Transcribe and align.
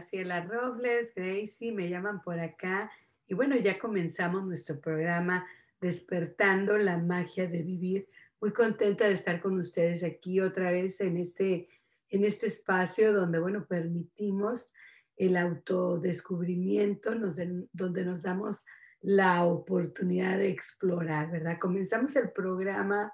Graciela 0.00 0.40
Robles, 0.46 1.12
Gracie, 1.14 1.72
me 1.72 1.90
llaman 1.90 2.22
por 2.22 2.40
acá. 2.40 2.90
Y 3.28 3.34
bueno, 3.34 3.54
ya 3.56 3.78
comenzamos 3.78 4.46
nuestro 4.46 4.80
programa 4.80 5.46
Despertando 5.78 6.78
la 6.78 6.96
magia 6.96 7.46
de 7.46 7.62
vivir. 7.62 8.08
Muy 8.40 8.50
contenta 8.50 9.04
de 9.04 9.12
estar 9.12 9.42
con 9.42 9.58
ustedes 9.58 10.02
aquí 10.02 10.40
otra 10.40 10.70
vez 10.70 11.02
en 11.02 11.18
este, 11.18 11.68
en 12.08 12.24
este 12.24 12.46
espacio 12.46 13.12
donde, 13.12 13.40
bueno, 13.40 13.66
permitimos 13.66 14.72
el 15.18 15.36
autodescubrimiento, 15.36 17.14
nos, 17.14 17.38
donde 17.70 18.02
nos 18.02 18.22
damos 18.22 18.64
la 19.02 19.44
oportunidad 19.44 20.38
de 20.38 20.48
explorar, 20.48 21.30
¿verdad? 21.30 21.58
Comenzamos 21.60 22.16
el 22.16 22.30
programa 22.30 23.12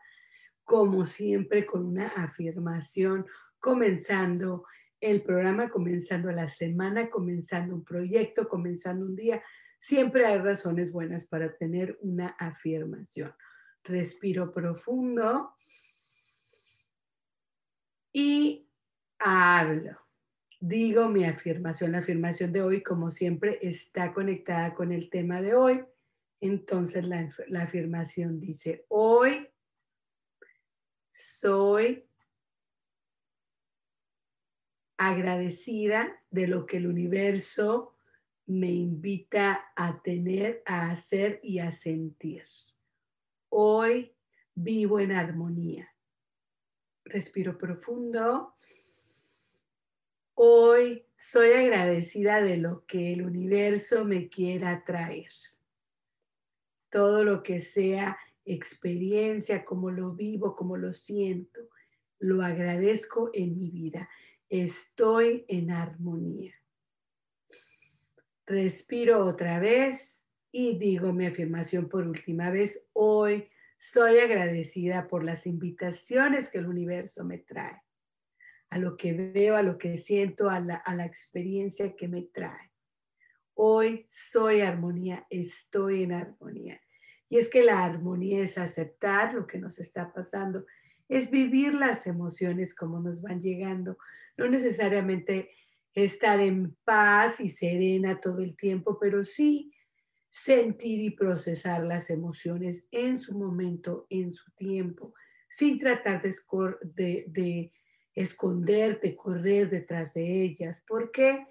como 0.63 1.05
siempre 1.05 1.67
con 1.67 1.85
una 1.85 2.07
afirmación, 2.07 3.27
comenzando 3.59 4.63
el 5.01 5.23
programa, 5.23 5.69
comenzando 5.69 6.31
la 6.33 6.49
semana, 6.49 7.11
comenzando 7.11 7.75
un 7.75 7.85
proyecto, 7.85 8.49
comenzando 8.49 9.05
un 9.05 9.17
día. 9.17 9.43
Siempre 9.79 10.27
hay 10.27 10.39
razones 10.39 10.93
buenas 10.93 11.25
para 11.25 11.57
tener 11.57 11.99
una 12.01 12.29
afirmación. 12.39 13.33
Respiro 13.85 14.51
profundo 14.51 15.55
y 18.13 18.69
hablo. 19.19 19.99
Digo 20.61 21.09
mi 21.09 21.25
afirmación. 21.25 21.93
La 21.93 21.99
afirmación 21.99 22.53
de 22.53 22.63
hoy, 22.63 22.83
como 22.83 23.11
siempre, 23.11 23.59
está 23.61 24.13
conectada 24.13 24.75
con 24.75 24.91
el 24.91 25.11
tema 25.11 25.43
de 25.43 25.55
hoy. 25.55 25.85
Entonces 26.41 27.07
la, 27.07 27.63
afirmación 27.63 28.41
dice, 28.41 28.85
hoy 28.89 29.49
soy 31.11 32.09
agradecida 34.97 36.23
de 36.31 36.47
lo 36.47 36.67
que 36.67 36.79
el 36.79 36.87
universo 36.87 37.95
me 38.47 38.71
invita 38.71 39.73
a 39.75 40.01
tener, 40.03 40.63
a 40.67 40.91
hacer 40.91 41.41
y 41.43 41.59
a 41.59 41.71
sentir. 41.71 42.45
Hoy 43.49 44.15
vivo 44.55 45.01
en 45.01 45.13
armonía. 45.13 45.93
Respiro 47.05 47.59
profundo. 47.59 48.55
Hoy 50.35 51.07
soy 51.17 51.53
agradecida 51.53 52.41
de 52.41 52.57
lo 52.57 52.85
que 52.87 53.13
el 53.13 53.23
universo 53.25 54.05
me 54.05 54.29
quiera 54.29 54.85
traer. 54.85 55.31
Todo 56.89 57.25
lo 57.25 57.43
que 57.43 57.61
sea 57.61 58.17
experiencia, 58.45 59.65
como 59.65 59.91
lo 59.91 60.13
vivo, 60.13 60.55
como 60.55 60.77
lo 60.77 60.93
siento, 60.93 61.61
lo 62.19 62.43
agradezco 62.43 63.31
en 63.35 63.59
mi 63.59 63.71
vida 63.71 64.09
estoy 64.49 65.45
en 65.49 65.71
armonía. 65.71 66.55
Respiro 68.47 69.27
otra 69.27 69.59
vez 69.59 70.25
y 70.53 70.79
digo 70.79 71.13
mi 71.13 71.27
afirmación 71.27 71.89
por 71.89 72.07
última 72.07 72.51
vez. 72.51 72.87
Hoy 72.93 73.45
soy 73.77 74.19
agradecida 74.19 75.07
por 75.09 75.25
las 75.25 75.47
invitaciones 75.47 76.49
que 76.49 76.59
el 76.59 76.67
universo 76.67 77.25
me 77.25 77.39
trae, 77.39 77.83
a 78.71 78.79
lo 78.79 78.97
que 78.97 79.13
veo, 79.13 79.57
a 79.57 79.63
lo 79.63 79.79
que 79.79 79.97
siento, 79.97 80.49
a 80.49 80.61
la, 80.61 80.77
a 80.77 80.95
la 80.95 81.05
experiencia 81.05 81.95
que 81.97 82.09
me 82.09 82.23
trae. 82.23 82.73
Hoy 83.55 84.05
soy 84.09 84.61
armonía, 84.61 85.27
estoy 85.31 86.05
en 86.05 86.13
armonía. 86.13 86.81
Y 87.29 87.39
es 87.39 87.49
que 87.49 87.65
la 87.65 87.83
armonía 87.83 88.43
es 88.43 88.59
aceptar 88.59 89.35
lo 89.35 89.47
que 89.47 89.59
nos 89.59 89.81
está 89.81 90.13
pasando, 90.13 90.65
es 91.09 91.31
vivir 91.31 91.75
las 91.75 92.07
emociones 92.07 92.75
como 92.75 93.01
nos 93.01 93.23
van 93.23 93.41
llegando, 93.41 93.99
no 94.37 94.49
necesariamente 94.49 95.51
estar 95.95 96.41
en 96.41 96.77
paz 96.85 97.41
y 97.41 97.49
serena 97.49 98.21
todo 98.21 98.41
el 98.41 98.57
tiempo, 98.57 98.99
pero 98.99 99.25
sí 99.25 99.73
sentir 100.29 101.01
y 101.01 101.11
procesar 101.11 101.85
las 101.85 102.11
emociones 102.11 102.87
en 102.91 103.17
su 103.17 103.39
momento, 103.39 104.07
en 104.11 104.31
su 104.33 104.51
tiempo, 104.53 105.15
sin 105.49 105.79
tratar 105.79 106.21
de, 106.23 107.25
de, 107.29 107.73
esconderte, 108.15 109.17
correr 109.17 109.71
detrás 109.71 110.15
de 110.15 110.43
ellas. 110.43 110.83
¿Por 110.87 111.11
qué? 111.11 111.47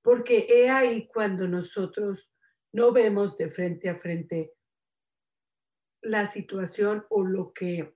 Porque 0.00 0.46
he 0.48 0.70
ahí 0.70 1.06
cuando 1.06 1.48
nosotros 1.48 2.32
no 2.72 2.92
vemos 2.92 3.36
de 3.36 3.50
frente 3.50 3.88
a 3.88 3.96
frente 3.96 4.52
la 6.02 6.26
situación 6.26 7.04
o 7.10 7.24
lo 7.24 7.52
que, 7.52 7.94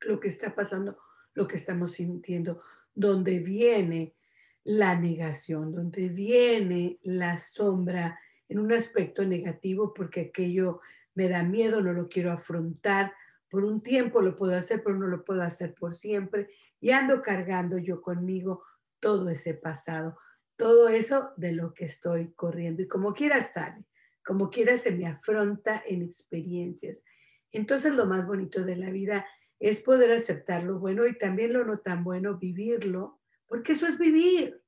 lo 0.00 0.20
que 0.20 0.28
está 0.28 0.54
pasando, 0.54 0.98
lo 1.34 1.46
que 1.46 1.56
estamos 1.56 1.92
sintiendo, 1.92 2.60
donde 2.96 3.38
viene 3.38 4.16
la 4.64 4.98
negación, 4.98 5.72
donde 5.72 6.08
viene 6.08 6.98
la 7.02 7.36
sombra 7.36 8.18
en 8.48 8.58
un 8.58 8.72
aspecto 8.72 9.24
negativo 9.24 9.94
porque 9.94 10.22
aquello 10.22 10.80
me 11.14 11.28
da 11.28 11.44
miedo, 11.44 11.80
no 11.80 11.92
lo 11.92 12.08
quiero 12.08 12.32
afrontar. 12.32 13.12
Por 13.48 13.64
un 13.64 13.80
tiempo 13.80 14.20
lo 14.20 14.34
puedo 14.34 14.56
hacer, 14.56 14.82
pero 14.82 14.96
no 14.96 15.06
lo 15.06 15.24
puedo 15.24 15.42
hacer 15.42 15.74
por 15.74 15.94
siempre. 15.94 16.48
Y 16.80 16.90
ando 16.90 17.22
cargando 17.22 17.78
yo 17.78 18.00
conmigo 18.00 18.62
todo 18.98 19.28
ese 19.28 19.54
pasado, 19.54 20.18
todo 20.56 20.88
eso 20.88 21.32
de 21.36 21.52
lo 21.52 21.72
que 21.74 21.84
estoy 21.84 22.32
corriendo. 22.32 22.82
Y 22.82 22.88
como 22.88 23.12
quiera 23.12 23.40
sale, 23.40 23.84
como 24.24 24.50
quiera 24.50 24.76
se 24.76 24.90
me 24.90 25.06
afronta 25.06 25.82
en 25.86 26.02
experiencias. 26.02 27.04
Entonces 27.52 27.94
lo 27.94 28.06
más 28.06 28.26
bonito 28.26 28.64
de 28.64 28.76
la 28.76 28.90
vida 28.90 29.26
es 29.44 29.45
poder 29.82 30.12
aceptar 30.12 30.62
lo 30.62 30.78
bueno 30.78 31.06
y 31.06 31.16
también 31.16 31.52
lo 31.52 31.64
no 31.64 31.78
tan 31.78 32.04
bueno, 32.04 32.38
vivirlo, 32.38 33.20
porque 33.46 33.72
eso 33.72 33.86
es 33.86 33.98
vivir. 33.98 34.60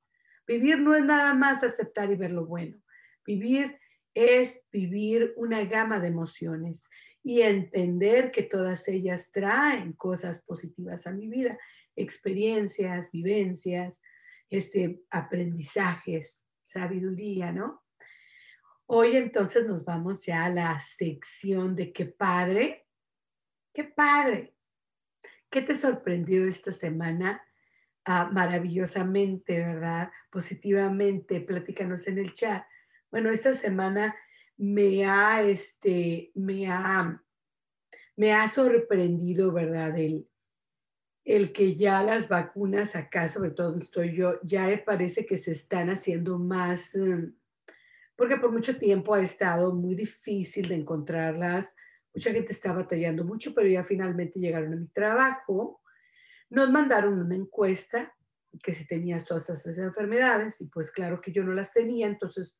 Vivir 0.47 0.79
no 0.79 0.95
es 0.95 1.03
nada 1.03 1.33
más 1.33 1.63
aceptar 1.63 2.11
y 2.11 2.15
ver 2.15 2.31
lo 2.31 2.45
bueno. 2.45 2.81
Vivir 3.25 3.79
es 4.15 4.65
vivir 4.71 5.33
una 5.37 5.63
gama 5.65 5.99
de 5.99 6.07
emociones 6.07 6.83
y 7.21 7.41
entender 7.41 8.31
que 8.31 8.43
todas 8.43 8.87
ellas 8.87 9.31
traen 9.31 9.93
cosas 9.93 10.41
positivas 10.41 11.05
a 11.05 11.11
mi 11.11 11.27
vida, 11.27 11.57
experiencias, 11.95 13.11
vivencias, 13.11 14.01
este, 14.49 15.03
aprendizajes, 15.11 16.45
sabiduría, 16.63 17.51
¿no? 17.51 17.83
Hoy 18.87 19.15
entonces 19.17 19.67
nos 19.67 19.85
vamos 19.85 20.25
ya 20.25 20.45
a 20.45 20.49
la 20.49 20.79
sección 20.79 21.75
de 21.75 21.93
qué 21.93 22.07
padre, 22.07 22.87
qué 23.71 23.83
padre 23.83 24.55
¿Qué 25.49 25.61
te 25.61 25.73
sorprendió 25.73 26.45
esta 26.45 26.71
semana? 26.71 27.41
Ah, 28.05 28.29
maravillosamente, 28.31 29.57
¿verdad? 29.57 30.11
Positivamente, 30.29 31.41
platícanos 31.41 32.07
en 32.07 32.19
el 32.19 32.33
chat. 32.33 32.63
Bueno, 33.09 33.29
esta 33.29 33.51
semana 33.53 34.15
me 34.57 35.05
ha, 35.05 35.41
este, 35.41 36.31
me 36.35 36.67
ha, 36.67 37.23
me 38.15 38.33
ha 38.33 38.47
sorprendido, 38.47 39.51
¿verdad? 39.51 39.97
El, 39.97 40.29
el 41.25 41.51
que 41.51 41.75
ya 41.75 42.03
las 42.03 42.29
vacunas 42.29 42.95
acá, 42.95 43.27
sobre 43.27 43.51
todo 43.51 43.77
estoy 43.77 44.15
yo, 44.15 44.39
ya 44.43 44.83
parece 44.85 45.25
que 45.25 45.37
se 45.37 45.51
están 45.51 45.89
haciendo 45.89 46.37
más, 46.37 46.95
mm, 46.95 47.33
porque 48.15 48.37
por 48.37 48.51
mucho 48.51 48.77
tiempo 48.77 49.13
ha 49.15 49.21
estado 49.21 49.73
muy 49.73 49.95
difícil 49.95 50.67
de 50.67 50.75
encontrarlas 50.75 51.75
Mucha 52.13 52.31
gente 52.31 52.51
está 52.51 52.73
batallando 52.73 53.23
mucho, 53.23 53.53
pero 53.53 53.67
ya 53.67 53.83
finalmente 53.83 54.39
llegaron 54.39 54.73
a 54.73 54.77
mi 54.77 54.87
trabajo. 54.87 55.81
Nos 56.49 56.71
mandaron 56.71 57.19
una 57.19 57.35
encuesta 57.35 58.13
que 58.63 58.73
si 58.73 58.87
tenías 58.87 59.25
todas 59.25 59.49
esas 59.49 59.77
enfermedades 59.77 60.59
y 60.61 60.65
pues 60.67 60.91
claro 60.91 61.21
que 61.21 61.31
yo 61.31 61.43
no 61.43 61.53
las 61.53 61.71
tenía, 61.71 62.07
entonces 62.07 62.59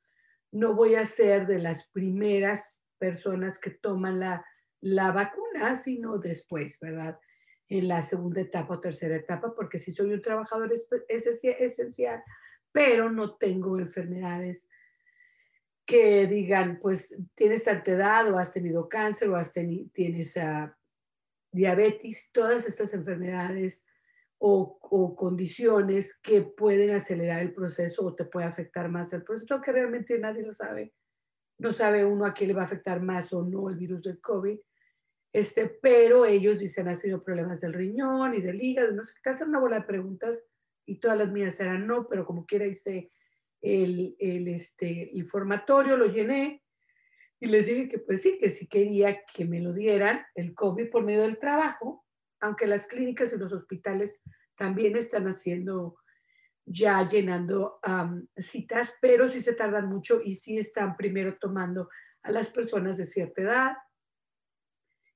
no 0.52 0.76
voy 0.76 0.96
a 0.96 1.06
ser 1.06 1.48
de 1.48 1.60
las 1.60 1.90
primeras 1.90 2.84
personas 3.00 3.58
que 3.58 3.72
toman 3.72 4.20
la, 4.20 4.46
la 4.82 5.12
vacuna, 5.12 5.76
sino 5.76 6.18
después, 6.18 6.78
¿verdad? 6.80 7.20
En 7.68 7.88
la 7.88 8.02
segunda 8.02 8.42
etapa 8.42 8.76
o 8.76 8.80
tercera 8.80 9.16
etapa, 9.16 9.54
porque 9.56 9.80
si 9.80 9.92
soy 9.92 10.14
un 10.14 10.22
trabajador 10.22 10.72
esencial, 11.08 12.24
pero 12.72 13.12
no 13.12 13.36
tengo 13.38 13.80
enfermedades 13.80 14.68
que 15.90 16.28
digan, 16.28 16.78
pues 16.80 17.18
tienes 17.34 17.64
tanta 17.64 17.92
edad 17.92 18.32
o 18.32 18.38
has 18.38 18.54
tenido 18.54 18.88
cáncer 18.88 19.28
o 19.30 19.36
has 19.36 19.52
tienes 19.52 20.38
uh, 20.38 20.70
diabetes, 21.52 22.30
todas 22.32 22.68
estas 22.68 22.94
enfermedades 22.94 23.88
o, 24.38 24.78
o, 24.84 25.16
condiciones 25.16 26.16
que 26.20 26.44
pueden 26.44 26.92
acelerar 26.92 27.42
el 27.42 27.56
proceso 27.56 28.06
o 28.06 28.14
te 28.14 28.26
puede 28.26 28.46
afectar 28.46 28.88
más 28.88 29.12
el 29.14 29.24
proceso, 29.24 29.60
que 29.62 29.72
realmente 29.72 30.20
nadie 30.20 30.44
lo 30.44 30.54
sabe. 30.54 30.94
No 31.58 31.72
sabe 31.72 32.06
uno 32.06 32.28
a 32.28 32.36
quién 32.36 32.50
le 32.50 32.54
va 32.54 32.62
a 32.62 32.66
afectar 32.66 33.02
más 33.02 33.34
o 33.34 33.44
no 33.44 33.68
el 33.72 33.76
virus 33.76 34.04
del 34.04 34.22
COVID. 34.22 34.60
Este, 35.34 35.70
pero 35.82 36.24
ellos 36.24 36.60
dicen, 36.60 36.88
ha 36.88 36.94
sido 36.94 37.24
problemas 37.24 37.62
del 37.62 37.74
riñón 37.74 38.36
y 38.36 38.42
del 38.42 38.62
hígado, 38.62 38.92
no 38.92 39.02
sé, 39.02 39.16
te 39.24 39.32
hacen 39.32 39.50
una 39.50 39.60
bola 39.60 39.80
de 39.80 39.88
preguntas 39.88 40.46
y 40.86 41.00
todas 41.00 41.18
las 41.18 41.32
mías 41.32 41.60
eran 41.60 41.88
no, 41.88 42.08
pero 42.08 42.28
como 42.28 42.46
quiera 42.46 42.68
hice 42.68 43.12
el, 43.62 44.16
el 44.20 44.48
este, 44.48 45.10
informatorio, 45.14 45.98
lo 45.98 46.08
llené 46.08 46.64
y 47.40 47.48
les 47.48 47.68
dije 47.68 47.88
que 47.88 48.00
pues 48.00 48.22
sí, 48.22 48.38
que 48.40 48.50
sí 48.50 48.68
quería 48.68 49.24
que 49.26 49.46
me 49.46 49.60
lo 49.60 49.74
dieran 49.74 50.26
el 50.36 50.54
COVID 50.54 50.90
por 50.90 51.04
medio 51.04 51.22
del 51.22 51.40
trabajo, 51.40 52.06
aunque 52.42 52.68
las 52.68 52.88
clínicas 52.88 53.32
y 53.34 53.38
los 53.38 53.54
hospitales 53.54 54.22
también 54.56 54.96
están 54.96 55.26
haciendo 55.28 55.98
ya 56.66 57.08
llenando 57.08 57.80
citas, 58.38 58.94
pero 59.02 59.28
sí 59.28 59.40
se 59.40 59.54
tardan 59.54 59.88
mucho 59.88 60.22
y 60.24 60.36
sí 60.36 60.58
están 60.58 60.96
primero 60.96 61.38
tomando 61.40 61.90
a 62.22 62.32
las 62.32 62.50
personas 62.50 62.98
de 62.98 63.06
cierta 63.06 63.42
edad 63.42 63.78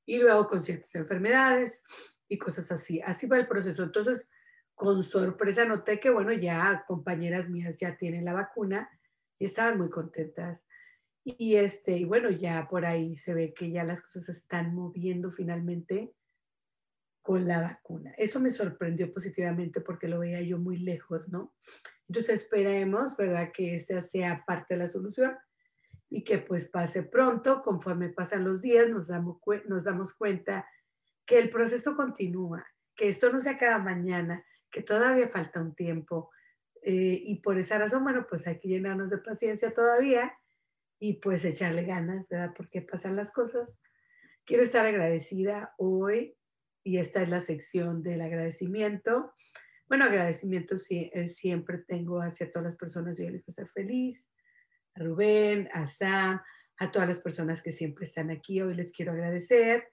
y 0.06 0.18
luego 0.18 0.48
con 0.48 0.62
ciertas 0.62 0.96
enfermedades 0.96 1.84
y 2.28 2.38
cosas 2.38 2.72
así. 2.72 3.01
Así 3.01 3.28
va 3.28 3.38
el 3.38 3.48
proceso. 3.48 3.84
Entonces, 3.84 4.30
con 4.75 5.04
sorpresa 5.04 5.66
noté 5.66 6.00
que, 6.00 6.10
bueno, 6.10 6.31
ya 6.34 6.84
compañeras 6.88 7.50
mías 7.50 7.78
ya 7.80 7.98
tienen 7.98 8.25
la 8.25 8.34
vacuna 8.34 8.90
y 9.38 9.46
estaban 9.46 9.78
muy 9.78 9.90
contentas. 9.90 10.68
Y, 11.24 11.56
este, 11.56 11.98
y 11.98 12.06
bueno, 12.06 12.30
ya 12.30 12.68
por 12.68 12.86
ahí 12.86 13.16
se 13.16 13.34
ve 13.34 13.54
que 13.54 13.72
ya 13.72 13.84
las 13.84 14.02
cosas 14.02 14.25
se 14.25 14.31
están 14.31 14.75
moviendo 14.75 15.31
finalmente 15.31 16.14
con 17.22 17.48
la 17.48 17.62
vacuna. 17.62 18.14
Eso 18.18 18.40
me 18.42 18.50
sorprendió 18.50 19.12
positivamente 19.14 19.80
porque 19.80 20.10
lo 20.10 20.20
veía 20.20 20.42
yo 20.42 20.58
muy 20.58 20.78
lejos, 20.78 21.28
¿no? 21.30 21.56
Entonces 22.10 22.42
esperemos, 22.42 23.16
¿verdad? 23.16 23.52
Que 23.54 23.75
esa 23.75 24.02
sea 24.02 24.44
parte 24.46 24.74
de 24.74 24.80
la 24.80 24.88
solución 24.88 25.38
y 26.10 26.24
que 26.24 26.40
pues 26.40 26.66
pase 26.66 27.04
pronto, 27.04 27.62
conforme 27.62 28.10
pasan 28.10 28.44
los 28.44 28.62
días, 28.62 28.90
nos 28.90 29.08
damos, 29.08 29.38
nos 29.68 29.84
damos 29.86 30.14
cuenta 30.14 30.68
que 31.25 31.40
el 31.40 31.50
proceso 31.50 31.96
continúa, 31.96 32.66
que 32.96 33.08
esto 33.08 33.31
no 33.31 33.40
se 33.40 33.52
acaba 33.52 33.80
mañana, 33.80 34.44
que 34.74 34.81
todavía 34.81 35.30
falta 35.30 35.62
un 35.62 35.75
tiempo. 35.75 36.31
Eh, 36.81 37.22
y 37.24 37.40
por 37.40 37.58
esa 37.58 37.78
razón, 37.78 38.04
bueno, 38.04 38.25
pues 38.28 38.46
hay 38.48 38.60
que 38.60 38.68
llenarnos 38.68 39.10
de 39.10 39.20
paciencia 39.20 39.72
todavía 39.74 40.34
y 41.00 41.14
pues 41.14 41.46
echarle 41.46 41.84
ganas, 41.84 42.28
¿verdad? 42.28 42.54
Porque 42.58 42.81
pasan 42.81 43.16
las 43.16 43.31
cosas. 43.31 43.78
Quiero 44.44 44.64
estar 44.64 44.86
agradecida 44.86 45.74
hoy 45.78 46.36
y 46.84 46.98
esta 46.98 47.22
es 47.22 47.30
la 47.30 47.40
sección 47.40 48.04
del 48.04 48.22
agradecimiento. 48.22 49.31
Bueno, 49.88 50.06
agradecimiento 50.06 50.75
eh, 50.90 51.28
siempre 51.28 51.78
tengo 51.88 52.22
hacia 52.22 52.52
todas 52.52 52.66
las 52.66 52.75
personas, 52.75 53.18
yo 53.18 53.25
elijo 53.25 53.52
ser 53.52 53.68
feliz, 53.68 54.30
a 54.96 55.04
Rubén, 55.04 55.70
a 55.72 55.86
Sam, 55.86 56.42
a 56.78 56.92
todas 56.92 57.08
las 57.08 57.20
personas 57.20 57.62
que 57.62 57.72
siempre 57.72 58.06
están 58.06 58.31
aquí, 58.31 58.62
hoy 58.62 58.74
les 58.74 58.92
quiero 58.92 59.12
agradecer. 59.12 59.93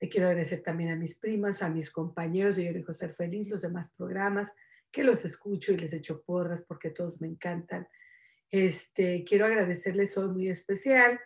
Le 0.00 0.08
quiero 0.08 0.28
agradecer 0.28 0.62
también 0.62 0.90
a 0.90 0.96
mis 0.96 1.14
primas, 1.14 1.62
a 1.62 1.68
mis 1.68 1.90
compañeros 1.90 2.56
de 2.56 2.64
Yo 2.64 2.70
elijo 2.70 2.92
ser 2.92 3.12
feliz, 3.12 3.50
los 3.50 3.60
demás 3.60 3.90
programas, 3.90 4.52
que 4.90 5.04
los 5.04 5.24
escucho 5.24 5.72
y 5.72 5.76
les 5.76 5.92
echo 5.92 6.22
porras 6.22 6.62
porque 6.62 6.90
todos 6.90 7.20
me 7.20 7.28
encantan. 7.28 7.86
Este, 8.50 9.24
quiero 9.24 9.46
agradecerles 9.46 10.16
hoy 10.16 10.28
muy 10.28 10.48
especial 10.48 11.20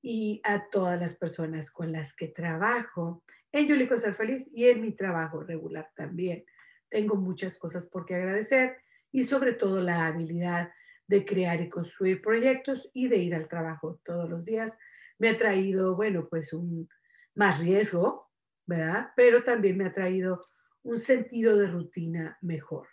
y 0.00 0.40
a 0.44 0.68
todas 0.70 0.98
las 0.98 1.14
personas 1.14 1.70
con 1.70 1.92
las 1.92 2.14
que 2.14 2.28
trabajo 2.28 3.24
en 3.52 3.66
Yo 3.66 3.74
elijo 3.74 3.96
ser 3.96 4.12
feliz 4.12 4.48
y 4.52 4.68
en 4.68 4.80
mi 4.80 4.92
trabajo 4.92 5.42
regular 5.42 5.90
también. 5.94 6.44
Tengo 6.88 7.16
muchas 7.16 7.58
cosas 7.58 7.86
por 7.86 8.04
qué 8.04 8.14
agradecer 8.14 8.78
y 9.12 9.24
sobre 9.24 9.52
todo 9.52 9.80
la 9.80 10.06
habilidad 10.06 10.70
de 11.06 11.24
crear 11.24 11.60
y 11.60 11.68
construir 11.68 12.20
proyectos 12.20 12.90
y 12.94 13.08
de 13.08 13.18
ir 13.18 13.34
al 13.34 13.48
trabajo 13.48 14.00
todos 14.04 14.28
los 14.28 14.44
días. 14.44 14.76
Me 15.18 15.28
ha 15.28 15.36
traído, 15.36 15.94
bueno, 15.94 16.26
pues 16.28 16.52
un 16.52 16.88
más 17.34 17.60
riesgo, 17.60 18.30
¿verdad? 18.66 19.12
Pero 19.16 19.42
también 19.42 19.76
me 19.76 19.86
ha 19.86 19.92
traído 19.92 20.48
un 20.82 20.98
sentido 20.98 21.56
de 21.56 21.66
rutina 21.68 22.38
mejor, 22.42 22.88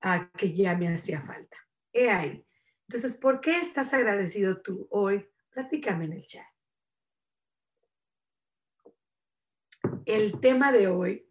a 0.00 0.30
que 0.32 0.52
ya 0.52 0.76
me 0.76 0.92
hacía 0.92 1.20
falta. 1.22 1.56
He 1.92 2.10
ahí. 2.10 2.46
Entonces, 2.88 3.16
¿por 3.16 3.40
qué 3.40 3.52
estás 3.52 3.92
agradecido 3.94 4.60
tú 4.62 4.86
hoy? 4.90 5.28
Platícame 5.50 6.04
en 6.04 6.12
el 6.12 6.26
chat. 6.26 6.46
El 10.04 10.38
tema 10.40 10.70
de 10.70 10.86
hoy 10.86 11.28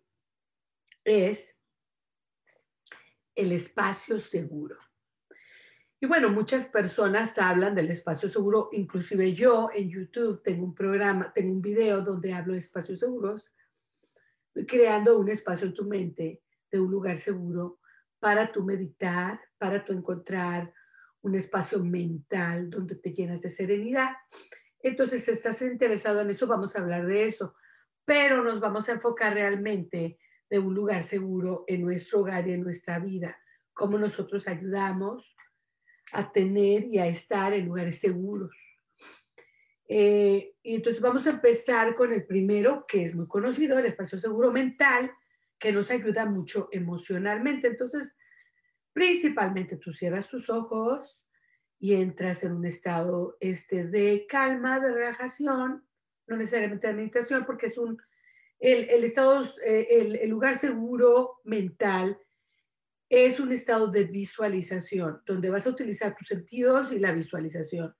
es 1.03 1.57
el 3.35 3.51
espacio 3.51 4.19
seguro. 4.19 4.77
Y 5.99 6.07
bueno, 6.07 6.29
muchas 6.29 6.67
personas 6.67 7.37
hablan 7.37 7.73
del 7.73 7.89
espacio 7.89 8.27
seguro, 8.27 8.69
inclusive 8.73 9.33
yo 9.33 9.69
en 9.73 9.89
YouTube 9.89 10.41
tengo 10.43 10.65
un 10.65 10.75
programa, 10.75 11.31
tengo 11.33 11.53
un 11.53 11.61
video 11.61 12.01
donde 12.01 12.33
hablo 12.33 12.53
de 12.53 12.59
espacios 12.59 12.99
seguros, 12.99 13.55
creando 14.67 15.17
un 15.17 15.29
espacio 15.29 15.67
en 15.67 15.73
tu 15.73 15.85
mente 15.85 16.43
de 16.69 16.79
un 16.79 16.91
lugar 16.91 17.15
seguro 17.15 17.79
para 18.19 18.51
tu 18.51 18.63
meditar, 18.63 19.39
para 19.57 19.83
tu 19.83 19.93
encontrar 19.93 20.73
un 21.21 21.35
espacio 21.35 21.83
mental 21.83 22.69
donde 22.69 22.95
te 22.95 23.11
llenas 23.11 23.41
de 23.41 23.49
serenidad. 23.49 24.15
Entonces, 24.79 25.23
si 25.23 25.31
estás 25.31 25.61
interesado 25.61 26.21
en 26.21 26.29
eso, 26.29 26.45
vamos 26.45 26.75
a 26.75 26.81
hablar 26.81 27.07
de 27.07 27.25
eso 27.25 27.55
pero 28.05 28.43
nos 28.43 28.59
vamos 28.59 28.87
a 28.87 28.93
enfocar 28.93 29.33
realmente 29.33 30.19
de 30.49 30.59
un 30.59 30.75
lugar 30.75 31.01
seguro 31.01 31.65
en 31.67 31.81
nuestro 31.81 32.19
hogar 32.19 32.47
y 32.47 32.53
en 32.53 32.61
nuestra 32.61 32.99
vida, 32.99 33.37
cómo 33.73 33.97
nosotros 33.97 34.47
ayudamos 34.47 35.35
a 36.15 36.31
tener 36.31 36.85
y 36.85 36.97
a 36.97 37.07
estar 37.07 37.53
en 37.53 37.65
lugares 37.65 37.99
seguros. 37.99 38.55
Eh, 39.87 40.55
y 40.63 40.75
entonces 40.75 41.01
vamos 41.01 41.27
a 41.27 41.31
empezar 41.31 41.93
con 41.93 42.11
el 42.11 42.25
primero, 42.25 42.85
que 42.87 43.03
es 43.03 43.13
muy 43.13 43.27
conocido, 43.27 43.77
el 43.77 43.85
espacio 43.85 44.17
seguro 44.17 44.51
mental, 44.51 45.11
que 45.59 45.71
nos 45.71 45.91
ayuda 45.91 46.25
mucho 46.25 46.69
emocionalmente. 46.71 47.67
Entonces, 47.67 48.17
principalmente 48.93 49.77
tú 49.77 49.91
cierras 49.91 50.27
tus 50.27 50.49
ojos 50.49 51.25
y 51.79 51.93
entras 51.93 52.43
en 52.43 52.53
un 52.53 52.65
estado 52.65 53.37
este, 53.39 53.85
de 53.85 54.25
calma, 54.27 54.79
de 54.79 54.93
relajación, 54.93 55.85
no 56.27 56.37
necesariamente 56.37 56.87
de 56.87 56.93
meditación, 56.93 57.45
porque 57.45 57.67
es 57.67 57.77
un, 57.77 58.01
el, 58.59 58.89
el 58.89 59.03
estado, 59.03 59.43
eh, 59.65 59.87
el, 59.91 60.15
el, 60.15 60.29
lugar 60.29 60.53
seguro 60.53 61.41
mental 61.43 62.19
es 63.09 63.39
un 63.39 63.51
estado 63.51 63.87
de 63.87 64.05
visualización, 64.05 65.21
donde 65.25 65.49
vas 65.49 65.67
a 65.67 65.69
utilizar 65.69 66.15
tus 66.15 66.27
sentidos 66.27 66.91
y 66.91 66.99
la 66.99 67.11
visualización. 67.11 67.95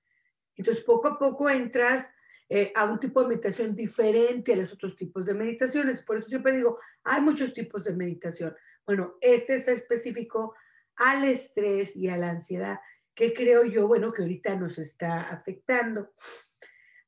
Entonces, 0.55 0.83
poco 0.83 1.07
a 1.07 1.19
poco 1.19 1.49
entras 1.49 2.11
eh, 2.47 2.71
a 2.75 2.85
un 2.85 2.99
tipo 2.99 3.21
de 3.21 3.29
meditación 3.29 3.75
diferente 3.75 4.53
a 4.53 4.55
los 4.55 4.71
otros 4.71 4.95
tipos 4.95 5.25
de 5.25 5.33
meditaciones. 5.33 6.01
Por 6.01 6.17
eso 6.17 6.27
siempre 6.27 6.55
digo, 6.55 6.79
hay 7.03 7.21
muchos 7.21 7.53
tipos 7.53 7.85
de 7.85 7.95
meditación. 7.95 8.55
Bueno, 8.85 9.15
este 9.19 9.55
es 9.55 9.67
específico 9.67 10.53
al 10.95 11.25
estrés 11.25 11.95
y 11.95 12.07
a 12.07 12.17
la 12.17 12.29
ansiedad, 12.29 12.79
que 13.13 13.33
creo 13.33 13.65
yo, 13.65 13.87
bueno, 13.87 14.11
que 14.11 14.21
ahorita 14.21 14.55
nos 14.55 14.77
está 14.77 15.21
afectando 15.23 16.11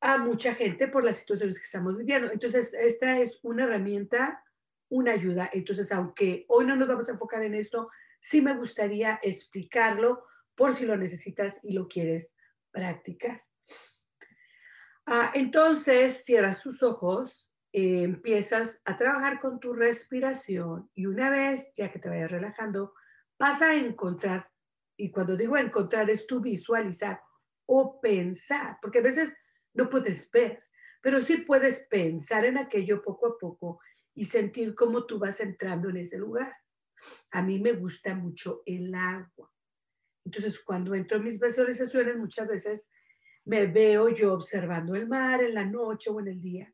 a 0.02 0.18
mucha 0.18 0.54
gente 0.54 0.88
por 0.88 1.04
las 1.04 1.18
situaciones 1.18 1.60
que 1.60 1.66
estamos 1.66 1.98
viviendo. 1.98 2.32
Entonces, 2.32 2.74
esta 2.74 3.20
es 3.20 3.40
una 3.44 3.64
herramienta, 3.64 4.44
una 4.90 5.14
ayuda. 5.14 5.50
Entonces, 5.54 5.92
aunque 5.92 6.46
hoy 6.48 6.66
no 6.66 6.76
nos 6.76 6.88
vamos 6.88 7.10
a 7.10 7.14
enfocar 7.14 7.44
en 7.44 7.56
esto, 7.56 7.90
sí 8.20 8.42
me 8.42 8.56
gustaría 8.56 9.20
explicarlo 9.22 10.24
por 10.56 10.74
si 10.74 10.86
lo 10.86 10.98
necesitas 10.98 11.60
y 11.64 11.74
lo 11.74 11.88
quieres 11.88 12.34
practicar. 12.72 13.44
Ah, 15.06 15.32
entonces, 15.34 16.26
cierras 16.26 16.62
tus 16.62 16.84
ojos, 16.84 17.54
eh, 17.72 18.04
empiezas 18.04 18.82
a 18.86 18.98
trabajar 18.98 19.40
con 19.40 19.60
tu 19.60 19.74
respiración 19.74 20.90
y 20.94 21.06
una 21.06 21.30
vez, 21.30 21.72
ya 21.76 21.92
que 21.92 22.00
te 22.00 22.10
vayas 22.10 22.32
relajando, 22.32 22.94
vas 23.40 23.62
a 23.62 23.76
encontrar, 23.76 24.50
y 24.98 25.12
cuando 25.12 25.38
digo 25.38 25.58
encontrar 25.58 26.10
es 26.10 26.26
tu 26.26 26.42
visualizar 26.42 27.22
o 27.66 28.02
pensar, 28.02 28.80
porque 28.82 29.00
a 29.00 29.04
veces 29.04 29.36
no 29.74 29.88
puedes 29.90 30.30
ver, 30.32 30.64
pero 31.02 31.22
sí 31.22 31.38
puedes 31.38 31.82
pensar 31.88 32.46
en 32.46 32.58
aquello 32.58 33.02
poco 33.02 33.28
a 33.28 33.38
poco 33.38 33.80
y 34.18 34.26
sentir 34.26 34.74
cómo 34.74 35.06
tú 35.06 35.20
vas 35.20 35.40
entrando 35.42 35.90
en 35.90 35.98
ese 35.98 36.18
lugar. 36.18 36.52
A 37.32 37.44
mí 37.44 37.60
me 37.60 37.74
gusta 37.74 38.16
mucho 38.16 38.64
el 38.66 38.94
agua. 38.96 39.54
Entonces, 40.26 40.60
cuando 40.60 40.96
entro 40.96 41.18
en 41.18 41.24
mis 41.24 41.40
visualizaciones, 41.40 42.18
muchas 42.18 42.48
veces 42.48 42.90
me 43.46 43.68
veo 43.68 44.10
yo 44.10 44.34
observando 44.34 44.96
el 44.96 45.08
mar 45.08 45.44
en 45.44 45.54
la 45.54 45.66
noche 45.66 46.10
o 46.10 46.20
en 46.20 46.30
el 46.30 46.40
día 46.40 46.74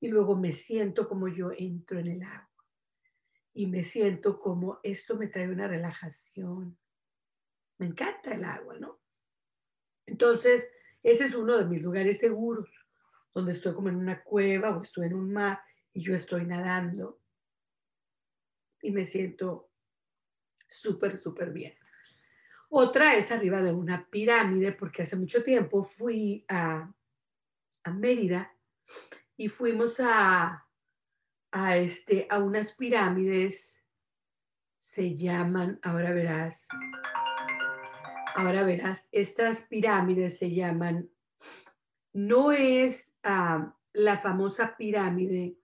y 0.00 0.08
luego 0.08 0.34
me 0.36 0.52
siento 0.52 1.06
como 1.06 1.28
yo 1.28 1.50
entro 1.54 1.98
en 1.98 2.06
el 2.06 2.22
agua 2.22 2.66
y 3.52 3.66
me 3.66 3.82
siento 3.82 4.38
como 4.38 4.80
esto 4.82 5.18
me 5.18 5.26
trae 5.26 5.50
una 5.50 5.68
relajación. 5.68 6.78
Me 7.76 7.88
encanta 7.88 8.32
el 8.32 8.44
agua, 8.44 8.78
¿no? 8.78 9.02
Entonces, 10.06 10.70
ese 11.02 11.24
es 11.24 11.34
uno 11.34 11.58
de 11.58 11.66
mis 11.66 11.82
lugares 11.82 12.18
seguros, 12.18 12.86
donde 13.34 13.52
estoy 13.52 13.74
como 13.74 13.90
en 13.90 13.96
una 13.96 14.22
cueva 14.22 14.74
o 14.74 14.80
estoy 14.80 15.08
en 15.08 15.14
un 15.14 15.30
mar 15.30 15.58
y 15.92 16.02
yo 16.02 16.14
estoy 16.14 16.46
nadando 16.46 17.20
y 18.82 18.90
me 18.92 19.04
siento 19.04 19.70
súper, 20.66 21.20
súper 21.20 21.50
bien. 21.52 21.74
Otra 22.68 23.16
es 23.16 23.32
arriba 23.32 23.60
de 23.60 23.72
una 23.72 24.08
pirámide, 24.08 24.72
porque 24.72 25.02
hace 25.02 25.16
mucho 25.16 25.42
tiempo 25.42 25.82
fui 25.82 26.44
a, 26.48 26.92
a 27.82 27.90
Mérida 27.90 28.54
y 29.36 29.48
fuimos 29.48 29.98
a, 29.98 30.68
a, 31.50 31.76
este, 31.76 32.26
a 32.30 32.38
unas 32.38 32.72
pirámides, 32.72 33.84
se 34.78 35.16
llaman, 35.16 35.80
ahora 35.82 36.12
verás, 36.12 36.68
ahora 38.36 38.62
verás, 38.62 39.08
estas 39.10 39.64
pirámides 39.64 40.38
se 40.38 40.54
llaman, 40.54 41.10
no 42.12 42.52
es 42.52 43.16
ah, 43.24 43.76
la 43.92 44.16
famosa 44.16 44.76
pirámide 44.76 45.59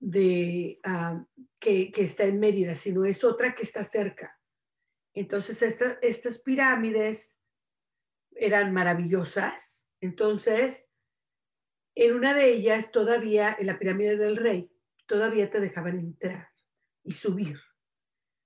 de, 0.00 0.80
ah, 0.84 1.24
que, 1.58 1.90
que, 1.90 2.02
está 2.02 2.24
en 2.24 2.38
Mérida, 2.38 2.74
sino 2.74 3.04
es 3.04 3.24
otra 3.24 3.54
que 3.54 3.62
está 3.62 3.82
cerca. 3.82 4.38
Entonces, 5.14 5.62
estas 6.02 6.38
pirámides 6.38 7.36
eran 8.32 8.72
maravillosas. 8.72 9.84
Entonces, 10.00 10.88
en 11.94 12.14
una 12.14 12.34
de 12.34 12.52
ellas, 12.52 12.92
todavía, 12.92 13.56
en 13.58 13.66
la 13.66 13.78
pirámide 13.78 14.16
del 14.16 14.36
rey, 14.36 14.70
todavía 15.06 15.50
te 15.50 15.58
dejaban 15.58 15.98
entrar 15.98 16.48
y 17.02 17.12
subir, 17.12 17.58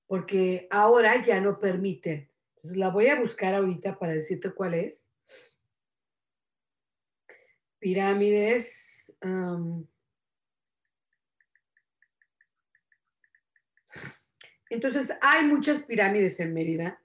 porque 0.06 0.66
ahora 0.71 1.23
ya 1.23 1.40
no 1.40 1.59
permiten. 1.59 2.30
La 2.62 2.88
voy 2.88 3.09
a 3.09 3.21
buscar 3.21 3.54
ahorita 3.54 3.99
para 3.99 4.12
decirte 4.12 4.52
cuál 4.52 4.75
es. 4.75 5.09
Pirámides. 7.78 9.14
Entonces, 14.72 15.12
hay 15.20 15.44
muchas 15.44 15.82
pirámides 15.82 16.40
en 16.40 16.54
Mérida. 16.54 16.98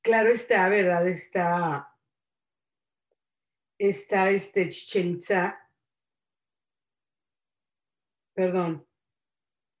Claro 0.00 0.30
está, 0.30 0.66
¿verdad? 0.70 1.06
Está, 1.06 1.94
está 3.78 4.30
este 4.30 4.70
Chichen 4.70 5.10
Itza. 5.10 5.60
Perdón. 8.32 8.86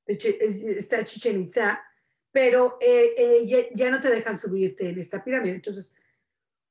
Está 0.04 1.02
Chichen 1.02 1.40
Itza, 1.40 1.82
pero 2.30 2.76
eh, 2.78 3.14
eh, 3.16 3.70
ya, 3.74 3.90
no 3.90 4.00
te 4.00 4.10
dejan 4.10 4.36
subirte 4.36 4.90
en 4.90 4.98
esta 4.98 5.24
pirámide. 5.24 5.54
Entonces, 5.54 5.94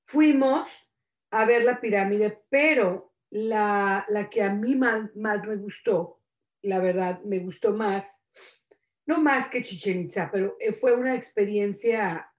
fuimos 0.04 0.88
a 1.32 1.46
ver 1.46 1.64
la 1.64 1.82
pirámide, 1.82 2.44
pero 2.48 3.16
la, 3.32 4.06
la 4.08 4.30
que 4.30 4.44
a 4.44 4.54
mí 4.54 4.76
más, 4.76 5.16
más 5.16 5.44
me 5.48 5.56
gustó, 5.56 6.22
la 6.62 6.78
verdad, 6.78 7.24
me 7.24 7.40
gustó 7.40 7.74
más, 7.74 8.19
no 9.10 9.20
más 9.20 9.50
que 9.50 9.64
Chichen 9.64 10.02
Itza, 10.02 10.30
pero 10.32 10.56
eh, 10.60 10.72
fue 10.72 10.94
una 10.94 11.16
experiencia 11.16 12.32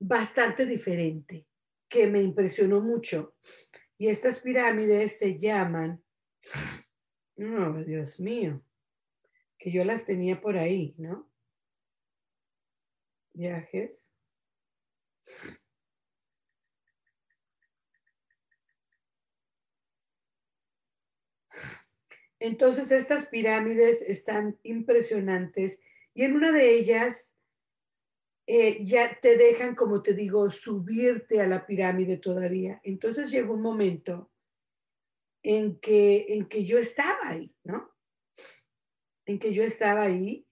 bastante 0.00 0.64
diferente 0.64 1.46
que 1.90 2.06
me 2.06 2.22
impresionó 2.22 2.80
mucho. 2.80 3.36
Y 3.98 4.08
estas 4.08 4.38
pirámides 4.38 5.18
se 5.18 5.38
llaman, 5.38 6.02
oh 7.36 7.84
Dios 7.84 8.18
mío, 8.18 8.64
que 9.58 9.70
yo 9.70 9.84
las 9.84 10.06
tenía 10.06 10.40
por 10.40 10.56
ahí, 10.56 10.94
¿no? 10.96 11.30
Viajes. 13.34 14.10
Entonces, 22.40 22.90
estas 22.90 23.26
pirámides 23.26 24.00
están 24.00 24.58
impresionantes 24.62 25.82
y 26.14 26.24
en 26.24 26.34
una 26.34 26.50
de 26.50 26.72
ellas 26.72 27.34
eh, 28.46 28.82
ya 28.82 29.20
te 29.20 29.36
dejan, 29.36 29.74
como 29.74 30.02
te 30.02 30.14
digo, 30.14 30.50
subirte 30.50 31.40
a 31.40 31.46
la 31.46 31.66
pirámide 31.66 32.16
todavía. 32.16 32.80
Entonces 32.82 33.30
llegó 33.30 33.54
un 33.54 33.62
momento 33.62 34.32
en 35.42 35.78
que, 35.78 36.26
en 36.30 36.48
que 36.48 36.64
yo 36.64 36.78
estaba 36.78 37.28
ahí, 37.28 37.54
¿no? 37.62 37.94
En 39.26 39.38
que 39.38 39.52
yo 39.52 39.62
estaba 39.62 40.02
ahí. 40.02 40.46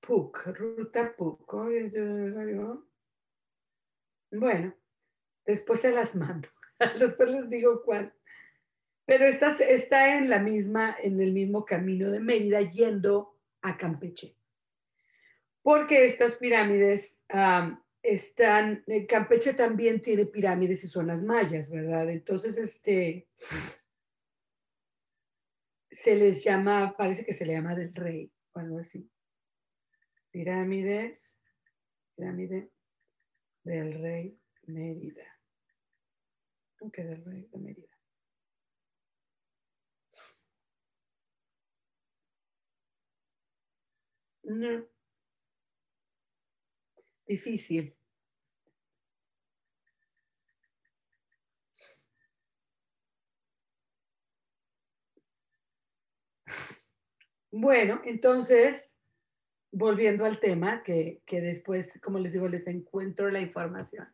PUC, 0.00 0.46
ruta 0.46 1.14
PUC. 1.14 1.52
Bueno, 4.32 4.74
después 5.44 5.80
se 5.80 5.92
las 5.92 6.16
mando. 6.16 6.48
Después 6.98 7.30
les 7.30 7.50
digo 7.50 7.82
cuál 7.84 8.14
pero 9.10 9.24
está, 9.24 9.48
está 9.48 10.16
en 10.16 10.30
la 10.30 10.38
misma, 10.38 10.96
en 11.02 11.20
el 11.20 11.32
mismo 11.32 11.64
camino 11.64 12.12
de 12.12 12.20
Mérida 12.20 12.60
yendo 12.60 13.40
a 13.60 13.76
Campeche. 13.76 14.36
Porque 15.62 16.04
estas 16.04 16.36
pirámides 16.36 17.20
están, 18.00 18.84
eh, 18.86 19.06
Campeche 19.08 19.54
también 19.54 20.00
tiene 20.00 20.26
pirámides 20.26 20.84
y 20.84 20.86
zonas 20.86 21.24
mayas, 21.24 21.72
¿verdad? 21.72 22.08
Entonces, 22.08 22.56
este, 22.56 23.28
se 25.90 26.14
les 26.14 26.44
llama, 26.44 26.94
parece 26.96 27.24
que 27.24 27.32
se 27.32 27.44
le 27.44 27.54
llama 27.54 27.74
del 27.74 27.92
rey 27.92 28.32
o 28.52 28.60
algo 28.60 28.78
así. 28.78 29.10
Pirámides, 30.30 31.42
pirámide 32.14 32.70
del 33.64 33.92
rey 33.92 34.38
Mérida. 34.68 35.26
Ok, 36.78 36.98
del 36.98 37.24
rey 37.24 37.48
de 37.50 37.58
Mérida. 37.58 37.89
No. 44.50 44.84
Difícil. 47.24 47.94
Bueno, 57.52 58.00
entonces, 58.04 58.96
volviendo 59.70 60.24
al 60.24 60.40
tema, 60.40 60.82
que, 60.82 61.22
que, 61.24 61.40
después, 61.40 62.00
como 62.02 62.18
les 62.18 62.32
digo, 62.32 62.48
les 62.48 62.66
encuentro 62.66 63.30
la 63.30 63.40
información. 63.40 64.08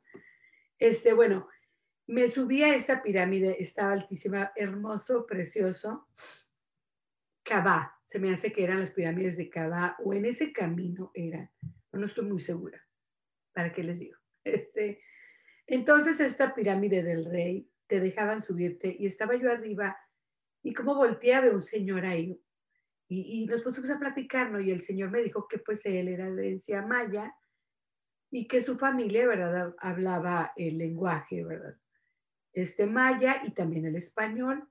Este, 0.78 1.14
bueno, 1.14 1.48
me 2.06 2.28
subí 2.28 2.62
a 2.62 2.74
esta 2.74 3.02
pirámide, 3.02 3.56
estaba 3.58 3.92
altísima, 3.92 4.52
hermoso, 4.54 5.24
precioso. 5.26 6.06
Cabá, 7.46 7.96
se 8.04 8.18
me 8.18 8.32
hace 8.32 8.52
que 8.52 8.64
eran 8.64 8.80
las 8.80 8.90
pirámides 8.90 9.36
de 9.36 9.48
Cabá 9.48 9.96
o 10.04 10.12
en 10.12 10.24
ese 10.24 10.52
camino 10.52 11.12
eran, 11.14 11.48
no 11.92 12.04
estoy 12.04 12.26
muy 12.26 12.40
segura, 12.40 12.84
¿para 13.52 13.72
qué 13.72 13.82
les 13.82 14.00
digo? 14.00 14.16
Este, 14.44 15.00
entonces 15.66 16.20
esta 16.20 16.54
pirámide 16.54 17.02
del 17.02 17.24
rey, 17.24 17.68
te 17.88 17.98
dejaban 17.98 18.40
subirte 18.40 18.96
y 18.98 19.06
estaba 19.06 19.34
yo 19.36 19.50
arriba 19.50 19.96
y 20.62 20.72
como 20.72 20.94
volteaba 20.94 21.50
un 21.50 21.60
señor 21.60 22.04
ahí 22.04 22.40
y, 23.08 23.46
nos 23.46 23.62
pusimos 23.62 23.90
a 23.90 23.98
platicar, 23.98 24.50
¿no? 24.50 24.60
Y 24.60 24.72
el 24.72 24.80
señor 24.80 25.10
me 25.10 25.22
dijo 25.22 25.46
que 25.46 25.58
pues 25.58 25.86
él 25.86 26.08
era 26.08 26.28
de 26.28 26.46
herencia 26.46 26.82
maya 26.82 27.32
y 28.30 28.48
que 28.48 28.60
su 28.60 28.76
familia, 28.76 29.28
¿verdad? 29.28 29.74
Hablaba 29.78 30.52
el 30.56 30.78
lenguaje, 30.78 31.44
¿verdad? 31.44 31.76
Este 32.52 32.86
maya 32.86 33.42
y 33.44 33.52
también 33.52 33.84
el 33.84 33.94
español 33.94 34.68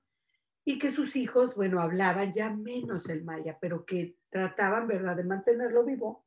y 0.68 0.80
que 0.80 0.90
sus 0.90 1.14
hijos, 1.14 1.54
bueno, 1.54 1.80
hablaban 1.80 2.32
ya 2.32 2.50
menos 2.50 3.08
el 3.08 3.22
maya, 3.22 3.56
pero 3.60 3.86
que 3.86 4.16
trataban, 4.28 4.88
¿verdad?, 4.88 5.14
de 5.14 5.22
mantenerlo 5.22 5.84
vivo. 5.84 6.26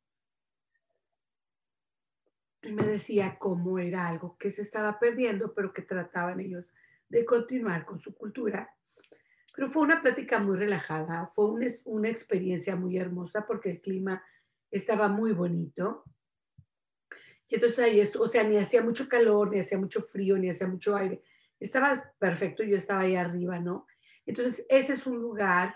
Y 2.62 2.72
me 2.72 2.84
decía 2.84 3.38
cómo 3.38 3.80
era 3.80 4.08
algo 4.08 4.38
que 4.38 4.50
se 4.50 4.62
estaba 4.62 4.98
perdiendo, 4.98 5.54
pero 5.54 5.74
que 5.74 5.82
trataban 5.82 6.40
ellos 6.40 6.66
de 7.10 7.26
continuar 7.26 7.86
con 7.86 8.00
su 8.00 8.16
cultura. 8.16 8.74
Pero 9.54 9.68
fue 9.68 9.82
una 9.82 10.02
plática 10.02 10.40
muy 10.40 10.56
relajada, 10.56 11.28
fue 11.28 11.48
una, 11.48 11.66
una 11.84 12.08
experiencia 12.08 12.78
muy 12.78 12.98
hermosa 12.98 13.46
porque 13.46 13.72
el 13.72 13.82
clima 13.82 14.24
estaba 14.72 15.10
muy 15.10 15.34
bonito. 15.34 16.06
Y 17.50 17.56
entonces 17.56 17.80
ahí, 17.80 18.02
o 18.18 18.28
sea, 18.28 18.46
ni 18.46 18.56
hacía 18.56 18.82
mucho 18.82 19.10
calor, 19.10 19.50
ni 19.52 19.60
hacía 19.60 19.78
mucho 19.78 20.02
frío, 20.02 20.38
ni 20.38 20.50
hacía 20.50 20.68
mucho 20.68 20.96
aire. 20.96 21.22
Estaba 21.60 21.92
perfecto, 22.18 22.64
yo 22.64 22.78
estaba 22.78 23.02
ahí 23.02 23.18
arriba, 23.18 23.60
¿no? 23.60 23.86
Entonces, 24.26 24.66
ese 24.70 24.94
es 24.94 25.08
un 25.08 25.20
lugar 25.20 25.76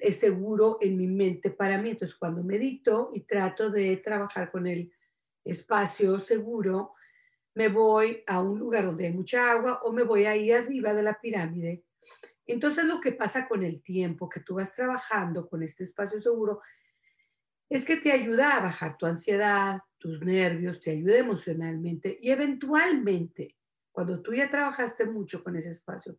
es 0.00 0.20
seguro 0.20 0.78
en 0.80 0.96
mi 0.96 1.06
mente 1.06 1.50
para 1.50 1.78
mí. 1.78 1.90
Entonces, 1.90 2.16
cuando 2.16 2.42
medito 2.42 3.10
y 3.14 3.20
trato 3.22 3.70
de 3.70 3.96
trabajar 3.96 4.50
con 4.50 4.66
el 4.66 4.92
espacio 5.44 6.20
seguro, 6.20 6.92
me 7.54 7.68
voy 7.68 8.22
a 8.26 8.40
un 8.40 8.58
lugar 8.58 8.86
donde 8.86 9.06
hay 9.06 9.12
mucha 9.12 9.50
agua 9.50 9.80
o 9.82 9.92
me 9.92 10.04
voy 10.04 10.24
ahí 10.24 10.52
arriba 10.52 10.94
de 10.94 11.02
la 11.02 11.20
pirámide. 11.20 11.84
Entonces, 12.46 12.84
lo 12.84 13.00
que 13.00 13.12
pasa 13.12 13.48
con 13.48 13.62
el 13.62 13.82
tiempo 13.82 14.28
que 14.28 14.40
tú 14.40 14.54
vas 14.54 14.74
trabajando 14.74 15.48
con 15.48 15.62
este 15.62 15.84
espacio 15.84 16.20
seguro 16.20 16.60
es 17.68 17.84
que 17.84 17.96
te 17.96 18.12
ayuda 18.12 18.56
a 18.56 18.60
bajar 18.60 18.96
tu 18.96 19.06
ansiedad, 19.06 19.78
tus 19.98 20.20
nervios, 20.20 20.80
te 20.80 20.90
ayuda 20.90 21.18
emocionalmente 21.18 22.18
y 22.20 22.30
eventualmente, 22.30 23.56
cuando 23.90 24.20
tú 24.22 24.34
ya 24.34 24.48
trabajaste 24.48 25.06
mucho 25.06 25.42
con 25.42 25.56
ese 25.56 25.70
espacio, 25.70 26.18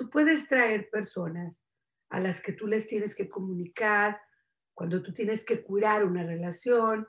tú 0.00 0.08
puedes 0.08 0.48
traer 0.48 0.88
personas 0.88 1.62
a 2.08 2.20
las 2.20 2.40
que 2.40 2.54
tú 2.54 2.66
les 2.66 2.86
tienes 2.86 3.14
que 3.14 3.28
comunicar, 3.28 4.18
cuando 4.72 5.02
tú 5.02 5.12
tienes 5.12 5.44
que 5.44 5.62
curar 5.62 6.06
una 6.06 6.24
relación, 6.24 7.06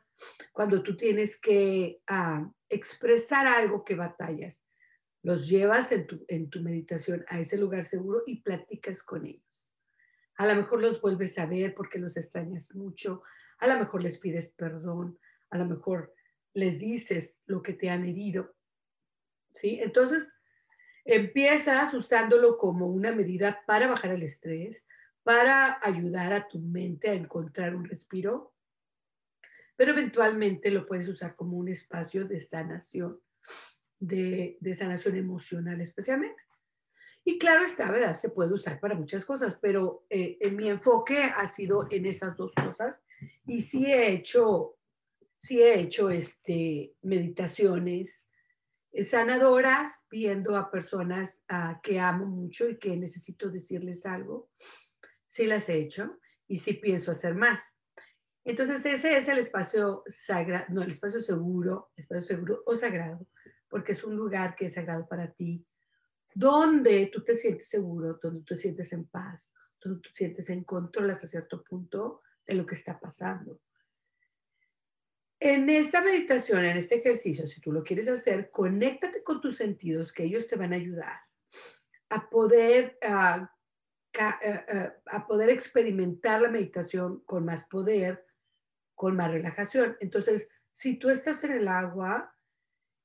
cuando 0.51 0.83
tú 0.83 0.97
tienes 0.97 1.39
que 1.39 2.01
ah, 2.07 2.51
expresar 2.67 3.47
algo 3.47 3.85
que 3.85 3.95
batallas. 3.95 4.65
Los 5.23 5.47
llevas 5.47 5.93
en 5.93 6.05
tu, 6.05 6.25
en 6.27 6.49
tu 6.49 6.59
meditación 6.59 7.23
a 7.29 7.39
ese 7.39 7.57
lugar 7.57 7.85
seguro 7.85 8.23
y 8.27 8.41
platicas 8.41 9.03
con 9.03 9.25
ellos. 9.25 9.73
A 10.35 10.45
lo 10.45 10.55
mejor 10.55 10.81
los 10.81 10.99
vuelves 10.99 11.37
a 11.39 11.45
ver 11.45 11.73
porque 11.73 11.97
los 11.97 12.17
extrañas 12.17 12.75
mucho, 12.75 13.21
a 13.59 13.67
lo 13.67 13.79
mejor 13.79 14.03
les 14.03 14.17
pides 14.17 14.49
perdón, 14.49 15.17
a 15.49 15.57
lo 15.59 15.65
mejor 15.65 16.13
les 16.53 16.77
dices 16.77 17.41
lo 17.45 17.61
que 17.61 17.71
te 17.71 17.89
han 17.89 18.03
herido. 18.03 18.53
¿Sí? 19.49 19.79
Entonces, 19.81 20.33
empiezas 21.05 21.93
usándolo 21.93 22.57
como 22.57 22.87
una 22.87 23.11
medida 23.11 23.63
para 23.65 23.87
bajar 23.87 24.11
el 24.11 24.23
estrés, 24.23 24.85
para 25.23 25.79
ayudar 25.81 26.33
a 26.33 26.47
tu 26.47 26.59
mente 26.59 27.09
a 27.09 27.13
encontrar 27.13 27.75
un 27.75 27.85
respiro, 27.85 28.53
pero 29.75 29.91
eventualmente 29.91 30.69
lo 30.69 30.85
puedes 30.85 31.07
usar 31.07 31.35
como 31.35 31.57
un 31.57 31.67
espacio 31.67 32.25
de 32.25 32.39
sanación, 32.39 33.19
de, 33.99 34.57
sanación 34.73 35.15
emocional 35.15 35.81
especialmente. 35.81 36.41
Y 37.23 37.37
claro 37.37 37.63
está, 37.63 37.91
¿verdad? 37.91 38.15
Se 38.15 38.29
puede 38.29 38.53
usar 38.53 38.79
para 38.79 38.95
muchas 38.95 39.25
cosas, 39.25 39.55
pero 39.61 40.05
eh, 40.09 40.37
en 40.41 40.55
mi 40.55 40.69
enfoque 40.69 41.23
ha 41.23 41.45
sido 41.45 41.87
en 41.91 42.07
esas 42.07 42.35
dos 42.35 42.53
cosas 42.53 43.05
y 43.45 43.61
sí 43.61 43.85
he 43.91 44.11
hecho, 44.11 44.77
sí 45.37 45.61
he 45.61 45.79
hecho 45.79 46.09
este, 46.09 46.95
meditaciones 47.03 48.27
sanadoras, 48.99 50.05
viendo 50.09 50.57
a 50.57 50.69
personas 50.69 51.43
ah, 51.47 51.79
que 51.81 51.99
amo 51.99 52.25
mucho 52.25 52.69
y 52.69 52.77
que 52.77 52.95
necesito 52.97 53.49
decirles 53.49 54.05
algo. 54.05 54.49
Sí 55.27 55.45
las 55.45 55.69
he 55.69 55.77
hecho 55.77 56.19
y 56.47 56.57
sí 56.57 56.73
pienso 56.73 57.11
hacer 57.11 57.35
más. 57.35 57.73
Entonces 58.43 58.85
ese 58.85 59.15
es 59.15 59.27
el 59.27 59.37
espacio 59.37 60.03
sagrado, 60.07 60.65
no, 60.69 60.81
el 60.81 60.91
espacio 60.91 61.19
seguro, 61.19 61.91
espacio 61.95 62.27
seguro 62.27 62.63
o 62.65 62.75
sagrado, 62.75 63.27
porque 63.69 63.91
es 63.91 64.03
un 64.03 64.15
lugar 64.15 64.55
que 64.55 64.65
es 64.65 64.73
sagrado 64.73 65.07
para 65.07 65.31
ti, 65.31 65.65
donde 66.33 67.09
tú 67.13 67.23
te 67.23 67.35
sientes 67.35 67.69
seguro, 67.69 68.19
donde 68.21 68.39
tú 68.39 68.45
te 68.47 68.55
sientes 68.55 68.91
en 68.93 69.05
paz, 69.05 69.53
donde 69.79 70.01
tú 70.01 70.09
te 70.09 70.15
sientes 70.15 70.49
en 70.49 70.63
control 70.63 71.11
hasta 71.11 71.27
cierto 71.27 71.63
punto 71.63 72.21
de 72.45 72.55
lo 72.55 72.65
que 72.65 72.75
está 72.75 72.99
pasando. 72.99 73.61
En 75.43 75.67
esta 75.69 76.01
meditación, 76.01 76.63
en 76.63 76.77
este 76.77 76.95
ejercicio, 76.95 77.47
si 77.47 77.59
tú 77.59 77.71
lo 77.71 77.83
quieres 77.83 78.07
hacer, 78.07 78.51
conéctate 78.51 79.23
con 79.23 79.41
tus 79.41 79.55
sentidos, 79.57 80.13
que 80.13 80.23
ellos 80.23 80.45
te 80.45 80.55
van 80.55 80.71
a 80.71 80.75
ayudar 80.75 81.19
a 82.09 82.29
poder, 82.29 82.99
a 83.01 83.49
poder 85.27 85.49
experimentar 85.49 86.41
la 86.41 86.49
meditación 86.49 87.21
con 87.25 87.43
más 87.45 87.63
poder, 87.65 88.23
con 88.93 89.15
más 89.15 89.31
relajación. 89.31 89.97
Entonces, 89.99 90.49
si 90.71 90.99
tú 90.99 91.09
estás 91.09 91.43
en 91.43 91.53
el 91.53 91.67
agua, 91.67 92.35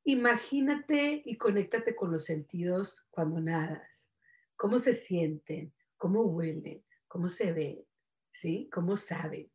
Imagínate 0.09 1.21
y 1.25 1.37
conéctate 1.37 1.97
con 1.97 2.13
los 2.13 2.27
sentidos 2.27 3.05
cuando 3.11 3.41
nadas. 3.41 4.09
¿Cómo 4.55 4.79
se 4.79 4.93
sienten? 4.93 5.75
¿Cómo 5.97 6.23
huelen? 6.23 6.85
¿Cómo 7.09 7.29
se 7.29 7.53
ven? 7.53 7.85
¿Sí? 8.31 8.71
¿Cómo 8.73 8.97
saben? 8.97 9.51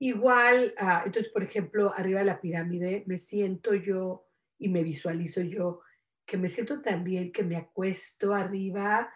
Igual, 0.00 0.74
ah, 0.78 1.02
entonces, 1.04 1.30
por 1.32 1.42
ejemplo, 1.42 1.92
arriba 1.94 2.20
de 2.20 2.26
la 2.26 2.40
pirámide 2.40 3.04
me 3.06 3.18
siento 3.18 3.74
yo 3.74 4.26
y 4.58 4.68
me 4.68 4.82
visualizo 4.82 5.40
yo 5.40 5.80
que 6.28 6.36
me 6.36 6.48
siento 6.48 6.82
también 6.82 7.32
que 7.32 7.42
me 7.42 7.56
acuesto 7.56 8.34
arriba 8.34 9.10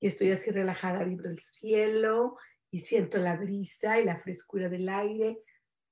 y 0.00 0.06
estoy 0.06 0.30
así 0.30 0.50
relajada 0.50 1.04
viendo 1.04 1.28
el 1.28 1.38
cielo 1.38 2.36
y 2.70 2.78
siento 2.78 3.18
la 3.18 3.36
brisa 3.36 4.00
y 4.00 4.06
la 4.06 4.16
frescura 4.16 4.70
del 4.70 4.88
aire. 4.88 5.42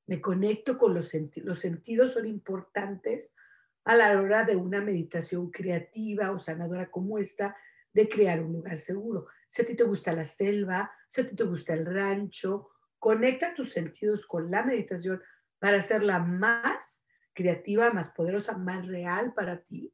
Me 0.06 0.22
conecto 0.22 0.78
con 0.78 0.94
los 0.94 1.10
sentidos. 1.10 1.46
Los 1.46 1.58
sentidos 1.60 2.12
son 2.12 2.26
importantes 2.26 3.34
a 3.84 3.94
la 3.94 4.18
hora 4.18 4.44
de 4.44 4.56
una 4.56 4.80
meditación 4.80 5.50
creativa 5.50 6.30
o 6.30 6.38
sanadora 6.38 6.90
como 6.90 7.18
esta, 7.18 7.54
de 7.92 8.08
crear 8.08 8.42
un 8.42 8.54
lugar 8.54 8.78
seguro. 8.78 9.26
Si 9.46 9.60
a 9.60 9.64
ti 9.66 9.76
te 9.76 9.84
gusta 9.84 10.12
la 10.12 10.24
selva, 10.24 10.90
si 11.06 11.20
a 11.20 11.26
ti 11.26 11.36
te 11.36 11.44
gusta 11.44 11.74
el 11.74 11.84
rancho, 11.84 12.70
conecta 13.04 13.52
tus 13.52 13.70
sentidos 13.70 14.24
con 14.24 14.50
la 14.50 14.62
meditación 14.62 15.22
para 15.58 15.76
hacerla 15.76 16.20
más 16.20 17.04
creativa, 17.34 17.92
más 17.92 18.08
poderosa, 18.08 18.56
más 18.56 18.86
real 18.86 19.34
para 19.34 19.62
ti 19.62 19.92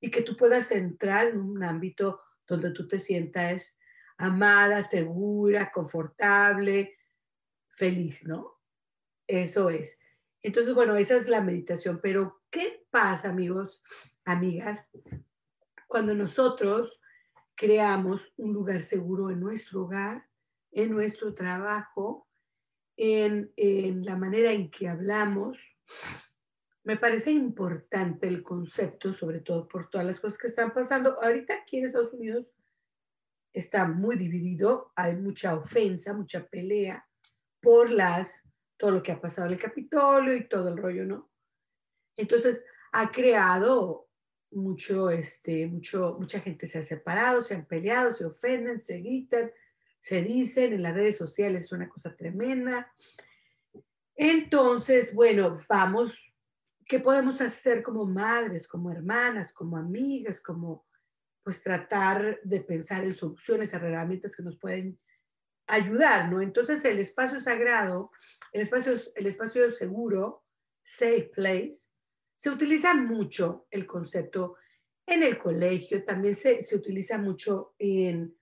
y 0.00 0.10
que 0.10 0.22
tú 0.22 0.34
puedas 0.34 0.72
entrar 0.72 1.26
en 1.26 1.40
un 1.40 1.62
ámbito 1.62 2.22
donde 2.46 2.70
tú 2.70 2.88
te 2.88 2.96
sientas 2.96 3.76
amada, 4.16 4.80
segura, 4.80 5.70
confortable, 5.70 6.96
feliz, 7.68 8.26
¿no? 8.26 8.58
Eso 9.26 9.68
es. 9.68 9.98
Entonces, 10.40 10.72
bueno, 10.74 10.96
esa 10.96 11.16
es 11.16 11.28
la 11.28 11.42
meditación, 11.42 12.00
pero 12.00 12.40
¿qué 12.48 12.86
pasa, 12.90 13.28
amigos, 13.28 13.82
amigas, 14.24 14.88
cuando 15.86 16.14
nosotros 16.14 17.02
creamos 17.54 18.32
un 18.38 18.54
lugar 18.54 18.80
seguro 18.80 19.28
en 19.28 19.38
nuestro 19.38 19.82
hogar, 19.82 20.26
en 20.70 20.92
nuestro 20.92 21.34
trabajo, 21.34 22.27
en, 22.98 23.52
en 23.56 24.04
la 24.04 24.16
manera 24.16 24.52
en 24.52 24.70
que 24.70 24.88
hablamos? 24.88 25.58
Me 26.84 26.96
parece 26.96 27.30
importante 27.30 28.28
el 28.28 28.42
concepto, 28.42 29.12
sobre 29.12 29.40
todo 29.40 29.66
por 29.68 29.88
todas 29.88 30.06
las 30.06 30.20
cosas 30.20 30.38
que 30.38 30.48
están 30.48 30.72
pasando. 30.74 31.22
Ahorita 31.22 31.54
aquí 31.54 31.78
en 31.78 31.84
Estados 31.84 32.12
Unidos 32.12 32.46
está 33.52 33.86
muy 33.86 34.16
dividido, 34.16 34.92
hay 34.96 35.16
mucha 35.16 35.54
ofensa, 35.54 36.12
mucha 36.12 36.46
pelea 36.46 37.06
por 37.60 37.90
las 37.90 38.44
todo 38.78 38.92
lo 38.92 39.02
que 39.02 39.12
ha 39.12 39.20
pasado 39.20 39.48
en 39.48 39.54
el 39.54 39.60
Capitolio 39.60 40.34
y 40.34 40.48
todo 40.48 40.68
el 40.68 40.78
rollo, 40.78 41.04
¿no? 41.04 41.30
Entonces, 42.16 42.64
ha 42.92 43.10
creado 43.10 44.08
mucho, 44.50 45.10
este, 45.10 45.66
mucho, 45.66 46.16
mucha 46.18 46.40
gente 46.40 46.66
se 46.66 46.78
ha 46.78 46.82
separado, 46.82 47.40
se 47.40 47.54
han 47.54 47.66
peleado, 47.66 48.12
se 48.12 48.24
ofenden, 48.24 48.80
se 48.80 48.98
gritan, 48.98 49.50
se 49.98 50.22
dicen 50.22 50.72
en 50.72 50.82
las 50.82 50.94
redes 50.94 51.16
sociales, 51.16 51.64
es 51.64 51.72
una 51.72 51.88
cosa 51.88 52.14
tremenda. 52.14 52.92
Entonces, 54.14 55.14
bueno, 55.14 55.60
vamos, 55.68 56.32
¿qué 56.84 57.00
podemos 57.00 57.40
hacer 57.40 57.82
como 57.82 58.04
madres, 58.04 58.66
como 58.66 58.90
hermanas, 58.90 59.52
como 59.52 59.76
amigas, 59.76 60.40
como 60.40 60.86
pues 61.42 61.62
tratar 61.62 62.40
de 62.42 62.60
pensar 62.60 63.04
en 63.04 63.12
soluciones, 63.12 63.72
herramientas 63.72 64.36
que 64.36 64.42
nos 64.42 64.58
pueden 64.58 64.98
ayudar, 65.66 66.30
¿no? 66.30 66.40
Entonces 66.40 66.84
el 66.84 66.98
espacio 66.98 67.40
sagrado, 67.40 68.10
el 68.52 68.62
espacio, 68.62 68.92
el 69.14 69.26
espacio 69.26 69.70
seguro, 69.70 70.44
safe 70.82 71.30
place, 71.34 71.90
se 72.36 72.50
utiliza 72.50 72.94
mucho 72.94 73.66
el 73.70 73.86
concepto 73.86 74.56
en 75.06 75.22
el 75.22 75.38
colegio, 75.38 76.04
también 76.04 76.34
se, 76.34 76.60
utiliza 76.74 77.18
mucho 77.18 77.74
en 77.78 78.37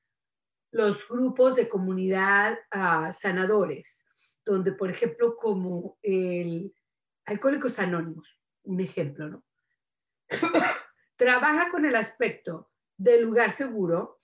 los 0.76 1.08
grupos 1.08 1.56
de 1.56 1.68
comunidad 1.70 2.58
ah, 2.70 3.10
sanadores, 3.10 4.04
donde, 4.44 4.72
por 4.72 4.90
ejemplo, 4.90 5.34
como 5.36 5.98
el 6.02 6.74
Alcohólicos 7.24 7.78
Anónimos, 7.78 8.38
un 8.64 8.80
ejemplo, 8.80 9.28
¿no? 9.28 9.44
Trabaja 11.16 11.70
con 11.70 11.86
el 11.86 11.96
aspecto 11.96 12.70
del 12.94 13.22
lugar 13.22 13.52
seguro 13.52 14.18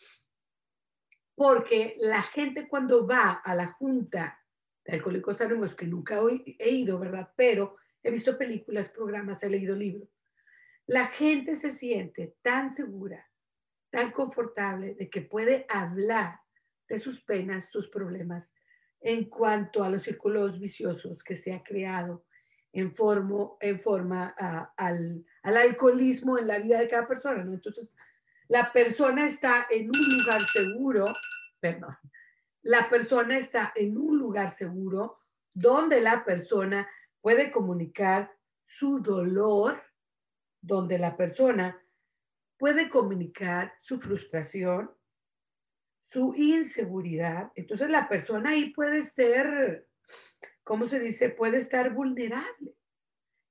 porque 1.35 1.97
la 2.01 2.21
gente 2.21 2.69
cuando 2.69 3.07
va 3.07 3.31
a 3.31 3.55
la 3.55 3.69
junta 3.69 4.38
de 4.85 4.93
Alcohólicos 4.93 5.41
Anónimos, 5.41 5.75
que 5.75 5.87
nunca 5.87 6.21
he 6.59 6.71
ido, 6.71 6.99
¿verdad? 6.99 7.33
Pero 7.35 7.77
he 8.03 8.11
visto 8.11 8.37
películas, 8.37 8.91
programas, 8.91 9.43
he 9.43 9.49
leído 9.49 9.75
libros, 9.75 10.11
la 10.87 11.07
gente 11.07 11.57
se 11.57 11.71
siente 11.71 12.37
tan 12.43 12.69
segura, 12.69 13.27
tan 13.88 14.11
confortable 14.11 14.95
de 14.95 15.09
que 15.09 15.23
puede 15.23 15.65
hablar 15.71 16.41
sus 16.98 17.20
penas, 17.20 17.70
sus 17.70 17.88
problemas, 17.88 18.52
en 19.00 19.28
cuanto 19.28 19.83
a 19.83 19.88
los 19.88 20.02
círculos 20.02 20.59
viciosos 20.59 21.22
que 21.22 21.35
se 21.35 21.52
ha 21.52 21.62
creado 21.62 22.24
en, 22.72 22.94
forma, 22.94 23.50
en 23.61 23.78
forma 23.78 24.28
al, 24.76 25.24
al, 25.42 25.57
alcoholismo 25.57 26.38
en 26.38 26.46
la 26.46 26.59
vida 26.59 26.81
de 26.81 26.88
cada 26.88 27.07
persona. 27.07 27.42
Entonces, 27.42 27.94
la 28.48 28.72
persona 28.72 29.26
está 29.26 29.66
en 29.70 29.90
un 29.90 30.18
lugar 30.18 30.42
seguro, 30.44 31.14
perdón, 31.61 31.96
la 32.62 32.88
persona 32.88 33.37
está 33.37 33.72
en 33.74 33.98
un 33.98 34.18
lugar 34.18 34.50
seguro 34.50 35.18
donde 35.55 36.00
la 36.00 36.24
persona 36.24 36.88
puede 37.20 37.50
comunicar 37.50 38.33
su 38.62 39.00
dolor, 39.00 39.83
donde 40.61 40.98
la 40.98 41.16
persona 41.16 41.81
puede 42.57 42.88
comunicar 42.88 43.74
su 43.81 44.00
frustración, 44.00 44.90
su 46.03 46.35
inseguridad. 46.37 47.51
Entonces 47.55 47.88
la 47.88 48.09
persona 48.09 48.51
ahí 48.51 48.71
puede 48.71 49.03
ser, 49.03 49.88
¿cómo 50.65 50.85
se 50.87 50.99
dice? 50.99 51.31
Puede 51.31 51.59
estar 51.59 51.95
vulnerable. 51.95 52.75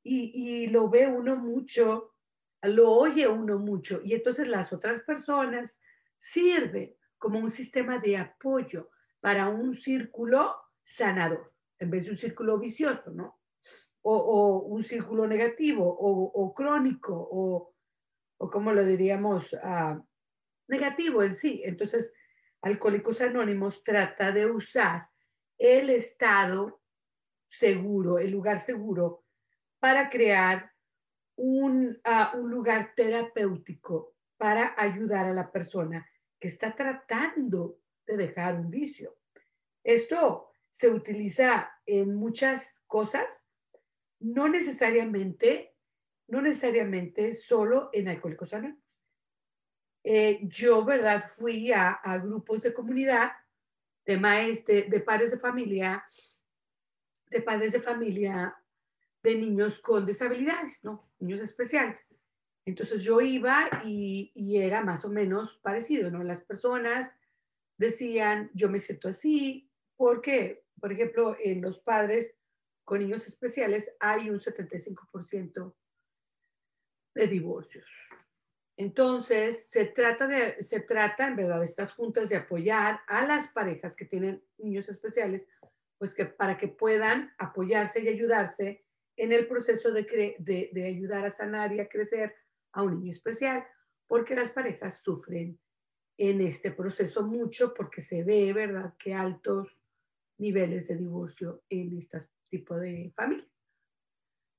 Y, 0.04 0.32
y 0.34 0.68
lo 0.68 0.90
ve 0.90 1.08
uno 1.08 1.36
mucho, 1.36 2.16
lo 2.64 2.92
oye 2.92 3.28
uno 3.28 3.58
mucho. 3.58 4.02
Y 4.04 4.14
entonces 4.14 4.48
las 4.48 4.74
otras 4.74 5.00
personas 5.02 5.80
sirven 6.18 6.96
como 7.18 7.40
un 7.40 7.50
sistema 7.50 8.00
de 8.00 8.18
apoyo 8.18 8.90
para 9.20 9.48
un 9.48 9.74
círculo 9.74 10.56
sanador, 10.82 11.54
en 11.80 11.90
vez 11.90 12.06
de 12.06 12.12
un 12.12 12.18
círculo 12.18 12.60
vicioso, 12.60 13.12
¿no? 13.12 13.40
O, 14.04 14.64
un 14.68 14.84
círculo 14.84 15.28
negativo 15.28 15.86
o, 15.86 16.54
crónico 16.56 17.14
o, 17.16 17.76
o, 18.38 18.50
como 18.50 18.74
lo 18.74 18.84
diríamos, 18.84 19.56
ah, 19.64 20.04
negativo 20.68 21.22
en 21.22 21.36
sí. 21.36 21.62
Entonces, 21.64 22.12
Alcohólicos 22.62 23.22
Anónimos 23.22 23.84
trata 23.84 24.32
de 24.32 24.46
usar 24.46 25.10
el 25.58 25.90
estado 25.90 26.82
seguro, 27.48 28.20
el 28.20 28.32
lugar 28.32 28.60
seguro, 28.60 29.26
para 29.80 30.10
crear 30.10 30.72
un, 31.36 32.00
ah, 32.04 32.34
un 32.36 32.52
lugar 32.52 32.94
terapéutico 32.96 34.16
para 34.38 34.76
ayudar 34.78 35.26
a 35.26 35.34
la 35.34 35.52
persona 35.52 36.08
que 36.40 36.48
está 36.48 36.76
tratando 36.76 37.80
de 38.06 38.18
dejar 38.18 38.56
un 38.56 38.70
vicio. 38.70 39.18
Esto 39.84 40.52
se 40.70 40.90
utiliza 40.90 41.72
en 41.86 42.16
muchas 42.16 42.82
cosas, 42.86 43.46
no 44.20 44.48
necesariamente, 44.48 45.76
no 46.28 46.42
necesariamente 46.42 47.34
solo 47.34 47.90
en 47.92 48.08
Alcohólicos 48.08 48.54
Anónimos. 48.54 48.91
Eh, 50.04 50.40
yo, 50.44 50.84
¿verdad? 50.84 51.24
Fui 51.24 51.72
a, 51.72 52.00
grupos 52.24 52.62
de 52.62 52.74
comunidad, 52.74 53.32
de 54.06 54.18
maestros, 54.18 54.90
de, 54.90 55.00
padres 55.02 55.32
de 55.32 55.38
familia, 55.38 56.04
de 57.30 57.42
padres 57.42 57.72
de 57.74 57.80
familia, 57.80 58.56
de 59.22 59.36
niños 59.36 59.80
con 59.80 60.06
disabilidades, 60.06 60.84
¿no? 60.84 61.12
Niños 61.20 61.42
especiales. 61.42 62.00
Entonces 62.66 63.04
yo 63.04 63.22
iba 63.22 63.70
y, 63.84 64.32
y, 64.34 64.58
era 64.58 64.84
más 64.84 65.06
o 65.06 65.10
menos 65.10 65.58
parecido, 65.58 66.10
¿no? 66.10 66.24
Las 66.24 66.42
personas 66.42 67.14
decían, 67.78 68.50
yo 68.54 68.70
me 68.70 68.80
siento 68.80 69.10
así, 69.10 69.72
porque, 69.96 70.66
por 70.80 70.92
ejemplo, 70.92 71.36
en 71.40 71.62
los 71.62 71.80
padres 71.80 72.36
con 72.84 73.00
niños 73.00 73.28
especiales 73.28 73.92
hay 74.00 74.30
un 74.30 74.40
75% 74.40 75.76
de 77.14 77.28
divorcios. 77.28 77.86
Entonces, 78.82 79.70
se 79.70 79.86
trata, 79.86 80.26
de, 80.26 80.60
se 80.64 80.80
trata, 80.80 81.28
en 81.28 81.36
verdad, 81.36 81.62
estas 81.62 81.94
juntas 81.94 82.30
de 82.30 82.38
apoyar 82.38 83.02
a 83.08 83.28
las 83.28 83.48
parejas 83.50 83.96
que 83.96 84.06
tienen 84.06 84.44
niños 84.58 84.90
especiales, 84.90 85.46
pues 86.00 86.16
que 86.16 86.26
para 86.26 86.58
que 86.58 86.68
puedan 86.68 87.32
apoyarse 87.38 88.02
y 88.02 88.08
ayudarse 88.08 88.84
en 89.18 89.34
el 89.34 89.48
proceso 89.48 89.92
de, 89.92 90.36
de, 90.40 90.86
ayudar 90.88 91.24
a 91.24 91.30
sanar 91.30 91.72
y 91.74 91.80
a 91.80 91.88
crecer 91.88 92.34
a 92.72 92.82
un 92.82 92.98
niño 92.98 93.12
especial, 93.12 93.64
porque 94.08 94.36
las 94.36 94.50
parejas 94.50 95.04
sufren 95.04 95.60
en 96.18 96.42
este 96.42 96.72
proceso 96.72 97.22
mucho 97.22 97.76
porque 97.76 98.02
se 98.02 98.24
ve, 98.24 98.52
¿verdad?, 98.52 98.96
que 98.98 99.14
altos 99.14 99.80
niveles 100.40 100.88
de 100.88 100.98
divorcio 100.98 101.62
en 101.70 101.96
este 101.96 102.18
tipo 102.50 102.80
de 102.80 103.14
familias. 103.16 103.61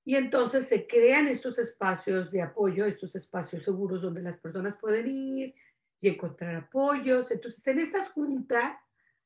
Y 0.04 0.16
entonces 0.16 0.66
se 0.66 0.86
crean 0.86 1.28
estos 1.28 1.58
espacios 1.58 2.30
de 2.32 2.42
apoyo, 2.42 2.84
estos 2.84 3.14
espacios 3.14 3.62
seguros 3.62 4.02
donde 4.02 4.22
las 4.22 4.36
personas 4.36 4.76
pueden 4.76 5.06
ir 5.06 5.54
y 6.00 6.08
encontrar 6.08 6.56
apoyos. 6.56 7.30
Entonces, 7.30 7.64
en 7.68 7.78
estas 7.78 8.08
juntas, 8.10 8.76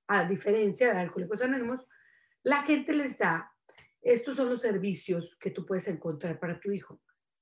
a 0.07 0.25
diferencia 0.25 0.93
de 0.93 1.01
Alcohólicos 1.01 1.41
Anónimos, 1.41 1.87
la 2.43 2.62
gente 2.62 2.93
les 2.93 3.19
da, 3.19 3.53
estos 4.03 4.37
son 4.37 4.51
los 4.51 4.61
servicios 4.61 5.37
que 5.37 5.51
tú 5.51 5.65
puedes 5.65 5.89
encontrar 5.89 6.39
para 6.39 6.61
tu 6.61 6.71
hijo. 6.71 7.01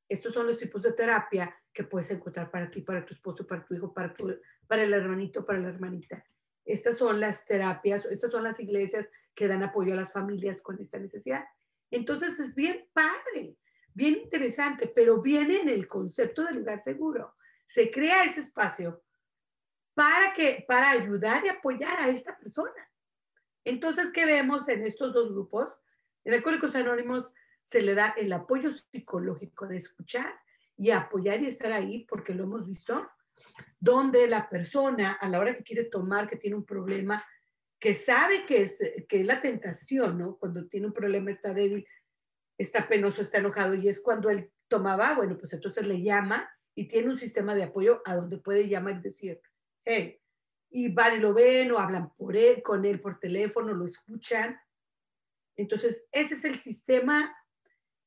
Estos 0.08 0.32
son 0.32 0.46
los 0.46 0.56
tipos 0.56 0.82
de 0.82 0.92
terapia 0.92 1.54
que 1.72 1.84
puedes 1.84 2.10
encontrar 2.10 2.50
para 2.50 2.70
ti, 2.70 2.82
para 2.82 3.04
tu 3.04 3.14
esposo, 3.14 3.46
para 3.46 3.64
tu 3.64 3.74
hijo, 3.74 3.92
para, 3.92 4.14
tu, 4.14 4.34
para 4.66 4.84
el 4.84 4.94
hermanito, 4.94 5.44
para 5.44 5.58
la 5.58 5.68
hermanita. 5.68 6.24
Estas 6.64 6.96
son 6.96 7.20
las 7.20 7.44
terapias, 7.44 8.06
estas 8.06 8.30
son 8.30 8.44
las 8.44 8.60
iglesias 8.60 9.08
que 9.34 9.48
dan 9.48 9.62
apoyo 9.62 9.92
a 9.92 9.96
las 9.96 10.12
familias 10.12 10.62
con 10.62 10.80
esta 10.80 10.98
necesidad. 10.98 11.44
Entonces 11.94 12.40
es 12.40 12.56
bien 12.56 12.88
padre, 12.92 13.56
bien 13.92 14.14
interesante, 14.14 14.90
pero 14.92 15.22
viene 15.22 15.60
en 15.60 15.68
el 15.68 15.86
concepto 15.86 16.42
de 16.42 16.54
lugar 16.54 16.82
seguro. 16.82 17.36
Se 17.64 17.88
crea 17.88 18.24
ese 18.24 18.40
espacio 18.40 19.04
para 19.94 20.32
que 20.32 20.64
para 20.66 20.90
ayudar 20.90 21.46
y 21.46 21.50
apoyar 21.50 22.00
a 22.00 22.08
esta 22.08 22.36
persona. 22.36 22.90
Entonces, 23.64 24.10
¿qué 24.10 24.26
vemos 24.26 24.66
en 24.68 24.82
estos 24.82 25.14
dos 25.14 25.30
grupos? 25.30 25.78
En 26.24 26.34
Alcohólicos 26.34 26.74
Anónimos 26.74 27.32
se 27.62 27.80
le 27.80 27.94
da 27.94 28.12
el 28.16 28.32
apoyo 28.32 28.72
psicológico 28.72 29.68
de 29.68 29.76
escuchar 29.76 30.34
y 30.76 30.90
apoyar 30.90 31.40
y 31.42 31.46
estar 31.46 31.70
ahí, 31.70 32.06
porque 32.06 32.34
lo 32.34 32.42
hemos 32.42 32.66
visto, 32.66 33.08
donde 33.78 34.26
la 34.26 34.48
persona 34.48 35.12
a 35.12 35.28
la 35.28 35.38
hora 35.38 35.56
que 35.56 35.62
quiere 35.62 35.84
tomar, 35.84 36.26
que 36.26 36.36
tiene 36.36 36.56
un 36.56 36.66
problema, 36.66 37.24
que 37.84 37.92
sabe 37.92 38.46
que 38.46 38.62
es, 38.62 38.78
que 39.06 39.20
es 39.20 39.26
la 39.26 39.42
tentación, 39.42 40.16
¿no? 40.16 40.38
Cuando 40.38 40.66
tiene 40.66 40.86
un 40.86 40.94
problema, 40.94 41.28
está 41.28 41.52
débil, 41.52 41.86
está 42.56 42.88
penoso, 42.88 43.20
está 43.20 43.36
enojado, 43.36 43.74
y 43.74 43.88
es 43.88 44.00
cuando 44.00 44.30
él 44.30 44.50
tomaba, 44.68 45.14
bueno, 45.14 45.36
pues 45.36 45.52
entonces 45.52 45.86
le 45.86 46.00
llama 46.00 46.48
y 46.74 46.88
tiene 46.88 47.08
un 47.08 47.14
sistema 47.14 47.54
de 47.54 47.64
apoyo 47.64 48.00
a 48.06 48.16
donde 48.16 48.38
puede 48.38 48.68
llamar 48.68 48.96
y 48.96 49.02
decir, 49.02 49.38
hey, 49.84 50.18
y 50.70 50.94
van 50.94 51.16
y 51.16 51.18
lo 51.18 51.34
ven 51.34 51.72
o 51.72 51.78
hablan 51.78 52.10
por 52.14 52.38
él, 52.38 52.62
con 52.62 52.86
él 52.86 53.00
por 53.00 53.20
teléfono, 53.20 53.74
lo 53.74 53.84
escuchan. 53.84 54.58
Entonces, 55.54 56.06
ese 56.10 56.36
es 56.36 56.44
el 56.46 56.54
sistema, 56.54 57.36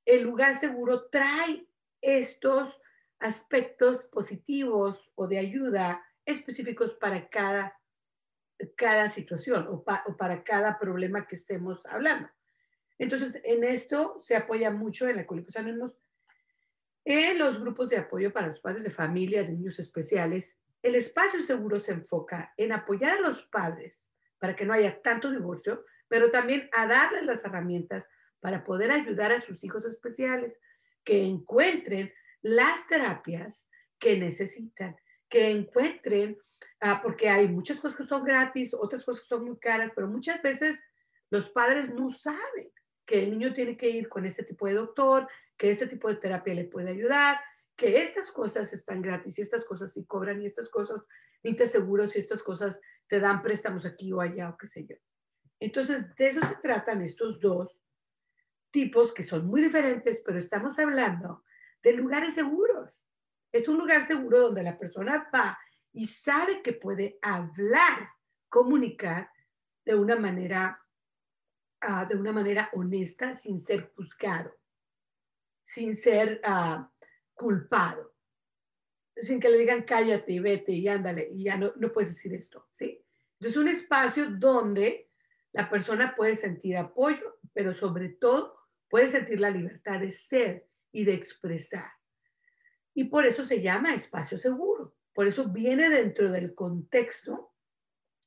el 0.05 0.23
lugar 0.23 0.55
seguro 0.55 1.07
trae 1.11 1.69
estos 2.01 2.81
aspectos 3.19 4.05
positivos 4.05 5.11
o 5.13 5.27
de 5.27 5.37
ayuda 5.37 6.03
específicos 6.25 6.95
para 6.95 7.29
cada, 7.29 7.76
cada 8.75 9.07
situación 9.07 9.67
o, 9.69 9.83
para 9.83 10.43
cada 10.43 10.79
problema 10.79 11.27
que 11.27 11.35
estemos 11.35 11.85
hablando. 11.85 12.29
Entonces, 12.97 13.41
en 13.43 13.63
esto 13.63 14.15
se 14.17 14.35
apoya 14.35 14.71
mucho 14.71 15.07
en 15.07 15.17
la 15.17 15.27
Anónimos, 15.55 15.97
en 17.05 17.37
los 17.37 17.59
grupos 17.59 17.89
de 17.89 17.97
apoyo 17.97 18.33
para 18.33 18.47
los 18.47 18.59
padres 18.59 18.83
de 18.83 18.89
familia, 18.89 19.43
de 19.43 19.53
niños 19.53 19.79
especiales. 19.79 20.57
El 20.81 20.95
espacio 20.95 21.41
seguro 21.41 21.79
se 21.79 21.93
enfoca 21.93 22.53
en 22.57 22.71
apoyar 22.71 23.17
a 23.17 23.21
los 23.21 23.43
padres 23.43 24.09
para 24.39 24.55
que 24.55 24.65
no 24.65 24.73
haya 24.73 25.01
tanto 25.01 25.31
divorcio, 25.31 25.85
pero 26.07 26.31
también 26.31 26.69
a 26.73 26.87
darles 26.87 27.23
las 27.23 27.45
herramientas 27.45 28.07
para 28.39 28.63
poder 28.63 28.91
ayudar 28.91 29.31
a 29.31 29.39
sus 29.39 29.63
hijos 29.63 29.85
especiales 29.85 30.59
que 31.03 31.23
encuentren 31.23 32.13
las 32.41 32.87
terapias 32.87 33.69
que 33.99 34.17
necesitan, 34.17 34.95
que 35.29 35.49
encuentren, 35.49 36.37
ah, 36.79 36.99
porque 37.01 37.29
hay 37.29 37.47
muchas 37.47 37.79
cosas 37.79 37.97
que 37.97 38.07
son 38.07 38.23
gratis, 38.23 38.73
otras 38.73 39.03
cosas 39.03 39.21
que 39.21 39.27
son 39.27 39.45
muy 39.45 39.57
caras, 39.57 39.91
pero 39.95 40.07
muchas 40.07 40.41
veces 40.41 40.79
los 41.29 41.49
padres 41.49 41.93
no 41.93 42.09
saben 42.09 42.71
que 43.05 43.23
el 43.23 43.31
niño 43.31 43.53
tiene 43.53 43.77
que 43.77 43.89
ir 43.89 44.09
con 44.09 44.25
este 44.25 44.43
tipo 44.43 44.67
de 44.67 44.73
doctor, 44.73 45.27
que 45.57 45.69
este 45.69 45.87
tipo 45.87 46.07
de 46.07 46.15
terapia 46.15 46.53
le 46.53 46.65
puede 46.65 46.91
ayudar, 46.91 47.39
que 47.75 47.97
estas 47.97 48.31
cosas 48.31 48.73
están 48.73 49.01
gratis 49.01 49.37
y 49.37 49.41
estas 49.41 49.63
cosas 49.63 49.93
sí 49.93 50.05
cobran 50.05 50.41
y 50.41 50.45
estas 50.45 50.69
cosas 50.69 51.05
ni 51.43 51.55
te 51.55 51.65
seguros 51.65 52.15
y 52.15 52.19
estas 52.19 52.41
cosas 52.41 52.79
te 53.07 53.19
dan 53.19 53.41
préstamos 53.41 53.85
aquí 53.85 54.11
o 54.11 54.21
allá 54.21 54.49
o 54.49 54.57
qué 54.57 54.67
sé 54.67 54.85
yo. 54.85 54.95
Entonces, 55.59 56.13
de 56.15 56.27
eso 56.27 56.41
se 56.41 56.55
tratan 56.55 57.01
estos 57.01 57.39
dos 57.39 57.81
tipos 58.71 59.11
que 59.11 59.23
son 59.23 59.47
muy 59.47 59.61
diferentes, 59.61 60.21
pero 60.25 60.37
estamos 60.37 60.77
hablando 60.79 61.43
de 61.83 61.93
lugares 61.93 62.33
seguros. 62.33 63.07
Es 63.51 63.67
un 63.67 63.77
lugar 63.77 64.05
seguro 64.05 64.39
donde 64.41 64.63
la 64.63 64.77
persona 64.77 65.29
va 65.33 65.57
y 65.91 66.05
sabe 66.05 66.61
que 66.61 66.73
puede 66.73 67.17
hablar, 67.21 68.09
comunicar 68.49 69.29
de 69.85 69.95
una 69.95 70.15
manera, 70.15 70.79
ah, 71.81 72.05
de 72.05 72.15
una 72.15 72.31
manera 72.31 72.69
honesta, 72.73 73.33
sin 73.33 73.59
ser 73.59 73.91
juzgado, 73.95 74.53
sin 75.63 75.95
ser 75.95 76.41
ah, 76.43 76.91
culpado, 77.33 78.15
sin 79.15 79.39
que 79.39 79.49
le 79.49 79.57
digan 79.57 79.83
cállate 79.83 80.33
y 80.33 80.39
vete 80.39 80.71
y 80.71 80.87
ándale 80.87 81.29
y 81.31 81.45
ya 81.45 81.57
no, 81.57 81.73
puedes 81.91 82.09
decir 82.09 82.33
esto, 82.33 82.67
¿sí? 82.71 83.03
Entonces, 83.33 83.57
un 83.57 83.67
espacio 83.67 84.29
donde 84.29 85.09
la 85.51 85.69
persona 85.69 86.13
puede 86.15 86.35
sentir 86.35 86.77
apoyo, 86.77 87.39
pero 87.53 87.73
sobre 87.73 88.09
todo 88.09 88.53
puede 88.89 89.07
sentir 89.07 89.39
la 89.39 89.49
libertad 89.49 89.99
de 89.99 90.11
ser 90.11 90.67
y 90.91 91.05
de 91.05 91.13
expresar. 91.13 91.96
Y 92.97 93.03
por 93.03 93.27
eso 93.27 93.43
se 93.43 93.61
llama 93.61 93.93
espacio 93.93 94.39
seguro. 94.39 94.95
Por 95.13 95.27
eso 95.27 95.49
viene 95.49 95.87
dentro 95.87 96.31
del 96.31 96.55
contexto 96.55 97.53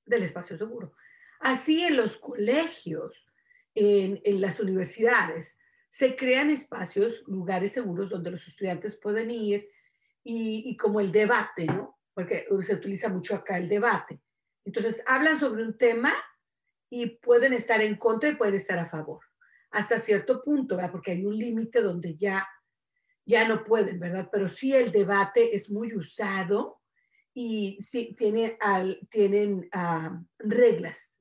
del 0.06 0.22
espacio 0.22 0.56
seguro. 0.56 0.92
Así 1.40 1.82
en 1.82 1.96
los 1.96 2.16
colegios, 2.16 3.26
en, 3.74 4.40
las 4.40 4.60
universidades, 4.60 5.58
se 5.88 6.14
crean 6.14 6.50
espacios, 6.50 7.24
lugares 7.26 7.72
seguros 7.72 8.10
donde 8.10 8.30
los 8.30 8.46
estudiantes 8.46 8.96
pueden 8.96 9.32
ir 9.32 9.68
y, 10.22 10.62
y, 10.70 10.76
como 10.76 11.00
el 11.00 11.10
debate, 11.10 11.66
¿no? 11.66 11.98
Porque 12.14 12.46
se 12.60 12.74
utiliza 12.74 13.08
mucho 13.08 13.34
acá 13.34 13.58
el 13.58 13.68
debate. 13.68 14.20
Entonces, 14.64 15.02
hablan 15.04 15.36
sobre 15.36 15.64
un 15.64 15.76
tema 15.76 16.12
y 16.88 17.18
pueden 17.18 17.54
estar 17.54 17.82
en 17.82 17.96
contra 17.96 18.28
y 18.28 18.36
pueden 18.36 18.54
estar 18.54 18.78
a 18.78 18.86
favor, 18.86 19.24
hasta 19.72 19.98
cierto 19.98 20.44
punto, 20.44 20.76
¿verdad? 20.76 20.92
Porque 20.92 21.10
hay 21.10 21.26
un 21.26 21.36
límite 21.36 21.82
donde 21.82 22.14
ya, 22.14 22.46
ya 23.30 23.48
no 23.48 23.64
pueden, 23.64 23.98
¿verdad? 23.98 24.28
Pero 24.30 24.48
sí 24.48 24.74
el 24.74 24.92
debate 24.92 25.54
es 25.54 25.70
muy 25.70 25.94
usado 25.94 26.80
y 27.32 27.78
sí 27.80 28.14
tiene 28.16 28.58
tienen 29.08 29.68
ah, 29.72 30.20
reglas 30.38 31.20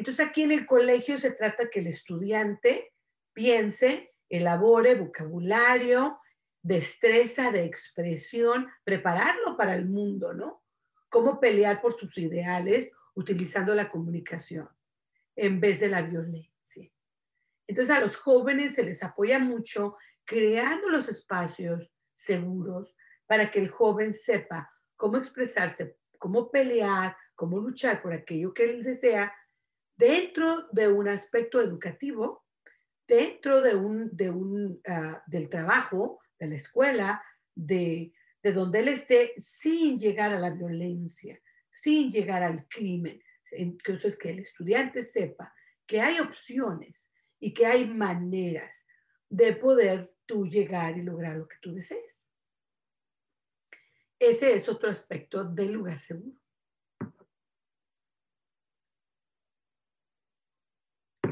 entonces 0.00 0.26
aquí 0.26 0.42
en 0.42 0.52
el 0.52 0.64
colegio 0.64 1.18
se 1.18 1.32
trata 1.32 1.68
que 1.68 1.80
el 1.80 1.86
estudiante 1.86 2.94
piense, 3.34 4.14
elabore 4.30 4.94
vocabulario, 4.94 6.18
destreza 6.62 7.50
de 7.50 7.64
expresión, 7.64 8.66
prepararlo 8.84 9.58
para 9.58 9.74
el 9.74 9.86
mundo, 9.86 10.32
¿no? 10.32 10.64
Cómo 11.10 11.38
pelear 11.38 11.82
por 11.82 11.92
sus 11.92 12.16
ideales 12.16 12.92
utilizando 13.14 13.74
la 13.74 13.90
comunicación 13.90 14.70
en 15.36 15.60
vez 15.60 15.80
de 15.80 15.88
la 15.88 16.00
violencia. 16.00 16.90
Entonces 17.66 17.94
a 17.94 18.00
los 18.00 18.16
jóvenes 18.16 18.74
se 18.74 18.84
les 18.84 19.02
apoya 19.02 19.38
mucho 19.38 19.96
creando 20.30 20.90
los 20.90 21.08
espacios 21.08 21.92
seguros 22.14 22.94
para 23.26 23.50
que 23.50 23.58
el 23.58 23.68
joven 23.68 24.14
sepa 24.14 24.70
cómo 24.94 25.16
expresarse, 25.16 25.96
cómo 26.20 26.52
pelear, 26.52 27.16
cómo 27.34 27.58
luchar 27.58 28.00
por 28.00 28.12
aquello 28.12 28.54
que 28.54 28.62
él 28.62 28.84
desea 28.84 29.34
dentro 29.96 30.68
de 30.70 30.86
un 30.86 31.08
aspecto 31.08 31.60
educativo, 31.60 32.44
dentro 33.08 33.60
de 33.60 33.74
un, 33.74 34.08
de 34.12 34.30
un, 34.30 34.80
ah, 34.86 35.20
del 35.26 35.48
trabajo, 35.48 36.20
de 36.38 36.46
la 36.46 36.54
escuela, 36.54 37.24
de, 37.52 38.12
de 38.40 38.52
donde 38.52 38.78
él 38.78 38.88
esté, 38.88 39.32
sin 39.36 39.98
llegar 39.98 40.32
a 40.32 40.38
la 40.38 40.50
violencia, 40.50 41.40
sin 41.68 42.08
llegar 42.08 42.44
al 42.44 42.68
crimen. 42.68 43.20
Entonces, 43.50 44.16
que 44.16 44.30
el 44.30 44.38
estudiante 44.38 45.02
sepa 45.02 45.52
que 45.88 46.00
hay 46.00 46.20
opciones 46.20 47.12
y 47.40 47.52
que 47.52 47.66
hay 47.66 47.88
maneras 47.88 48.86
de 49.28 49.54
poder 49.54 50.12
tú 50.30 50.46
llegar 50.46 50.96
y 50.96 51.02
lograr 51.02 51.36
lo 51.36 51.48
que 51.48 51.56
tú 51.60 51.72
desees. 51.72 52.30
Ese 54.16 54.54
es 54.54 54.68
otro 54.68 54.88
aspecto 54.88 55.44
del 55.44 55.72
lugar 55.72 55.98
seguro. 55.98 56.36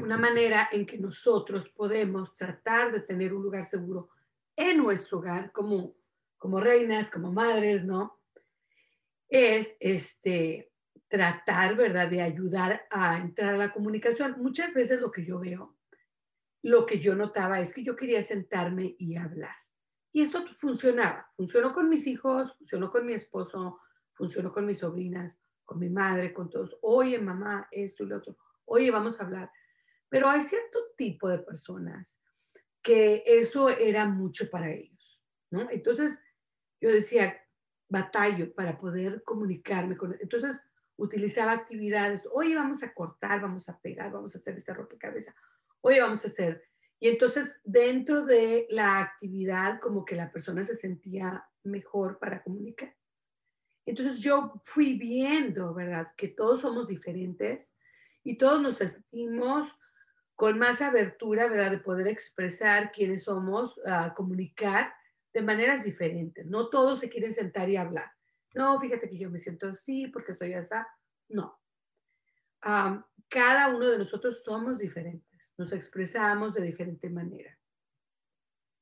una 0.01 0.17
manera 0.17 0.69
en 0.71 0.87
que 0.87 0.97
nosotros 0.97 1.69
podemos 1.69 2.33
tratar 2.33 2.91
de 2.91 3.01
tener 3.01 3.31
un 3.31 3.43
lugar 3.43 3.63
seguro 3.63 4.09
en 4.55 4.77
nuestro 4.77 5.19
hogar, 5.19 5.51
como, 5.51 5.95
como 6.35 6.59
reinas, 6.59 7.11
como 7.11 7.31
madres, 7.31 7.85
¿no? 7.85 8.19
Es 9.27 9.77
este, 9.79 10.71
tratar, 11.07 11.75
¿verdad?, 11.75 12.09
de 12.09 12.23
ayudar 12.23 12.87
a 12.89 13.17
entrar 13.17 13.53
a 13.53 13.57
la 13.57 13.71
comunicación. 13.71 14.33
Muchas 14.39 14.73
veces 14.73 14.99
lo 14.99 15.11
que 15.11 15.23
yo 15.23 15.37
veo, 15.37 15.77
lo 16.61 16.85
que 16.85 16.99
yo 16.99 17.15
notaba 17.15 17.59
es 17.59 17.73
que 17.73 17.83
yo 17.83 17.95
quería 17.95 18.21
sentarme 18.21 18.95
y 18.97 19.15
hablar. 19.15 19.55
Y 20.11 20.21
esto 20.21 20.45
funcionaba. 20.47 21.31
Funcionó 21.35 21.73
con 21.73 21.89
mis 21.89 22.07
hijos, 22.07 22.55
funcionó 22.57 22.91
con 22.91 23.05
mi 23.05 23.13
esposo, 23.13 23.79
funcionó 24.13 24.51
con 24.51 24.65
mis 24.65 24.79
sobrinas, 24.79 25.39
con 25.63 25.79
mi 25.79 25.89
madre, 25.89 26.33
con 26.33 26.49
todos. 26.49 26.77
Oye, 26.81 27.19
mamá, 27.19 27.67
esto 27.71 28.03
y 28.03 28.07
lo 28.07 28.17
otro. 28.17 28.37
Oye, 28.65 28.91
vamos 28.91 29.19
a 29.19 29.23
hablar. 29.23 29.51
Pero 30.09 30.27
hay 30.27 30.41
cierto 30.41 30.79
tipo 30.97 31.29
de 31.29 31.39
personas 31.39 32.19
que 32.81 33.23
eso 33.25 33.69
era 33.69 34.07
mucho 34.07 34.49
para 34.49 34.71
ellos, 34.71 35.23
¿no? 35.51 35.69
Entonces 35.69 36.23
yo 36.81 36.89
decía, 36.89 37.37
batallo 37.87 38.53
para 38.53 38.79
poder 38.79 39.23
comunicarme 39.23 39.97
con... 39.97 40.15
Entonces 40.19 40.65
utilizaba 40.95 41.51
actividades, 41.51 42.27
oye, 42.31 42.55
vamos 42.55 42.83
a 42.83 42.93
cortar, 42.93 43.41
vamos 43.41 43.69
a 43.69 43.79
pegar, 43.79 44.11
vamos 44.11 44.35
a 44.35 44.39
hacer 44.39 44.55
esta 44.55 44.73
rompecabezas, 44.73 45.35
oye, 45.81 46.01
vamos 46.01 46.23
a 46.23 46.27
hacer... 46.27 46.63
Y 47.01 47.07
entonces 47.07 47.61
dentro 47.63 48.25
de 48.25 48.67
la 48.69 48.99
actividad 48.99 49.79
como 49.79 50.03
que 50.03 50.17
la 50.17 50.29
persona 50.29 50.63
se 50.63 50.73
sentía 50.73 51.47
mejor 51.63 52.19
para 52.19 52.43
comunicar. 52.43 52.93
Entonces 53.85 54.19
yo 54.19 54.59
fui 54.63 54.99
viendo, 54.99 55.73
¿verdad? 55.73 56.13
Que 56.17 56.27
todos 56.27 56.59
somos 56.59 56.87
diferentes 56.87 57.73
y 58.21 58.37
todos 58.37 58.61
nos 58.61 58.75
sentimos 58.75 59.79
con 60.35 60.59
más 60.59 60.81
abertura, 60.81 61.47
¿verdad? 61.47 61.71
De 61.71 61.77
poder 61.77 62.07
expresar 62.07 62.91
quiénes 62.91 63.23
somos, 63.23 63.79
comunicar 64.17 64.93
de 65.33 65.41
maneras 65.41 65.85
diferentes. 65.85 66.45
No 66.47 66.69
todos 66.69 66.99
se 66.99 67.07
quieren 67.07 67.31
sentar 67.31 67.69
y 67.69 67.77
hablar. 67.77 68.11
No, 68.53 68.77
fíjate 68.77 69.09
que 69.09 69.17
yo 69.17 69.29
me 69.29 69.37
siento 69.37 69.69
así 69.69 70.07
porque 70.07 70.33
estoy 70.33 70.51
así. 70.51 70.75
No. 71.29 71.57
cada 73.29 73.69
uno 73.69 73.87
de 73.87 73.97
nosotros 73.97 74.43
somos 74.43 74.79
diferentes. 74.79 75.28
Nos 75.57 75.71
expresamos 75.71 76.53
de 76.53 76.63
diferente 76.63 77.09
manera. 77.09 77.57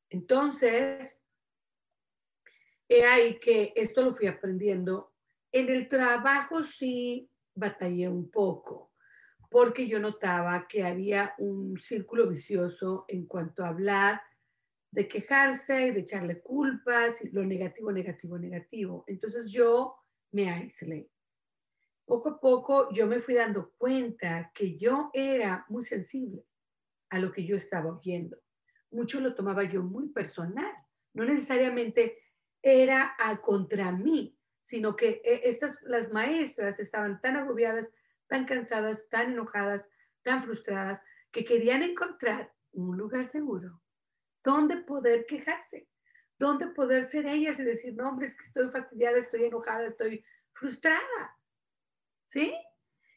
Entonces, 0.10 1.22
he 2.88 3.06
ahí 3.06 3.40
que 3.40 3.74
esto 3.76 4.04
lo 4.04 4.12
fui 4.12 4.28
aprendiendo. 4.28 5.14
En 5.52 5.70
el 5.70 5.88
trabajo 5.88 6.64
sí 6.64 7.30
batallé 7.56 8.08
un 8.08 8.30
poco 8.30 8.88
porque 9.50 9.88
yo 9.88 10.00
notaba 10.00 10.68
que 10.68 10.84
había 10.84 11.34
un 11.38 11.78
círculo 11.78 12.28
vicioso 12.28 13.06
en 13.08 13.26
cuanto 13.26 13.64
a 13.64 13.70
hablar, 13.70 14.22
de 14.92 15.08
quejarse 15.08 15.88
y 15.88 15.92
de 15.92 16.02
echarle 16.02 16.42
culpas, 16.42 17.24
y 17.24 17.30
lo 17.30 17.44
negativo, 17.44 17.92
negativo, 17.92 18.38
negativo. 18.38 19.04
Entonces 19.08 19.52
yo 19.52 19.96
me 20.32 20.50
aislé. 20.50 21.10
Poco 22.08 22.30
a 22.30 22.40
poco 22.40 22.92
yo 22.92 23.06
me 23.06 23.20
fui 23.20 23.36
dando 23.36 23.74
cuenta 23.78 24.52
que 24.56 24.78
yo 24.78 25.12
era 25.14 25.64
muy 25.70 25.84
sensible 25.84 26.44
a 27.12 27.20
lo 27.20 27.32
que 27.32 27.46
yo 27.46 27.56
estaba 27.56 27.94
oyendo. 27.94 28.38
Mucho 28.90 29.20
lo 29.20 29.36
tomaba 29.36 29.64
yo 29.66 29.84
muy 29.84 30.10
personal. 30.10 30.74
No 31.14 31.24
necesariamente 31.26 32.18
era 32.62 33.16
a 33.20 33.40
contra 33.40 33.92
mí, 33.92 34.36
sino 34.62 34.96
que 34.96 35.22
eh, 35.24 35.42
estas, 35.44 35.80
las 35.84 36.12
maestras 36.12 36.80
estaban 36.80 37.22
tan 37.22 37.36
agobiadas 37.36 37.92
tan 38.28 38.46
cansadas, 38.46 39.10
tan 39.10 39.32
enojadas, 39.32 39.90
tan 40.22 40.42
frustradas, 40.42 41.02
que 41.32 41.44
querían 41.44 41.84
encontrar 41.84 42.54
un 42.72 42.98
lugar 42.98 43.26
seguro 43.26 43.82
donde 44.44 44.78
poder 44.78 45.26
quejarse, 45.26 45.90
donde 46.38 46.68
poder 46.68 47.04
ser 47.04 47.26
ellas 47.26 47.60
y 47.60 47.64
decir, 47.64 47.96
no, 47.96 48.10
hombre, 48.10 48.28
es 48.28 48.36
que 48.38 48.46
estoy 48.46 48.70
fastidiada, 48.70 49.18
estoy 49.18 49.46
enojada, 49.46 49.86
estoy 49.86 50.24
frustrada. 50.54 51.37
¿Sí? 52.28 52.54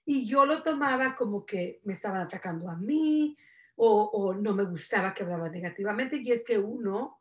Y 0.04 0.24
yo 0.24 0.46
lo 0.46 0.62
tomaba 0.62 1.16
como 1.16 1.44
que 1.44 1.80
me 1.84 1.92
estaban 1.92 2.22
atacando 2.22 2.70
a 2.70 2.76
mí 2.76 3.36
o, 3.74 4.34
no 4.34 4.54
me 4.54 4.64
gustaba 4.64 5.12
que 5.12 5.22
hablaban 5.22 5.52
negativamente. 5.52 6.16
Y 6.16 6.30
es 6.30 6.44
que 6.44 6.58
uno, 6.58 7.20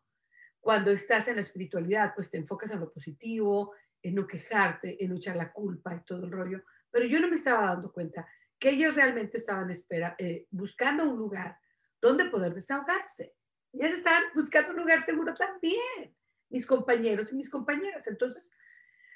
cuando 0.59 0.91
estás 0.91 1.27
en 1.27 1.35
la 1.35 1.41
espiritualidad, 1.41 2.13
pues 2.13 2.29
te 2.29 2.37
enfocas 2.37 2.71
en 2.71 2.81
lo 2.81 2.91
positivo, 2.91 3.73
en 4.01 4.15
no 4.15 4.27
quejarte, 4.27 5.03
en 5.03 5.09
no 5.09 5.15
echar 5.15 5.35
la 5.35 5.51
culpa 5.51 5.95
y 5.95 6.05
todo 6.05 6.25
el 6.25 6.31
rollo. 6.31 6.63
Pero 6.91 7.05
yo 7.05 7.19
no 7.19 7.27
me 7.27 7.35
estaba 7.35 7.67
dando 7.67 7.91
cuenta 7.91 8.27
que 8.59 8.69
ellos 8.69 8.95
realmente 8.95 9.37
estaban 9.37 9.69
espera, 9.69 10.15
eh, 10.19 10.45
buscando 10.51 11.09
un 11.09 11.17
lugar 11.17 11.57
donde 11.99 12.25
poder 12.25 12.53
desahogarse. 12.53 13.33
Ellas 13.73 13.93
estaban 13.93 14.23
buscando 14.35 14.71
un 14.71 14.77
lugar 14.77 15.05
seguro 15.05 15.33
también, 15.33 16.15
mis 16.49 16.67
compañeros 16.67 17.31
y 17.31 17.35
mis 17.35 17.49
compañeras. 17.49 18.05
Entonces, 18.07 18.51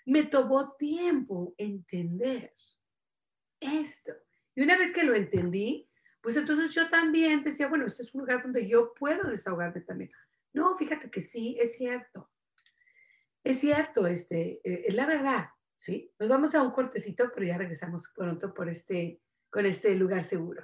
me 0.05 0.23
tomó 0.23 0.75
tiempo 0.75 1.53
entender 1.57 2.53
esto. 3.59 4.13
Y 4.55 4.61
una 4.61 4.77
vez 4.77 4.93
que 4.93 5.03
lo 5.03 5.15
entendí, 5.15 5.89
pues 6.21 6.37
entonces 6.37 6.73
yo 6.73 6.89
también 6.89 7.43
decía, 7.43 7.67
bueno, 7.67 7.85
este 7.85 8.03
es 8.03 8.13
un 8.13 8.21
lugar 8.21 8.43
donde 8.43 8.67
yo 8.67 8.93
puedo 8.93 9.29
desahogarme 9.29 9.81
también. 9.81 10.11
No, 10.53 10.73
fíjate 10.75 11.09
que 11.09 11.21
sí, 11.21 11.57
es 11.59 11.75
cierto. 11.75 12.29
Es 13.43 13.59
cierto, 13.59 14.07
este, 14.07 14.61
eh, 14.63 14.85
es 14.87 14.95
la 14.95 15.05
verdad. 15.05 15.49
¿sí? 15.75 16.13
Nos 16.17 16.29
vamos 16.29 16.55
a 16.55 16.61
un 16.61 16.71
cortecito, 16.71 17.29
pero 17.33 17.45
ya 17.45 17.57
regresamos 17.57 18.07
pronto 18.15 18.53
por 18.53 18.69
este, 18.69 19.21
con 19.49 19.65
este 19.65 19.93
lugar 19.95 20.21
seguro. 20.21 20.63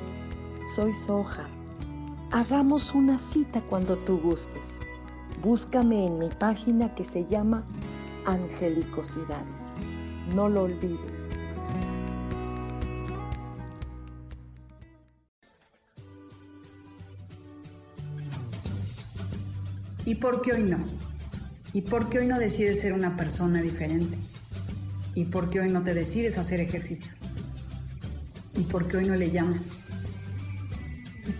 Soy 0.75 0.95
Soja. 0.95 1.49
Hagamos 2.31 2.95
una 2.95 3.19
cita 3.19 3.59
cuando 3.59 3.97
tú 3.97 4.17
gustes. 4.19 4.79
Búscame 5.43 6.05
en 6.05 6.17
mi 6.17 6.29
página 6.29 6.95
que 6.95 7.03
se 7.03 7.27
llama 7.27 7.65
Angelicosidades. 8.25 9.63
No 10.33 10.47
lo 10.47 10.63
olvides. 10.63 11.27
¿Y 20.05 20.15
por 20.15 20.41
qué 20.41 20.53
hoy 20.53 20.63
no? 20.63 20.77
¿Y 21.73 21.81
por 21.81 22.07
qué 22.07 22.19
hoy 22.19 22.27
no 22.27 22.39
decides 22.39 22.79
ser 22.79 22.93
una 22.93 23.17
persona 23.17 23.61
diferente? 23.61 24.17
¿Y 25.15 25.25
por 25.25 25.49
qué 25.49 25.59
hoy 25.59 25.69
no 25.69 25.83
te 25.83 25.93
decides 25.93 26.37
hacer 26.37 26.61
ejercicio? 26.61 27.11
¿Y 28.55 28.61
por 28.61 28.87
qué 28.87 28.97
hoy 28.97 29.05
no 29.05 29.17
le 29.17 29.31
llamas? 29.31 29.81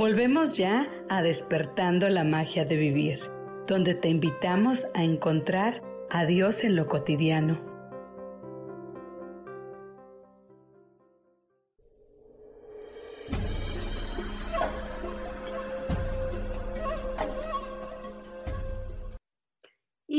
Volvemos 0.00 0.56
ya 0.56 0.88
a 1.10 1.20
despertando 1.20 2.08
la 2.08 2.24
magia 2.24 2.64
de 2.64 2.78
vivir, 2.78 3.18
donde 3.66 3.94
te 3.94 4.08
invitamos 4.08 4.86
a 4.94 5.04
encontrar 5.04 5.82
a 6.08 6.24
Dios 6.24 6.64
en 6.64 6.74
lo 6.74 6.88
cotidiano 6.88 7.60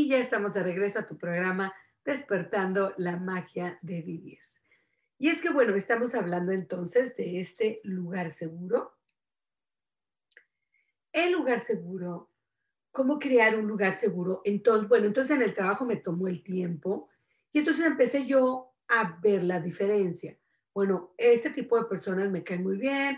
ya 0.07 0.17
estamos 0.17 0.53
de 0.53 0.61
regreso 0.61 0.99
a 0.99 1.05
tu 1.05 1.17
programa 1.17 1.73
Despertando 2.05 2.93
la 2.97 3.17
magia 3.17 3.79
de 3.81 4.01
vivir. 4.01 4.39
Y 5.17 5.29
es 5.29 5.41
que, 5.41 5.49
bueno, 5.49 5.73
estamos 5.73 6.13
hablando 6.13 6.51
entonces 6.51 7.15
de 7.15 7.39
este 7.39 7.79
lugar 7.83 8.29
seguro. 8.29 9.00
El 11.11 11.33
lugar 11.33 11.59
seguro, 11.59 12.31
¿cómo 12.91 13.19
crear 13.19 13.57
un 13.57 13.67
lugar 13.67 13.93
seguro? 13.95 14.41
Entonces, 14.45 14.87
bueno, 14.87 15.07
entonces 15.07 15.35
en 15.35 15.41
el 15.41 15.53
trabajo 15.53 15.85
me 15.85 15.97
tomó 15.97 16.27
el 16.27 16.43
tiempo 16.43 17.09
y 17.51 17.59
entonces 17.59 17.85
empecé 17.85 18.25
yo 18.25 18.73
a 18.87 19.19
ver 19.21 19.43
la 19.43 19.59
diferencia. 19.59 20.37
Bueno, 20.73 21.13
ese 21.17 21.49
tipo 21.49 21.77
de 21.77 21.85
personas 21.85 22.29
me 22.29 22.43
caen 22.43 22.63
muy 22.63 22.77
bien, 22.77 23.17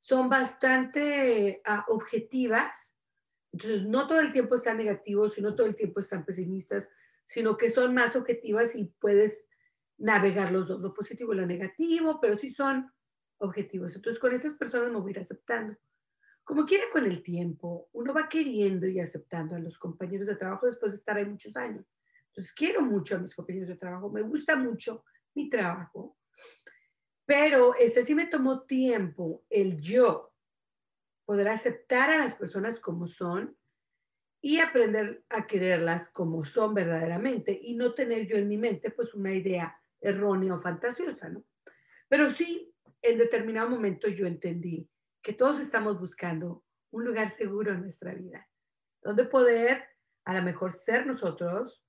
son 0.00 0.28
bastante 0.28 1.62
uh, 1.66 1.92
objetivas, 1.92 2.98
entonces, 3.52 3.86
no 3.86 4.06
todo 4.06 4.20
el 4.20 4.32
tiempo 4.32 4.54
están 4.54 4.76
negativos 4.76 5.38
y 5.38 5.42
no 5.42 5.54
todo 5.54 5.66
el 5.66 5.74
tiempo 5.74 6.00
están 6.00 6.24
pesimistas, 6.24 6.90
sino 7.24 7.56
que 7.56 7.68
son 7.68 7.94
más 7.94 8.14
objetivas 8.16 8.74
y 8.74 8.84
puedes 9.00 9.48
navegar 9.96 10.52
los 10.52 10.68
dos, 10.68 10.80
lo 10.80 10.94
positivo 10.94 11.32
y 11.32 11.36
lo 11.36 11.46
negativo, 11.46 12.20
pero 12.20 12.36
sí 12.36 12.50
son 12.50 12.92
objetivos. 13.38 13.96
Entonces, 13.96 14.20
con 14.20 14.32
estas 14.32 14.54
personas 14.54 14.92
me 14.92 15.00
voy 15.00 15.10
a 15.10 15.12
ir 15.12 15.18
aceptando. 15.20 15.76
Como 16.48 16.64
quiera 16.64 16.84
con 16.90 17.04
el 17.04 17.22
tiempo, 17.22 17.90
uno 17.92 18.14
va 18.14 18.26
queriendo 18.26 18.86
y 18.86 19.00
aceptando 19.00 19.54
a 19.54 19.58
los 19.58 19.76
compañeros 19.76 20.28
de 20.28 20.36
trabajo 20.36 20.64
después 20.64 20.92
de 20.92 20.96
estar 20.96 21.18
ahí 21.18 21.26
muchos 21.26 21.54
años. 21.58 21.84
Entonces, 22.28 22.54
quiero 22.54 22.80
mucho 22.80 23.16
a 23.16 23.18
mis 23.18 23.34
compañeros 23.34 23.68
de 23.68 23.76
trabajo, 23.76 24.10
me 24.10 24.22
gusta 24.22 24.56
mucho 24.56 25.04
mi 25.34 25.50
trabajo, 25.50 26.16
pero 27.26 27.74
ese 27.74 28.00
sí 28.00 28.14
me 28.14 28.28
tomó 28.28 28.62
tiempo 28.62 29.44
el 29.50 29.78
yo 29.78 30.32
poder 31.26 31.48
aceptar 31.48 32.08
a 32.08 32.16
las 32.16 32.34
personas 32.34 32.80
como 32.80 33.06
son 33.06 33.54
y 34.40 34.60
aprender 34.60 35.22
a 35.28 35.46
quererlas 35.46 36.08
como 36.08 36.46
son 36.46 36.72
verdaderamente 36.72 37.60
y 37.62 37.74
no 37.74 37.92
tener 37.92 38.26
yo 38.26 38.38
en 38.38 38.48
mi 38.48 38.56
mente 38.56 38.90
pues 38.90 39.12
una 39.12 39.34
idea 39.34 39.78
errónea 40.00 40.54
o 40.54 40.56
fantasiosa, 40.56 41.28
¿no? 41.28 41.44
Pero 42.08 42.26
sí, 42.30 42.74
en 43.02 43.18
determinado 43.18 43.68
momento 43.68 44.08
yo 44.08 44.26
entendí 44.26 44.88
que 45.22 45.32
todos 45.32 45.58
estamos 45.58 45.98
buscando 45.98 46.64
un 46.90 47.04
lugar 47.04 47.30
seguro 47.30 47.72
en 47.72 47.82
nuestra 47.82 48.14
vida, 48.14 48.48
donde 49.02 49.24
poder 49.24 49.84
a 50.24 50.34
lo 50.34 50.42
mejor 50.42 50.72
ser 50.72 51.06
nosotros, 51.06 51.84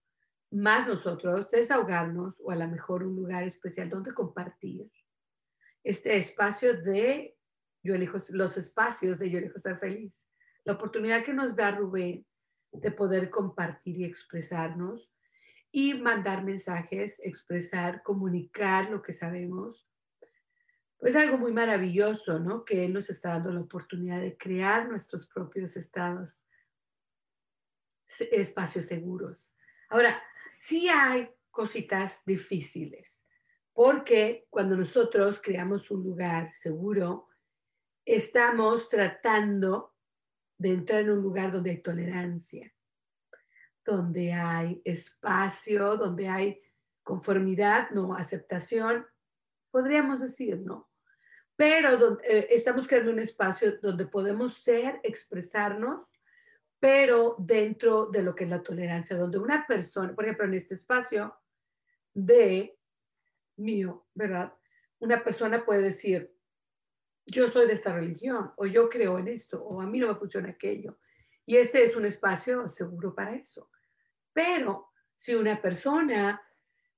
más 0.51 0.87
nosotros, 0.87 1.49
desahogarnos 1.49 2.39
o 2.43 2.51
a 2.51 2.55
lo 2.55 2.67
mejor 2.67 3.03
un 3.03 3.15
lugar 3.15 3.43
especial 3.43 3.89
donde 3.89 4.13
compartir 4.13 4.89
este 5.83 6.17
espacio 6.17 6.81
de 6.81 7.37
yo 7.83 7.95
elijo 7.95 8.17
los 8.31 8.57
espacios 8.57 9.17
de 9.17 9.29
Yo 9.29 9.39
elijo 9.39 9.57
ser 9.57 9.77
feliz. 9.77 10.27
La 10.65 10.73
oportunidad 10.73 11.23
que 11.23 11.33
nos 11.33 11.55
da 11.55 11.71
Rubén 11.71 12.25
de 12.71 12.91
poder 12.91 13.29
compartir 13.29 13.97
y 13.97 14.05
expresarnos 14.05 15.11
y 15.71 15.93
mandar 15.93 16.43
mensajes, 16.43 17.19
expresar, 17.23 18.03
comunicar 18.03 18.89
lo 18.89 19.01
que 19.01 19.13
sabemos. 19.13 19.87
Pues 20.99 21.15
algo 21.15 21.37
muy 21.37 21.53
maravilloso, 21.53 22.39
¿no? 22.39 22.65
Que 22.65 22.83
Él 22.83 22.93
nos 22.93 23.09
está 23.09 23.29
dando 23.29 23.51
la 23.53 23.61
oportunidad 23.61 24.19
de 24.19 24.37
crear 24.37 24.89
nuestros 24.89 25.25
propios 25.25 25.77
estados, 25.77 26.43
espacios 28.31 28.85
seguros. 28.85 29.55
Ahora, 29.87 30.21
sí 30.57 30.89
hay 30.89 31.29
cositas 31.49 32.25
difíciles, 32.25 33.25
porque 33.73 34.45
cuando 34.49 34.75
nosotros 34.75 35.39
creamos 35.41 35.89
un 35.89 36.03
lugar 36.03 36.53
seguro, 36.53 37.29
estamos 38.03 38.89
tratando 38.89 39.95
de 40.57 40.71
entrar 40.71 41.01
en 41.01 41.11
un 41.11 41.21
lugar 41.21 41.49
donde 41.49 41.69
hay 41.71 41.81
tolerancia, 41.81 42.75
donde 43.85 44.33
hay 44.33 44.81
espacio, 44.83 45.95
donde 45.95 46.27
hay 46.27 46.61
conformidad, 47.03 47.89
no 47.91 48.13
aceptación, 48.15 49.07
podríamos 49.71 50.19
decir, 50.19 50.59
¿no? 50.59 50.88
Pero 51.59 52.21
eh, 52.23 52.47
estamos 52.51 52.87
creando 52.87 53.11
un 53.11 53.19
espacio 53.19 53.79
donde 53.81 54.05
podemos 54.05 54.53
ser, 54.53 55.01
expresarnos, 55.03 56.17
pero 56.79 57.35
dentro 57.37 58.05
de 58.05 58.23
lo 58.23 58.33
que 58.33 58.45
es 58.45 58.49
la 58.49 58.63
tolerancia, 58.63 59.17
donde 59.17 59.39
una 59.39 59.67
persona, 59.67 60.15
por 60.15 60.23
ejemplo, 60.23 60.45
en 60.45 60.53
este 60.53 60.75
espacio 60.75 61.35
de 62.13 62.79
mío, 63.57 64.07
¿verdad? 64.13 64.53
Una 64.99 65.21
persona 65.21 65.65
puede 65.65 65.81
decir, 65.81 66.33
yo 67.25 67.45
soy 67.45 67.67
de 67.67 67.73
esta 67.73 67.91
religión, 67.91 68.53
o 68.55 68.65
yo 68.65 68.87
creo 68.87 69.19
en 69.19 69.27
esto, 69.27 69.61
o 69.61 69.81
a 69.81 69.85
mí 69.85 69.99
no 69.99 70.07
me 70.07 70.15
funciona 70.15 70.51
aquello. 70.51 70.97
Y 71.45 71.57
este 71.57 71.83
es 71.83 71.93
un 71.93 72.05
espacio 72.05 72.69
seguro 72.69 73.13
para 73.13 73.35
eso. 73.35 73.69
Pero 74.31 74.93
si 75.13 75.35
una 75.35 75.61
persona 75.61 76.41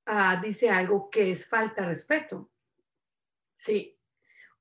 ah, 0.05 0.39
dice 0.39 0.69
algo 0.69 1.09
que 1.09 1.31
es 1.31 1.47
falta 1.47 1.81
de 1.81 1.87
respeto, 1.87 2.51
sí, 3.55 3.97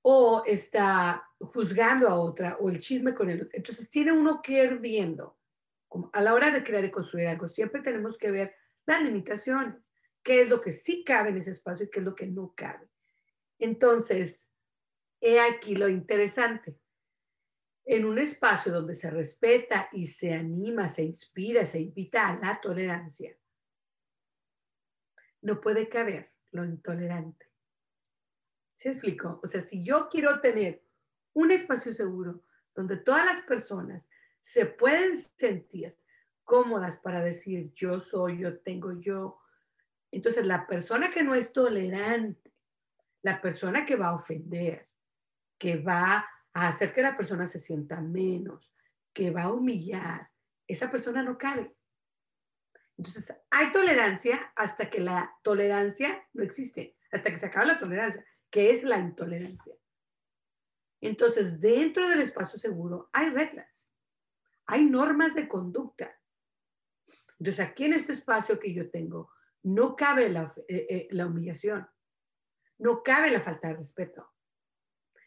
o 0.03 0.43
está 0.47 1.23
juzgando 1.39 2.09
a 2.09 2.19
otra, 2.19 2.57
o 2.61 2.69
el 2.69 2.79
chisme 2.79 3.15
con 3.15 3.31
el 3.31 3.43
otro, 3.43 3.51
entonces 3.53 3.91
tiene 3.91 4.13
uno 4.13 4.41
que 4.43 4.63
ir 4.63 4.79
viendo. 4.79 5.39
Como 5.89 6.11
a 6.13 6.21
la 6.21 6.35
hora 6.35 6.51
de 6.51 6.63
crear 6.63 6.85
y 6.85 6.91
construir 6.91 7.27
algo, 7.27 7.49
siempre 7.49 7.83
tenemos 7.83 8.17
que 8.17 8.31
ver 8.31 8.55
las 8.87 9.03
limitaciones, 9.03 9.93
qué 10.23 10.43
es 10.43 10.49
lo 10.49 10.61
que 10.61 10.73
sí 10.73 11.05
cabe 11.05 11.31
en 11.31 11.39
ese 11.39 11.51
espacio 11.51 11.87
y 11.87 11.91
qué 11.91 11.99
es 11.99 12.05
lo 12.05 12.15
que 12.15 12.27
no 12.27 12.55
cabe. 12.57 12.89
Entonces, 13.59 14.49
he 15.21 15.41
aquí 15.41 15.75
lo 15.75 15.89
interesante. 15.89 16.79
En 17.85 18.05
un 18.05 18.19
espacio 18.19 18.73
donde 18.73 18.95
se 18.95 19.11
respeta 19.11 19.89
y 19.93 20.07
se 20.07 20.33
anima, 20.33 20.89
se 20.89 21.03
inspira, 21.03 21.65
se 21.65 21.81
invita 21.81 22.29
a 22.29 22.37
la 22.37 22.61
tolerancia, 22.61 23.37
no 25.43 25.61
puede 25.61 25.89
caber 25.89 26.33
lo 26.53 26.65
intolerante. 26.65 27.50
¿Se 28.81 28.89
explico? 28.89 29.39
O 29.43 29.47
sea, 29.47 29.61
si 29.61 29.85
yo 29.85 30.09
quiero 30.09 30.41
tener 30.41 30.83
un 31.35 31.51
espacio 31.51 31.93
seguro 31.93 32.45
donde 32.75 32.97
todas 32.97 33.27
las 33.27 33.43
personas 33.43 34.09
se 34.41 34.65
pueden 34.65 35.19
sentir 35.19 35.99
cómodas 36.45 36.97
para 36.97 37.21
decir 37.21 37.71
yo 37.73 38.01
soy, 38.01 38.39
yo 38.39 38.59
tengo 38.61 38.99
yo, 38.99 39.39
entonces 40.11 40.47
la 40.47 40.67
persona 40.67 41.11
que 41.11 41.23
no 41.23 41.35
es 41.35 41.53
tolerante, 41.53 42.55
la 43.21 43.43
persona 43.43 43.85
que 43.85 43.97
va 43.97 44.09
a 44.09 44.15
ofender, 44.15 44.89
que 45.59 45.77
va 45.77 46.27
a 46.55 46.69
hacer 46.69 46.95
que 46.95 47.03
la 47.03 47.15
persona 47.15 47.47
se 47.47 47.59
sienta 47.59 48.01
menos, 48.01 48.73
que 49.13 49.31
va 49.31 49.43
a 49.43 49.53
humillar, 49.53 50.31
esa 50.67 50.89
persona 50.89 51.23
no 51.23 51.37
cabe. 51.37 51.77
Entonces, 52.97 53.31
hay 53.51 53.73
tolerancia 53.73 54.55
hasta 54.57 54.89
que 54.89 55.01
la 55.01 55.37
tolerancia 55.43 56.27
no 56.33 56.43
existe, 56.43 56.97
hasta 57.13 57.29
que 57.29 57.37
se 57.37 57.45
acaba 57.45 57.67
la 57.67 57.79
tolerancia 57.79 58.25
que 58.51 58.71
es 58.71 58.83
la 58.83 58.99
intolerancia. 58.99 59.75
Entonces, 61.01 61.61
dentro 61.61 62.09
del 62.09 62.21
espacio 62.21 62.59
seguro 62.59 63.09
hay 63.13 63.31
reglas, 63.31 63.95
hay 64.67 64.85
normas 64.85 65.35
de 65.35 65.49
conducta. 65.49 66.21
Entonces, 67.39 67.61
aquí 67.61 67.85
en 67.85 67.95
este 67.95 68.13
espacio 68.13 68.59
que 68.59 68.75
yo 68.75 68.91
tengo, 68.91 69.31
no 69.63 69.97
cabe 69.97 70.29
la, 70.29 70.55
eh, 70.69 70.87
eh, 70.89 71.09
la 71.11 71.27
humillación, 71.27 71.89
no 72.79 73.03
cabe 73.03 73.31
la 73.31 73.41
falta 73.41 73.69
de 73.69 73.77
respeto. 73.77 74.31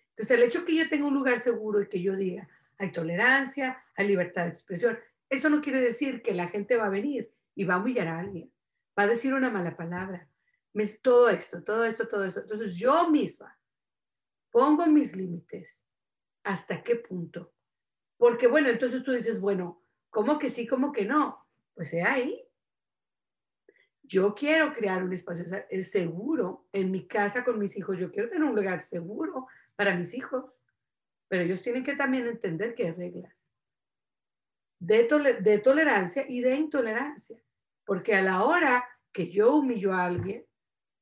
Entonces, 0.09 0.37
el 0.37 0.43
hecho 0.43 0.63
que 0.65 0.75
yo 0.75 0.87
tenga 0.89 1.07
un 1.07 1.13
lugar 1.13 1.39
seguro 1.39 1.81
y 1.81 1.89
que 1.89 2.01
yo 2.01 2.15
diga, 2.15 2.47
hay 2.77 2.91
tolerancia, 2.91 3.83
hay 3.95 4.07
libertad 4.07 4.43
de 4.43 4.49
expresión, 4.49 4.99
eso 5.29 5.49
no 5.49 5.61
quiere 5.61 5.81
decir 5.81 6.21
que 6.21 6.33
la 6.33 6.47
gente 6.47 6.77
va 6.77 6.85
a 6.85 6.89
venir 6.89 7.33
y 7.55 7.63
va 7.63 7.75
a 7.75 7.77
humillar 7.79 8.07
a 8.07 8.19
alguien, 8.19 8.53
va 8.97 9.03
a 9.03 9.07
decir 9.07 9.33
una 9.33 9.49
mala 9.49 9.75
palabra, 9.75 10.29
todo 11.01 11.29
esto, 11.29 11.63
todo 11.63 11.85
esto, 11.85 12.07
todo 12.07 12.23
eso. 12.23 12.39
Entonces 12.41 12.75
yo 12.75 13.09
misma 13.09 13.57
pongo 14.53 14.85
mis 14.85 15.15
límites. 15.15 15.83
¿Hasta 16.43 16.83
qué 16.83 16.95
punto? 16.95 17.53
Porque 18.17 18.47
bueno, 18.47 18.69
entonces 18.69 19.03
tú 19.03 19.11
dices, 19.11 19.39
bueno, 19.39 19.83
¿cómo 20.09 20.37
que 20.37 20.49
sí, 20.49 20.67
cómo 20.67 20.91
que 20.91 21.05
no? 21.05 21.47
Pues 21.73 21.89
sea 21.89 22.13
ahí. 22.13 22.47
Yo 24.03 24.35
quiero 24.35 24.73
crear 24.73 25.03
un 25.03 25.13
espacio 25.13 25.45
seguro 25.81 26.67
en 26.71 26.91
mi 26.91 27.07
casa 27.07 27.43
con 27.43 27.57
mis 27.57 27.75
hijos. 27.77 27.99
Yo 27.99 28.11
quiero 28.11 28.29
tener 28.29 28.47
un 28.47 28.55
lugar 28.55 28.81
seguro 28.81 29.47
para 29.75 29.95
mis 29.95 30.13
hijos. 30.13 30.59
Pero 31.29 31.43
ellos 31.43 31.61
tienen 31.61 31.83
que 31.83 31.95
también 31.95 32.27
entender 32.27 32.75
que 32.75 32.83
hay 32.83 32.91
reglas 32.91 33.51
de, 34.77 35.07
de 35.41 35.57
tolerancia 35.59 36.25
y 36.27 36.41
de 36.41 36.55
intolerancia. 36.55 37.41
Porque 37.85 38.13
a 38.13 38.21
la 38.21 38.43
hora 38.43 38.87
que 39.11 39.31
yo 39.31 39.55
humillo 39.55 39.93
a 39.93 40.05
alguien, 40.05 40.45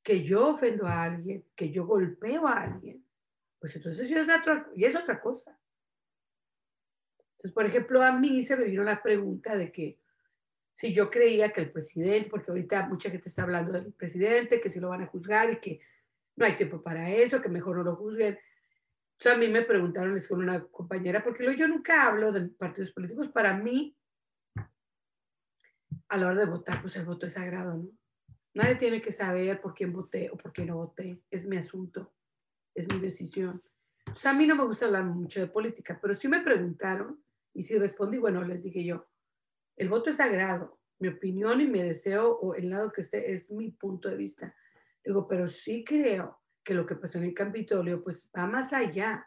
que 0.04 0.24
yo 0.24 0.49
ofendo 0.49 0.88
a 0.88 1.04
alguien, 1.04 1.45
que 1.56 1.72
yo 1.72 1.86
golpeo 1.86 2.47
a 2.47 2.64
alguien, 2.64 3.06
pues 3.60 3.76
entonces 3.76 4.10
es 4.10 4.30
otra, 4.30 4.68
es 4.76 4.95
otra 4.95 5.22
cosa. 5.22 5.58
Entonces, 7.38 7.54
por 7.54 7.66
ejemplo, 7.66 8.02
a 8.02 8.12
mí 8.12 8.43
se 8.43 8.56
me 8.56 8.66
vino 8.66 8.84
la 8.84 9.02
pregunta 9.02 9.56
de 9.56 9.72
que 9.72 9.99
si 10.74 10.93
yo 10.93 11.10
creía 11.10 11.52
que 11.52 11.62
el 11.62 11.72
presidente, 11.72 12.30
porque 12.30 12.52
ahorita 12.52 12.88
mucha 12.88 13.10
gente 13.10 13.30
está 13.30 13.43
hablando 13.43 13.72
del 13.72 13.93
presidente, 13.93 14.62
que 14.62 14.70
si 14.70 14.80
lo 14.80 14.89
van 14.89 15.04
a 15.04 15.08
juzgar 15.08 15.52
y 15.52 15.60
que 15.60 15.82
no 16.36 16.45
hay 16.45 16.56
tiempo 16.56 16.82
para 16.82 17.10
eso, 17.10 17.41
que 17.41 17.49
mejor 17.49 17.78
no 17.78 17.84
lo 17.84 17.95
juzguen. 17.95 18.36
O 18.36 19.24
sea, 19.24 19.34
a 19.34 19.38
mí 19.38 19.47
me 19.47 19.62
preguntaron, 19.62 20.18
con 20.28 20.39
una 20.39 20.64
compañera, 20.66 21.24
porque 21.24 21.56
yo 21.56 21.68
nunca 21.68 22.06
hablo 22.06 22.32
de 22.32 22.47
partidos 22.49 22.91
políticos. 22.91 23.28
Para 23.28 23.56
mí, 23.56 23.95
a 26.10 26.18
la 26.18 26.28
hora 26.28 26.39
de 26.39 26.45
votar, 26.45 26.82
pues 26.82 26.95
el 26.95 27.06
voto 27.06 27.28
es 27.28 27.34
sagrado, 27.34 27.76
¿no? 27.76 28.01
Nadie 28.54 28.76
tiene 28.76 29.02
que 29.02 29.12
saber 29.12 29.62
por 29.62 29.74
quién 29.74 29.93
voté 29.93 30.30
o 30.30 30.38
por 30.38 30.52
qué 30.52 30.66
no 30.66 30.76
voté. 30.76 31.22
Es 31.30 31.45
mi 31.45 31.58
asunto, 31.58 32.14
es 32.76 32.88
mi 32.88 32.99
decisión. 32.99 33.64
O 34.12 34.16
sea, 34.16 34.32
a 34.32 34.34
mí 34.34 34.45
no 34.45 34.56
me 34.56 34.66
gusta 34.66 34.86
hablar 34.86 35.06
mucho 35.06 35.39
de 35.39 35.47
política, 35.47 35.97
pero 36.02 36.14
sí 36.14 36.28
me 36.28 36.41
preguntaron 36.41 37.24
y 37.54 37.64
sí 37.64 37.78
respondí, 37.78 38.18
bueno, 38.18 38.43
les 38.43 38.64
dije 38.64 38.84
yo, 38.84 39.08
el 39.78 39.89
voto 39.89 40.10
es 40.10 40.18
sagrado, 40.18 40.80
mi 40.99 41.08
opinión 41.08 41.62
y 41.62 41.68
mi 41.68 41.82
deseo 41.82 42.38
o 42.38 42.54
el 42.54 42.70
lado 42.70 42.91
que 42.91 43.02
esté 43.02 43.32
es 43.32 43.49
mi 43.52 43.72
punto 43.72 44.10
de 44.10 44.18
vista. 44.18 44.56
Digo, 45.04 45.28
pero 45.28 45.47
sí 45.47 45.84
creo 45.84 46.41
que 46.64 46.74
lo 46.74 46.86
que 46.86 46.95
pasó 46.95 47.18
en 47.18 47.26
el 47.26 47.34
Capitolio 47.34 48.04
pues 48.04 48.30
va 48.38 48.45
más 48.47 48.74
allá 48.74 49.26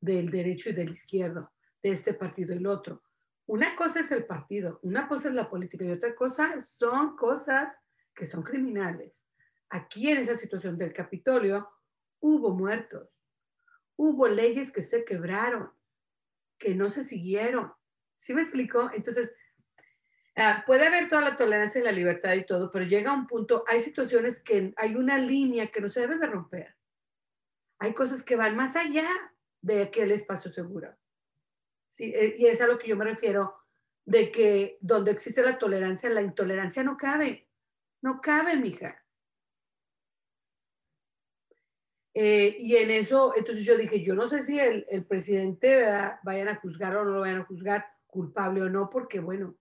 del 0.00 0.30
derecho 0.30 0.70
y 0.70 0.74
del 0.74 0.90
izquierdo, 0.90 1.50
de 1.82 1.90
este 1.90 2.14
partido 2.14 2.54
y 2.54 2.58
el 2.58 2.66
otro. 2.66 3.02
Una 3.46 3.74
cosa 3.74 4.00
es 4.00 4.10
el 4.12 4.26
partido, 4.26 4.78
una 4.82 5.08
cosa 5.08 5.28
es 5.28 5.34
la 5.34 5.48
política 5.48 5.84
y 5.84 5.90
otra 5.90 6.14
cosa 6.14 6.60
son 6.60 7.16
cosas 7.16 7.82
que 8.18 8.26
son 8.26 8.42
criminales. 8.42 9.24
Aquí 9.70 10.10
en 10.10 10.18
esa 10.18 10.34
situación 10.34 10.76
del 10.76 10.92
Capitolio 10.92 11.68
hubo 12.18 12.50
muertos, 12.50 13.22
hubo 13.94 14.26
leyes 14.26 14.72
que 14.72 14.82
se 14.82 15.04
quebraron, 15.04 15.70
que 16.58 16.74
no 16.74 16.90
se 16.90 17.04
siguieron. 17.04 17.72
¿Sí 18.16 18.34
me 18.34 18.42
explico? 18.42 18.90
Entonces, 18.92 19.36
ah, 20.34 20.64
puede 20.66 20.88
haber 20.88 21.08
toda 21.08 21.22
la 21.22 21.36
tolerancia 21.36 21.80
y 21.80 21.84
la 21.84 21.92
libertad 21.92 22.34
y 22.34 22.44
todo, 22.44 22.68
pero 22.70 22.84
llega 22.84 23.14
un 23.14 23.28
punto, 23.28 23.62
hay 23.68 23.78
situaciones 23.78 24.40
que 24.40 24.74
hay 24.76 24.96
una 24.96 25.16
línea 25.16 25.70
que 25.70 25.80
no 25.80 25.88
se 25.88 26.00
debe 26.00 26.16
de 26.16 26.26
romper. 26.26 26.74
Hay 27.78 27.94
cosas 27.94 28.24
que 28.24 28.34
van 28.34 28.56
más 28.56 28.74
allá 28.74 29.08
de 29.60 29.82
aquel 29.82 30.10
espacio 30.10 30.50
seguro. 30.50 30.92
Sí, 31.88 32.12
eh, 32.12 32.34
y 32.36 32.46
es 32.46 32.60
a 32.60 32.66
lo 32.66 32.80
que 32.80 32.88
yo 32.88 32.96
me 32.96 33.04
refiero, 33.04 33.54
de 34.04 34.32
que 34.32 34.76
donde 34.80 35.12
existe 35.12 35.40
la 35.40 35.56
tolerancia, 35.56 36.10
la 36.10 36.22
intolerancia 36.22 36.82
no 36.82 36.96
cabe. 36.96 37.47
No 38.02 38.20
cabe, 38.20 38.56
mija. 38.56 39.02
Eh, 42.14 42.56
y 42.58 42.74
en 42.76 42.90
eso, 42.90 43.32
entonces 43.36 43.64
yo 43.64 43.76
dije, 43.76 44.02
yo 44.02 44.14
no 44.14 44.26
sé 44.26 44.42
si 44.42 44.58
el, 44.58 45.04
presidente 45.06 45.84
vayan 46.24 46.48
a 46.48 46.56
juzgar 46.56 46.96
o 46.96 47.04
no 47.04 47.12
lo 47.12 47.20
vayan 47.20 47.42
a 47.42 47.44
juzgar 47.44 47.86
culpable 48.06 48.62
o 48.62 48.68
no, 48.68 48.90
porque 48.90 49.20
bueno, 49.20 49.56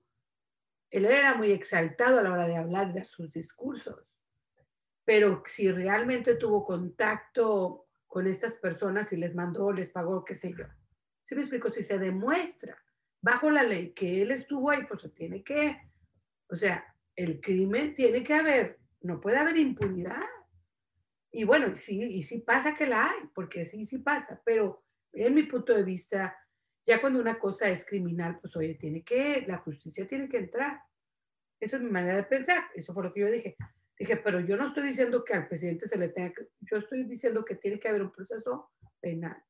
él 0.89 1.05
era 1.05 1.35
muy 1.35 1.51
exaltado 1.51 2.17
a 2.19 2.23
la 2.23 2.31
hora 2.31 2.47
de 2.47 2.57
hablar 2.57 2.93
de 2.93 3.03
sus 3.03 3.29
discursos. 3.29 4.23
Pero 5.05 5.43
si 5.45 5.71
realmente 5.71 6.35
tuvo 6.35 6.65
contacto 6.65 7.87
con 8.07 8.25
estas 8.25 8.55
personas 8.55 9.13
y 9.13 9.17
les 9.17 9.35
mandó, 9.35 9.71
les 9.71 9.89
pagó, 9.89 10.25
qué 10.25 10.33
sé 10.33 10.53
yo. 10.57 10.65
Si 11.21 11.35
me 11.35 11.41
explico, 11.41 11.69
si 11.69 11.83
se 11.83 11.99
demuestra 11.99 12.75
bajo 13.21 13.51
la 13.51 13.63
ley 13.63 13.93
que 13.93 14.21
él 14.21 14.31
estuvo 14.31 14.71
ahí, 14.71 14.83
pues 14.87 15.01
se 15.01 15.09
tiene 15.09 15.43
que, 15.43 15.77
o 16.49 16.55
sea, 16.55 16.83
el 17.17 17.41
crimen 17.41 17.93
tiene 17.93 18.23
que 18.23 18.33
haber, 18.35 18.79
no 19.01 19.19
puede 19.19 19.37
haber 19.37 19.57
impunidad. 19.57 20.21
Y 21.31 21.43
bueno, 21.43 21.75
sí, 21.75 22.01
y 22.01 22.21
sí 22.21 22.39
pasa 22.39 22.75
que 22.75 22.85
la 22.85 23.09
hay, 23.09 23.19
porque 23.33 23.65
sí, 23.65 23.83
sí 23.83 23.97
pasa, 23.97 24.41
pero 24.45 24.83
en 25.11 25.33
mi 25.33 25.43
punto 25.43 25.73
de 25.73 25.83
vista, 25.83 26.37
ya 26.85 27.01
cuando 27.01 27.19
una 27.19 27.37
cosa 27.39 27.67
es 27.67 27.85
criminal, 27.85 28.39
pues 28.39 28.55
oye, 28.55 28.75
tiene 28.75 29.03
que, 29.03 29.43
la 29.47 29.57
justicia 29.57 30.07
tiene 30.07 30.29
que 30.29 30.37
entrar. 30.37 30.79
Esa 31.59 31.77
es 31.77 31.83
mi 31.83 31.89
manera 31.89 32.17
de 32.17 32.23
pensar, 32.23 32.63
eso 32.75 32.93
fue 32.93 33.03
lo 33.03 33.13
que 33.13 33.21
yo 33.21 33.31
dije. 33.31 33.57
Dije, 33.97 34.17
pero 34.17 34.39
yo 34.39 34.55
no 34.55 34.65
estoy 34.65 34.83
diciendo 34.83 35.23
que 35.23 35.33
al 35.33 35.47
presidente 35.47 35.87
se 35.87 35.97
le 35.97 36.09
tenga 36.09 36.31
que, 36.33 36.47
yo 36.59 36.77
estoy 36.77 37.03
diciendo 37.05 37.43
que 37.43 37.55
tiene 37.55 37.79
que 37.79 37.89
haber 37.89 38.03
un 38.03 38.11
proceso 38.11 38.71
penal. 39.01 39.43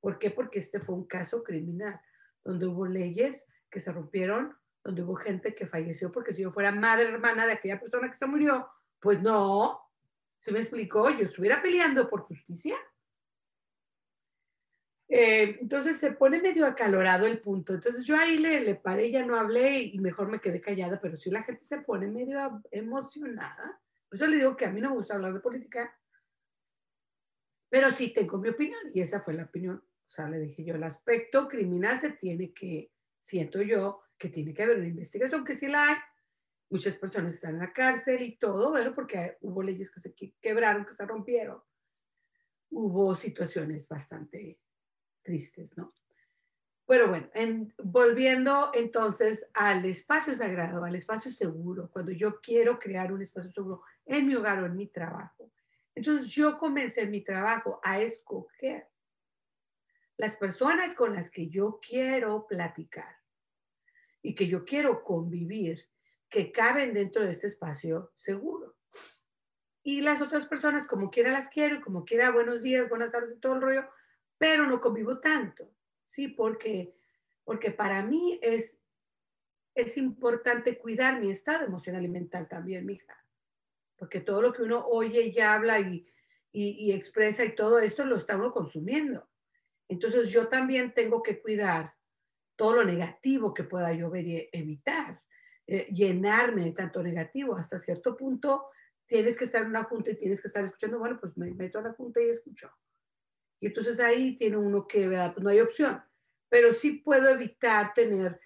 ¿Por 0.00 0.18
qué? 0.18 0.30
Porque 0.30 0.58
este 0.58 0.78
fue 0.78 0.94
un 0.94 1.06
caso 1.06 1.42
criminal, 1.42 1.98
donde 2.44 2.66
hubo 2.66 2.86
leyes 2.86 3.46
que 3.70 3.80
se 3.80 3.90
rompieron 3.90 4.54
donde 4.84 5.02
hubo 5.02 5.16
gente 5.16 5.54
que 5.54 5.66
falleció 5.66 6.10
porque 6.10 6.32
si 6.32 6.42
yo 6.42 6.50
fuera 6.50 6.72
madre 6.72 7.08
hermana 7.08 7.46
de 7.46 7.52
aquella 7.52 7.78
persona 7.78 8.08
que 8.08 8.14
se 8.14 8.26
murió, 8.26 8.68
pues 9.00 9.20
no, 9.22 9.80
se 10.38 10.52
me 10.52 10.58
explicó, 10.58 11.10
yo 11.10 11.24
estuviera 11.24 11.60
peleando 11.60 12.08
por 12.08 12.22
justicia. 12.22 12.76
Eh, 15.10 15.56
entonces 15.60 15.96
se 15.96 16.12
pone 16.12 16.40
medio 16.40 16.66
acalorado 16.66 17.26
el 17.26 17.40
punto. 17.40 17.74
Entonces 17.74 18.06
yo 18.06 18.16
ahí 18.16 18.38
le, 18.38 18.60
le 18.60 18.74
paré, 18.74 19.10
ya 19.10 19.24
no 19.24 19.36
hablé 19.36 19.80
y 19.80 19.98
mejor 19.98 20.28
me 20.28 20.40
quedé 20.40 20.60
callada, 20.60 21.00
pero 21.00 21.16
si 21.16 21.30
la 21.30 21.42
gente 21.42 21.64
se 21.64 21.80
pone 21.80 22.06
medio 22.06 22.62
emocionada, 22.70 23.80
pues 24.08 24.20
yo 24.20 24.26
le 24.26 24.36
digo 24.36 24.56
que 24.56 24.66
a 24.66 24.70
mí 24.70 24.80
no 24.80 24.90
me 24.90 24.96
gusta 24.96 25.14
hablar 25.14 25.32
de 25.32 25.40
política, 25.40 25.94
pero 27.68 27.90
sí 27.90 28.12
tengo 28.12 28.38
mi 28.38 28.48
opinión 28.48 28.80
y 28.94 29.00
esa 29.00 29.20
fue 29.20 29.34
la 29.34 29.44
opinión. 29.44 29.76
O 29.76 30.08
sea, 30.08 30.28
le 30.28 30.38
dije 30.38 30.64
yo, 30.64 30.74
el 30.74 30.82
aspecto 30.82 31.48
criminal 31.48 31.98
se 31.98 32.10
tiene 32.10 32.52
que, 32.52 32.92
siento 33.18 33.60
yo, 33.60 34.02
que 34.18 34.28
tiene 34.28 34.52
que 34.52 34.62
haber 34.62 34.78
una 34.78 34.88
investigación, 34.88 35.44
que 35.44 35.54
sí 35.54 35.68
la 35.68 35.88
hay. 35.88 35.96
Muchas 36.70 36.96
personas 36.96 37.34
están 37.34 37.54
en 37.54 37.60
la 37.60 37.72
cárcel 37.72 38.20
y 38.20 38.36
todo, 38.36 38.70
bueno, 38.70 38.92
porque 38.92 39.38
hubo 39.40 39.62
leyes 39.62 39.90
que 39.90 40.00
se 40.00 40.14
quebraron, 40.40 40.84
que 40.84 40.92
se 40.92 41.06
rompieron. 41.06 41.62
Hubo 42.70 43.14
situaciones 43.14 43.88
bastante 43.88 44.60
tristes, 45.22 45.76
¿no? 45.78 45.94
Pero 46.86 47.08
bueno, 47.08 47.28
en, 47.34 47.74
volviendo 47.82 48.70
entonces 48.74 49.46
al 49.54 49.84
espacio 49.84 50.34
sagrado, 50.34 50.84
al 50.84 50.94
espacio 50.94 51.30
seguro, 51.30 51.90
cuando 51.90 52.12
yo 52.12 52.40
quiero 52.40 52.78
crear 52.78 53.12
un 53.12 53.22
espacio 53.22 53.50
seguro 53.50 53.82
en 54.06 54.26
mi 54.26 54.34
hogar 54.34 54.62
o 54.62 54.66
en 54.66 54.76
mi 54.76 54.88
trabajo, 54.88 55.52
Entonces 55.94 56.30
yo 56.30 56.58
comencé 56.58 57.02
en 57.02 57.10
mi 57.10 57.22
trabajo 57.22 57.80
a 57.82 58.00
escoger 58.00 58.88
las 60.16 60.36
personas 60.36 60.94
con 60.94 61.14
las 61.14 61.30
que 61.30 61.48
yo 61.48 61.78
quiero 61.80 62.46
platicar 62.46 63.17
y 64.22 64.34
que 64.34 64.46
yo 64.46 64.64
quiero 64.64 65.02
convivir, 65.02 65.88
que 66.28 66.52
caben 66.52 66.92
dentro 66.92 67.22
de 67.22 67.30
este 67.30 67.46
espacio 67.46 68.12
seguro. 68.14 68.76
Y 69.82 70.00
las 70.02 70.20
otras 70.20 70.46
personas, 70.46 70.86
como 70.86 71.10
quiera 71.10 71.32
las 71.32 71.48
quiero, 71.48 71.76
y 71.76 71.80
como 71.80 72.04
quiera, 72.04 72.30
buenos 72.30 72.62
días, 72.62 72.88
buenas 72.88 73.12
tardes 73.12 73.32
y 73.32 73.40
todo 73.40 73.54
el 73.54 73.62
rollo, 73.62 73.88
pero 74.36 74.66
no 74.66 74.80
convivo 74.80 75.18
tanto, 75.18 75.72
¿sí? 76.04 76.28
Porque, 76.28 76.94
porque 77.44 77.70
para 77.70 78.02
mí 78.02 78.38
es, 78.42 78.82
es 79.74 79.96
importante 79.96 80.78
cuidar 80.78 81.20
mi 81.20 81.30
estado 81.30 81.64
emocional 81.64 82.04
y 82.04 82.08
mental 82.08 82.48
también, 82.48 82.84
mija. 82.84 83.24
Porque 83.96 84.20
todo 84.20 84.42
lo 84.42 84.52
que 84.52 84.62
uno 84.62 84.86
oye 84.86 85.32
y 85.34 85.40
habla 85.40 85.80
y, 85.80 86.06
y, 86.52 86.86
y 86.86 86.92
expresa 86.92 87.44
y 87.44 87.54
todo 87.54 87.78
esto 87.78 88.04
lo 88.04 88.16
está 88.16 88.36
uno 88.36 88.52
consumiendo. 88.52 89.28
Entonces 89.88 90.30
yo 90.30 90.48
también 90.48 90.92
tengo 90.92 91.22
que 91.22 91.40
cuidar 91.40 91.97
todo 92.58 92.74
lo 92.74 92.84
negativo 92.84 93.54
que 93.54 93.62
pueda 93.62 93.92
yo 93.92 94.10
ver 94.10 94.26
y 94.26 94.48
evitar, 94.52 95.22
eh, 95.66 95.86
llenarme 95.92 96.64
de 96.64 96.72
tanto 96.72 97.02
negativo. 97.02 97.56
Hasta 97.56 97.78
cierto 97.78 98.16
punto 98.16 98.66
tienes 99.06 99.36
que 99.36 99.44
estar 99.44 99.62
en 99.62 99.68
una 99.68 99.84
junta 99.84 100.10
y 100.10 100.16
tienes 100.16 100.42
que 100.42 100.48
estar 100.48 100.64
escuchando, 100.64 100.98
bueno, 100.98 101.18
pues 101.20 101.36
me 101.36 101.52
meto 101.54 101.78
a 101.78 101.82
la 101.82 101.92
junta 101.92 102.20
y 102.20 102.28
escucho. 102.28 102.68
Y 103.60 103.68
entonces 103.68 104.00
ahí 104.00 104.36
tiene 104.36 104.56
uno 104.56 104.88
que, 104.88 105.08
pues 105.08 105.38
no 105.38 105.50
hay 105.50 105.60
opción, 105.60 106.02
pero 106.48 106.72
sí 106.72 106.92
puedo 106.92 107.28
evitar 107.28 107.94
tener 107.94 108.40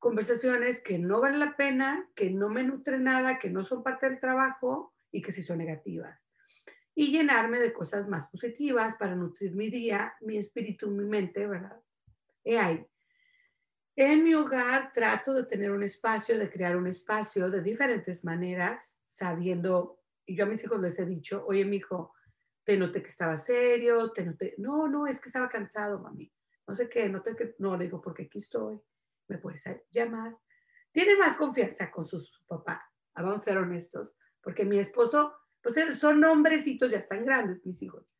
conversaciones 0.00 0.82
que 0.82 0.98
no 0.98 1.20
valen 1.20 1.38
la 1.38 1.56
pena, 1.56 2.10
que 2.16 2.30
no 2.30 2.48
me 2.48 2.64
nutren 2.64 3.04
nada, 3.04 3.38
que 3.38 3.50
no 3.50 3.62
son 3.62 3.84
parte 3.84 4.08
del 4.08 4.20
trabajo 4.20 4.94
y 5.12 5.22
que 5.22 5.30
sí 5.30 5.42
son 5.42 5.58
negativas 5.58 6.28
y 6.94 7.10
llenarme 7.10 7.58
de 7.58 7.72
cosas 7.72 8.08
más 8.08 8.28
positivas 8.28 8.94
para 8.96 9.16
nutrir 9.16 9.54
mi 9.54 9.68
día, 9.68 10.14
mi 10.20 10.38
espíritu, 10.38 10.88
mi 10.90 11.04
mente, 11.04 11.46
¿verdad? 11.46 11.80
Y 12.44 12.54
ahí. 12.54 12.86
En 13.96 14.24
mi 14.24 14.34
hogar 14.34 14.90
trato 14.92 15.32
de 15.32 15.44
tener 15.44 15.70
un 15.70 15.84
espacio, 15.84 16.36
de 16.36 16.50
crear 16.50 16.76
un 16.76 16.88
espacio 16.88 17.48
de 17.48 17.62
diferentes 17.62 18.24
maneras, 18.24 19.00
sabiendo, 19.04 20.00
y 20.26 20.34
yo 20.34 20.44
a 20.44 20.48
mis 20.48 20.64
hijos 20.64 20.80
les 20.80 20.98
he 20.98 21.06
dicho, 21.06 21.44
oye, 21.46 21.64
mi 21.64 21.76
hijo, 21.76 22.12
te 22.64 22.76
noté 22.76 23.00
que 23.02 23.08
estaba 23.08 23.36
serio, 23.36 24.10
te 24.10 24.24
noté, 24.24 24.54
no, 24.58 24.88
no, 24.88 25.06
es 25.06 25.20
que 25.20 25.28
estaba 25.28 25.48
cansado, 25.48 26.00
mami, 26.00 26.32
no 26.66 26.74
sé 26.74 26.88
qué, 26.88 27.08
no 27.08 27.22
te, 27.22 27.54
no, 27.58 27.76
le 27.76 27.84
digo, 27.84 28.00
porque 28.00 28.24
aquí 28.24 28.38
estoy, 28.38 28.80
me 29.28 29.38
puedes 29.38 29.64
llamar. 29.92 30.36
Tiene 30.90 31.16
más 31.16 31.36
confianza 31.36 31.88
con 31.90 32.04
su, 32.04 32.18
papá, 32.48 32.90
vamos 33.14 33.42
a 33.42 33.44
ser 33.44 33.58
honestos, 33.58 34.16
porque 34.40 34.64
mi 34.64 34.78
esposo 34.78 35.34
pues 35.62 35.76
son 35.98 36.22
hombrecitos, 36.24 36.90
ya 36.90 36.98
están 36.98 37.24
grandes 37.24 37.64
mis 37.64 37.80
hijos. 37.80 38.16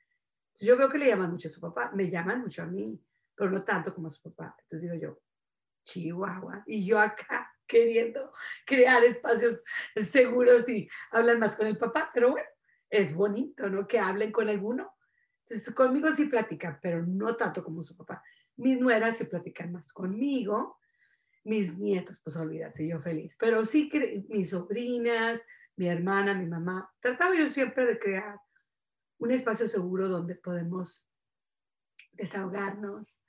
Yo 0.54 0.76
veo 0.76 0.88
que 0.88 0.98
le 0.98 1.08
llaman 1.08 1.32
mucho 1.32 1.48
a 1.48 1.50
su 1.50 1.60
papá, 1.60 1.90
me 1.92 2.08
llaman 2.08 2.42
mucho 2.42 2.62
a 2.62 2.66
mí, 2.66 2.98
pero 3.34 3.50
no 3.50 3.64
tanto 3.64 3.92
como 3.92 4.06
a 4.06 4.10
su 4.10 4.22
papá. 4.22 4.56
Entonces 4.60 4.82
digo 4.82 4.94
yo, 4.94 5.23
Chihuahua, 5.84 6.64
y 6.66 6.84
yo 6.84 6.98
acá 6.98 7.50
queriendo 7.66 8.32
crear 8.66 9.02
espacios 9.04 9.62
seguros 9.96 10.68
y 10.68 10.88
hablan 11.10 11.38
más 11.38 11.56
con 11.56 11.66
el 11.66 11.78
papá, 11.78 12.10
pero 12.12 12.32
bueno, 12.32 12.48
es 12.90 13.14
bonito, 13.14 13.68
¿no? 13.70 13.86
Que 13.86 13.98
hablen 13.98 14.32
con 14.32 14.48
alguno. 14.48 14.92
Entonces 15.40 15.74
conmigo 15.74 16.10
sí 16.10 16.26
platican, 16.26 16.78
pero 16.80 17.04
no 17.06 17.36
tanto 17.36 17.62
como 17.62 17.82
su 17.82 17.96
papá. 17.96 18.22
Mis 18.56 18.78
nueras 18.78 19.18
sí 19.18 19.24
platican 19.24 19.72
más 19.72 19.92
conmigo, 19.92 20.78
mis 21.44 21.78
nietos, 21.78 22.20
pues 22.20 22.36
olvídate, 22.36 22.86
yo 22.88 23.00
feliz, 23.00 23.36
pero 23.38 23.64
sí 23.64 23.90
mis 24.28 24.50
sobrinas, 24.50 25.44
mi 25.76 25.88
hermana, 25.88 26.34
mi 26.34 26.46
mamá. 26.46 26.90
Trataba 27.00 27.34
yo 27.34 27.46
siempre 27.46 27.84
de 27.84 27.98
crear 27.98 28.38
un 29.18 29.30
espacio 29.30 29.66
seguro 29.66 30.08
donde 30.08 30.36
podemos 30.36 31.06
desahogarnos, 32.12 33.20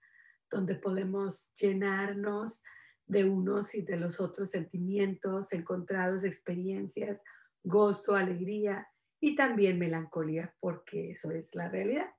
donde 0.49 0.75
podemos 0.75 1.51
llenarnos 1.53 2.63
de 3.05 3.23
unos 3.25 3.75
y 3.75 3.81
de 3.81 3.97
los 3.97 4.19
otros 4.19 4.49
sentimientos 4.49 5.51
encontrados, 5.51 6.23
experiencias, 6.23 7.21
gozo, 7.63 8.15
alegría 8.15 8.87
y 9.19 9.35
también 9.35 9.79
melancolía, 9.79 10.55
porque 10.59 11.11
eso 11.11 11.31
es 11.31 11.53
la 11.55 11.69
realidad. 11.69 12.09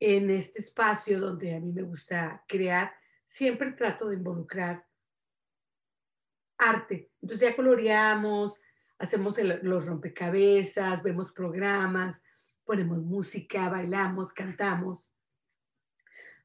En 0.00 0.30
este 0.30 0.60
espacio 0.60 1.20
donde 1.20 1.54
a 1.54 1.60
mí 1.60 1.72
me 1.72 1.82
gusta 1.82 2.44
crear, 2.46 2.92
siempre 3.24 3.72
trato 3.72 4.08
de 4.08 4.16
involucrar 4.16 4.86
arte. 6.56 7.10
Entonces 7.20 7.48
ya 7.48 7.56
coloreamos, 7.56 8.60
hacemos 8.98 9.38
los 9.38 9.86
rompecabezas, 9.86 11.02
vemos 11.02 11.32
programas, 11.32 12.22
ponemos 12.64 12.98
música, 12.98 13.68
bailamos, 13.68 14.32
cantamos. 14.32 15.12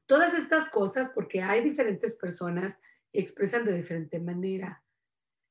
Todas 0.06 0.34
estas 0.34 0.68
cosas 0.68 1.08
porque 1.08 1.42
hay 1.42 1.62
diferentes 1.62 2.14
personas 2.14 2.80
que 3.10 3.20
expresan 3.20 3.64
de 3.64 3.76
diferente 3.76 4.20
manera. 4.20 4.82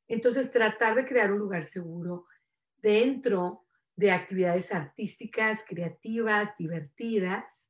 Entonces, 0.07 0.51
tratar 0.51 0.95
de 0.95 1.05
crear 1.05 1.31
un 1.31 1.39
lugar 1.39 1.63
seguro 1.63 2.25
dentro 2.77 3.65
de 3.95 4.11
actividades 4.11 4.73
artísticas, 4.73 5.63
creativas, 5.67 6.55
divertidas, 6.57 7.69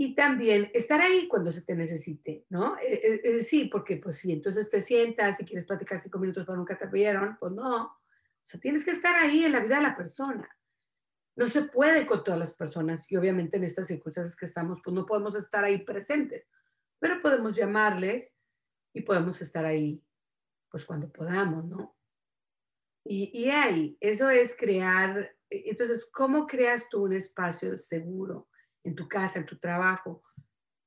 y 0.00 0.14
también 0.14 0.70
estar 0.74 1.00
ahí 1.00 1.26
cuando 1.26 1.50
se 1.50 1.62
te 1.62 1.74
necesite, 1.74 2.46
¿no? 2.50 2.76
Eh, 2.78 3.00
eh, 3.02 3.20
eh, 3.24 3.40
sí, 3.40 3.64
porque 3.64 3.96
pues 3.96 4.18
si 4.18 4.30
entonces 4.30 4.70
te 4.70 4.80
sientas 4.80 5.40
y 5.40 5.44
quieres 5.44 5.64
platicar 5.64 5.98
cinco 5.98 6.20
minutos 6.20 6.44
pero 6.46 6.56
nunca 6.56 6.78
te 6.78 6.86
vieron, 6.86 7.36
pues 7.38 7.52
no, 7.52 7.84
o 7.84 8.00
sea, 8.40 8.60
tienes 8.60 8.84
que 8.84 8.92
estar 8.92 9.16
ahí 9.16 9.44
en 9.44 9.50
la 9.50 9.58
vida 9.58 9.76
de 9.76 9.82
la 9.82 9.96
persona. 9.96 10.48
No 11.38 11.46
se 11.46 11.62
puede 11.62 12.04
con 12.04 12.24
todas 12.24 12.40
las 12.40 12.52
personas 12.52 13.08
y 13.08 13.16
obviamente 13.16 13.58
en 13.58 13.62
estas 13.62 13.86
circunstancias 13.86 14.34
que 14.34 14.44
estamos, 14.44 14.80
pues 14.82 14.92
no 14.92 15.06
podemos 15.06 15.36
estar 15.36 15.62
ahí 15.64 15.78
presentes, 15.78 16.48
pero 16.98 17.20
podemos 17.20 17.54
llamarles 17.54 18.34
y 18.92 19.02
podemos 19.02 19.40
estar 19.40 19.64
ahí, 19.64 20.02
pues 20.68 20.84
cuando 20.84 21.12
podamos, 21.12 21.64
¿no? 21.64 21.96
Y, 23.04 23.30
y 23.32 23.50
ahí, 23.50 23.96
eso 24.00 24.28
es 24.28 24.56
crear, 24.56 25.32
entonces, 25.48 26.08
¿cómo 26.12 26.44
creas 26.44 26.88
tú 26.88 27.04
un 27.04 27.12
espacio 27.12 27.78
seguro 27.78 28.48
en 28.82 28.96
tu 28.96 29.06
casa, 29.06 29.38
en 29.38 29.46
tu 29.46 29.60
trabajo? 29.60 30.24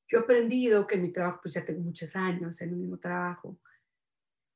Yo 0.06 0.18
he 0.18 0.22
aprendido 0.24 0.86
que 0.86 0.96
en 0.96 1.04
mi 1.04 1.14
trabajo, 1.14 1.40
pues 1.44 1.54
ya 1.54 1.64
tengo 1.64 1.80
muchos 1.80 2.14
años 2.18 2.60
en 2.60 2.72
el 2.72 2.76
mismo 2.76 3.00
trabajo, 3.00 3.58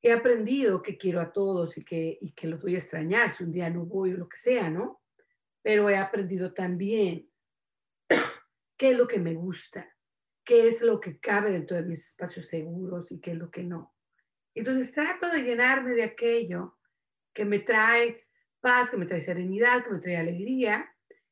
he 0.02 0.12
aprendido 0.12 0.82
que 0.82 0.98
quiero 0.98 1.22
a 1.22 1.32
todos 1.32 1.78
y 1.78 1.86
que, 1.86 2.18
y 2.20 2.34
que 2.34 2.48
los 2.48 2.62
voy 2.62 2.76
a 2.76 2.80
extrañar 2.80 3.30
si 3.30 3.46
un 3.46 3.52
día 3.52 3.70
no 3.70 3.86
voy 3.86 4.12
o 4.12 4.18
lo 4.18 4.28
que 4.28 4.36
sea, 4.36 4.70
¿no? 4.70 5.05
Pero 5.66 5.89
he 5.89 5.97
aprendido 5.97 6.53
también 6.53 7.28
qué 8.78 8.91
es 8.91 8.97
lo 8.99 9.07
que 9.07 9.20
me 9.20 9.34
gusta, 9.34 9.91
qué 10.43 10.68
es 10.68 10.84
lo 10.84 10.99
que 10.99 11.20
cabe 11.20 11.49
dentro 11.49 11.76
de 11.76 11.82
mis 11.82 12.05
espacios 12.05 12.45
seguros 12.45 13.11
y 13.11 13.20
qué 13.20 13.32
es 13.32 13.38
lo 13.38 13.49
que 13.49 13.63
no. 13.63 13.95
Entonces 14.53 14.91
trato 14.91 15.28
de 15.28 15.41
llenarme 15.41 15.95
de 15.95 16.03
aquello 16.03 16.78
que 17.34 17.45
me 17.45 17.57
trae 17.57 18.28
paz, 18.61 18.91
que 18.91 18.97
me 18.97 19.07
trae 19.07 19.20
serenidad, 19.20 19.84
que 19.84 19.89
me 19.89 19.99
trae 19.99 20.18
alegría 20.18 20.88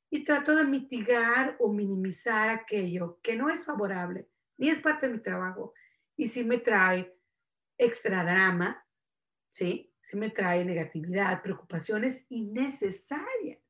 y 0.10 0.24
trato 0.24 0.56
de 0.56 0.64
mitigar 0.64 1.56
o 1.60 1.72
minimizar 1.72 2.50
aquello 2.50 3.20
que 3.22 3.36
no 3.36 3.52
es 3.52 3.64
favorable, 3.64 4.28
ni 4.58 4.70
es 4.70 4.80
parte 4.80 5.06
de 5.06 5.14
mi 5.14 5.22
trabajo 5.22 5.76
y 6.18 6.28
sí 6.28 6.44
me 6.44 6.58
trae 6.58 7.16
extra 7.78 8.24
drama, 8.24 8.84
¿sí? 9.52 9.94
Se 10.02 10.18
me 10.18 10.32
trae 10.32 10.66
negatividad, 10.66 11.44
preocupaciones 11.44 12.26
innecesarias. 12.30 13.63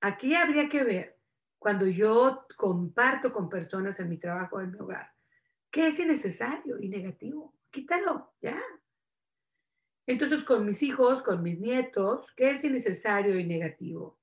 Aquí 0.00 0.34
habría 0.34 0.68
que 0.68 0.84
ver, 0.84 1.18
cuando 1.58 1.86
yo 1.86 2.46
comparto 2.56 3.32
con 3.32 3.48
personas 3.48 3.98
en 4.00 4.08
mi 4.08 4.18
trabajo, 4.18 4.60
en 4.60 4.70
mi 4.70 4.78
hogar, 4.78 5.12
qué 5.70 5.88
es 5.88 5.98
innecesario 5.98 6.78
y 6.80 6.88
negativo. 6.88 7.54
Quítalo, 7.70 8.34
ya. 8.40 8.60
Entonces, 10.06 10.44
con 10.44 10.64
mis 10.64 10.82
hijos, 10.82 11.22
con 11.22 11.42
mis 11.42 11.58
nietos, 11.58 12.32
¿qué 12.36 12.50
es 12.50 12.64
innecesario 12.64 13.38
y 13.38 13.44
negativo? 13.44 14.20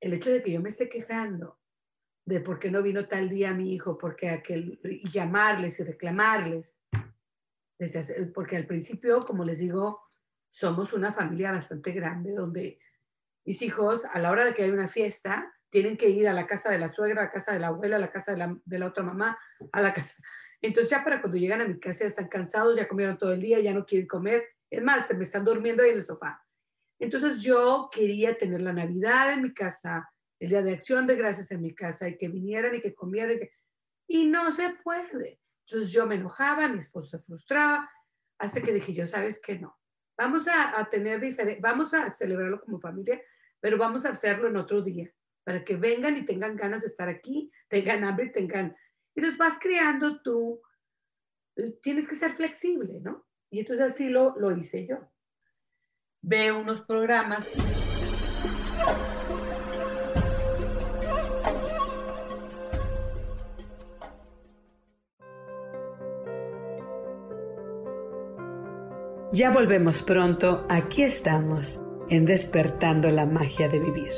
El 0.00 0.14
hecho 0.14 0.30
de 0.30 0.42
que 0.42 0.52
yo 0.52 0.60
me 0.60 0.70
esté 0.70 0.88
quejando 0.88 1.58
de 2.24 2.40
por 2.40 2.58
qué 2.58 2.70
no 2.70 2.82
vino 2.82 3.06
tal 3.06 3.28
día 3.28 3.52
mi 3.52 3.74
hijo, 3.74 3.98
porque 3.98 4.30
aquel, 4.30 4.80
y 4.84 5.08
llamarles 5.10 5.80
y 5.80 5.84
reclamarles 5.84 6.78
porque 8.34 8.56
al 8.56 8.66
principio, 8.66 9.20
como 9.20 9.44
les 9.44 9.58
digo, 9.58 10.02
somos 10.48 10.92
una 10.92 11.12
familia 11.12 11.52
bastante 11.52 11.92
grande 11.92 12.32
donde 12.32 12.78
mis 13.44 13.62
hijos, 13.62 14.04
a 14.04 14.18
la 14.18 14.30
hora 14.30 14.44
de 14.44 14.54
que 14.54 14.64
hay 14.64 14.70
una 14.70 14.88
fiesta, 14.88 15.52
tienen 15.70 15.96
que 15.96 16.08
ir 16.08 16.28
a 16.28 16.32
la 16.32 16.46
casa 16.46 16.70
de 16.70 16.78
la 16.78 16.88
suegra, 16.88 17.22
a 17.22 17.24
la 17.26 17.30
casa 17.30 17.52
de 17.52 17.60
la 17.60 17.68
abuela, 17.68 17.96
a 17.96 18.00
la 18.00 18.10
casa 18.10 18.32
de 18.32 18.78
la, 18.78 18.86
otra 18.86 19.04
mamá, 19.04 19.38
a 19.72 19.80
la 19.80 19.92
casa. 19.92 20.20
Entonces 20.60 20.90
ya 20.90 21.02
para 21.02 21.20
cuando 21.20 21.38
llegan 21.38 21.60
a 21.60 21.68
mi 21.68 21.78
casa 21.78 22.00
ya 22.00 22.06
están 22.06 22.28
cansados, 22.28 22.76
ya 22.76 22.88
comieron 22.88 23.16
todo 23.16 23.32
el 23.32 23.40
día, 23.40 23.60
ya 23.60 23.72
no 23.72 23.86
quieren 23.86 24.06
comer. 24.06 24.44
Es 24.68 24.82
más, 24.82 25.06
se 25.06 25.14
me 25.14 25.22
están 25.22 25.44
durmiendo 25.44 25.82
ahí 25.82 25.90
en 25.90 25.96
el 25.96 26.02
sofá. 26.02 26.44
Entonces 26.98 27.40
yo 27.42 27.88
quería 27.90 28.36
tener 28.36 28.60
la 28.60 28.72
Navidad 28.72 29.32
en 29.32 29.42
mi 29.42 29.54
casa, 29.54 30.10
el 30.38 30.50
Día 30.50 30.62
de 30.62 30.74
Acción 30.74 31.06
de 31.06 31.16
Gracias 31.16 31.50
en 31.50 31.62
mi 31.62 31.74
casa, 31.74 32.08
y 32.08 32.18
que 32.18 32.28
vinieran 32.28 32.74
y 32.74 32.80
que 32.80 32.94
comieran. 32.94 33.38
Y, 34.06 34.22
y 34.22 34.26
no 34.26 34.50
se 34.50 34.70
puede. 34.82 35.40
Entonces 35.66 35.92
yo 35.92 36.06
me 36.06 36.16
enojaba, 36.16 36.68
mi 36.68 36.78
esposo 36.78 37.16
se 37.16 37.24
frustraba, 37.24 37.88
hasta 38.38 38.60
que 38.60 38.72
dije 38.72 38.92
yo, 38.92 39.06
¿sabes 39.06 39.40
qué? 39.40 39.58
No. 39.58 39.79
Vamos 40.20 40.46
a, 40.48 40.86
tener 40.90 41.18
diferente, 41.18 41.62
vamos 41.62 41.94
a 41.94 42.10
celebrarlo 42.10 42.60
como 42.60 42.78
familia, 42.78 43.18
pero 43.58 43.78
vamos 43.78 44.04
a 44.04 44.10
hacerlo 44.10 44.48
en 44.48 44.58
otro 44.58 44.82
día, 44.82 45.10
para 45.44 45.64
que 45.64 45.76
vengan 45.76 46.14
y 46.14 46.26
tengan 46.26 46.56
ganas 46.56 46.82
de 46.82 46.88
estar 46.88 47.08
aquí, 47.08 47.50
tengan 47.68 48.04
hambre 48.04 48.26
y 48.26 48.32
tengan... 48.32 48.76
Y 49.14 49.22
los 49.22 49.38
vas 49.38 49.58
creando 49.58 50.20
tú, 50.20 50.60
eh, 51.56 51.72
tienes 51.80 52.06
que 52.06 52.16
ser 52.16 52.32
flexible, 52.32 53.00
¿no? 53.00 53.26
Y 53.48 53.60
entonces 53.60 53.92
así 53.92 54.10
lo, 54.10 54.34
lo 54.36 54.54
hice 54.54 54.86
yo. 54.86 55.10
Veo 56.20 56.60
unos 56.60 56.82
programas. 56.82 57.50
Ya 69.32 69.52
volvemos 69.52 70.02
pronto, 70.02 70.66
aquí 70.68 71.02
estamos, 71.02 71.78
en 72.08 72.24
despertando 72.24 73.12
la 73.12 73.26
magia 73.26 73.68
de 73.68 73.78
vivir. 73.78 74.10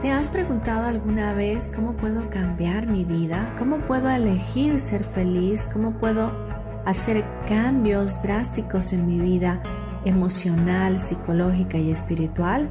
¿Te 0.00 0.10
has 0.10 0.28
preguntado 0.28 0.86
alguna 0.86 1.34
vez 1.34 1.70
cómo 1.74 1.98
puedo 1.98 2.30
cambiar 2.30 2.86
mi 2.86 3.04
vida? 3.04 3.54
¿Cómo 3.58 3.80
puedo 3.80 4.08
elegir 4.08 4.80
ser 4.80 5.04
feliz? 5.04 5.68
¿Cómo 5.70 5.98
puedo 5.98 6.32
hacer 6.86 7.26
cambios 7.46 8.22
drásticos 8.22 8.94
en 8.94 9.06
mi 9.06 9.18
vida 9.18 9.62
emocional, 10.06 10.98
psicológica 10.98 11.76
y 11.76 11.90
espiritual? 11.90 12.70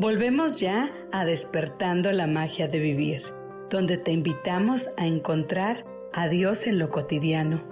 Volvemos 0.00 0.58
ya 0.58 0.90
a 1.12 1.26
despertando 1.26 2.10
la 2.10 2.26
magia 2.26 2.68
de 2.68 2.80
vivir, 2.80 3.20
donde 3.68 3.98
te 3.98 4.12
invitamos 4.12 4.88
a 4.96 5.06
encontrar 5.06 5.84
a 6.14 6.26
Dios 6.26 6.66
en 6.66 6.78
lo 6.78 6.90
cotidiano. 6.90 7.62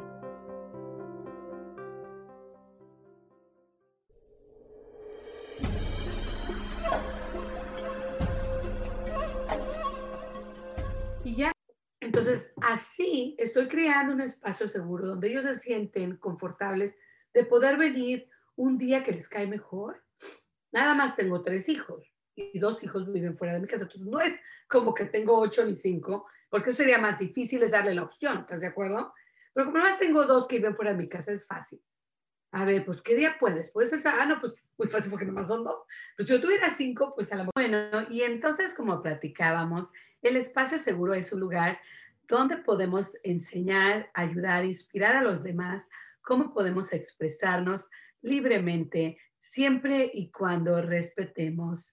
Y 11.24 11.35
ya, 11.35 11.53
entonces 12.01 12.53
así 12.61 13.37
estoy 13.39 13.68
creando 13.68 14.12
un 14.12 14.20
espacio 14.20 14.68
seguro 14.68 15.07
donde 15.07 15.31
ellos 15.31 15.45
se 15.45 15.55
sienten 15.55 16.18
confortables 16.18 16.95
de 17.33 17.47
poder 17.47 17.79
venir 17.79 18.29
un 18.55 18.76
día 18.76 19.03
que 19.03 19.12
les 19.12 19.31
cae 19.31 19.47
mejor. 19.47 20.05
Nada 20.70 20.93
más 20.93 21.16
tengo 21.16 21.41
tres 21.41 21.70
hijos 21.70 22.17
y 22.39 22.59
dos 22.59 22.82
hijos 22.82 23.11
viven 23.12 23.36
fuera 23.36 23.55
de 23.55 23.61
mi 23.61 23.66
casa. 23.66 23.84
Entonces 23.84 24.07
no 24.07 24.20
es 24.20 24.34
como 24.68 24.95
que 24.95 25.07
tengo 25.07 25.39
ocho 25.39 25.64
ni 25.64 25.74
cinco, 25.74 26.26
porque 26.49 26.70
eso 26.70 26.78
sería 26.78 26.99
más 26.99 27.18
difícil 27.18 27.62
es 27.62 27.70
darle 27.70 27.95
la 27.95 28.03
opción, 28.03 28.39
¿estás 28.39 28.61
de 28.61 28.68
acuerdo? 28.68 29.12
Pero 29.53 29.66
como 29.66 29.78
más 29.78 29.99
tengo 29.99 30.24
dos 30.24 30.47
que 30.47 30.57
viven 30.57 30.76
fuera 30.76 30.93
de 30.93 30.99
mi 30.99 31.09
casa, 31.09 31.32
es 31.32 31.47
fácil. 31.47 31.82
A 32.53 32.64
ver, 32.64 32.84
pues, 32.84 33.03
¿qué 33.03 33.14
día 33.14 33.36
puedes? 33.39 33.70
¿Puedes 33.70 33.91
ser? 33.91 34.01
Ah, 34.07 34.24
no, 34.24 34.39
pues, 34.39 34.62
muy 34.78 34.89
fácil 34.89 35.11
porque 35.11 35.26
nomás 35.26 35.49
son 35.49 35.64
dos. 35.64 35.82
Pues 36.16 36.28
si 36.28 36.34
yo 36.34 36.41
tuviera 36.41 36.70
cinco, 36.70 37.12
pues 37.14 37.30
a 37.32 37.36
lo 37.36 37.43
mejor. 37.43 37.53
Bueno, 37.55 38.07
y 38.09 38.22
entonces, 38.22 38.74
como 38.74 39.03
platicábamos, 39.03 39.91
el 40.22 40.36
espacio 40.36 40.78
seguro 40.78 41.12
es 41.12 41.30
un 41.32 41.41
lugar 41.41 41.78
donde 42.26 42.57
podemos 42.59 43.16
enseñar, 43.22 44.11
ayudar, 44.14 44.64
inspirar 44.64 45.16
a 45.16 45.22
los 45.22 45.43
demás, 45.43 45.89
cómo 46.22 46.53
podemos 46.53 46.93
expresarnos 46.93 47.89
libremente, 48.22 49.18
siempre 49.39 50.11
y 50.12 50.30
cuando 50.30 50.80
respetemos 50.82 51.93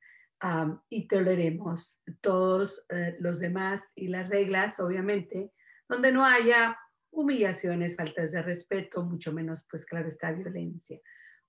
y 0.90 1.08
toleremos 1.08 2.02
todos 2.22 2.84
eh, 2.90 3.16
los 3.20 3.40
demás 3.40 3.92
y 3.96 4.10
las 4.10 4.30
reglas, 4.30 4.80
obviamente, 4.80 5.52
donde 5.88 6.12
no 6.12 6.26
haya 6.26 6.78
humillaciones, 7.12 7.96
faltas 7.96 8.32
de 8.32 8.42
respeto, 8.42 9.04
mucho 9.04 9.32
menos, 9.32 9.66
pues 9.70 9.86
claro, 9.86 10.08
está 10.08 10.32
violencia. 10.32 11.00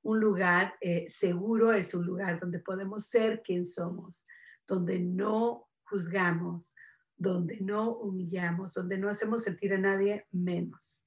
Un 0.03 0.21
lugar 0.21 0.75
eh, 0.81 1.05
seguro 1.09 1.73
es 1.73 1.93
un 1.95 2.07
lugar 2.07 2.39
donde 2.39 2.61
podemos 2.61 3.07
ser 3.07 3.43
quien 3.43 3.67
somos, 3.67 4.25
donde 4.67 5.01
no 5.01 5.69
juzgamos, 5.85 6.75
donde 7.17 7.59
no 7.61 7.97
humillamos, 7.97 8.75
donde 8.75 8.99
no 8.99 9.09
hacemos 9.09 9.43
sentir 9.43 9.75
a 9.75 9.79
nadie 9.79 10.27
menos. 10.31 11.03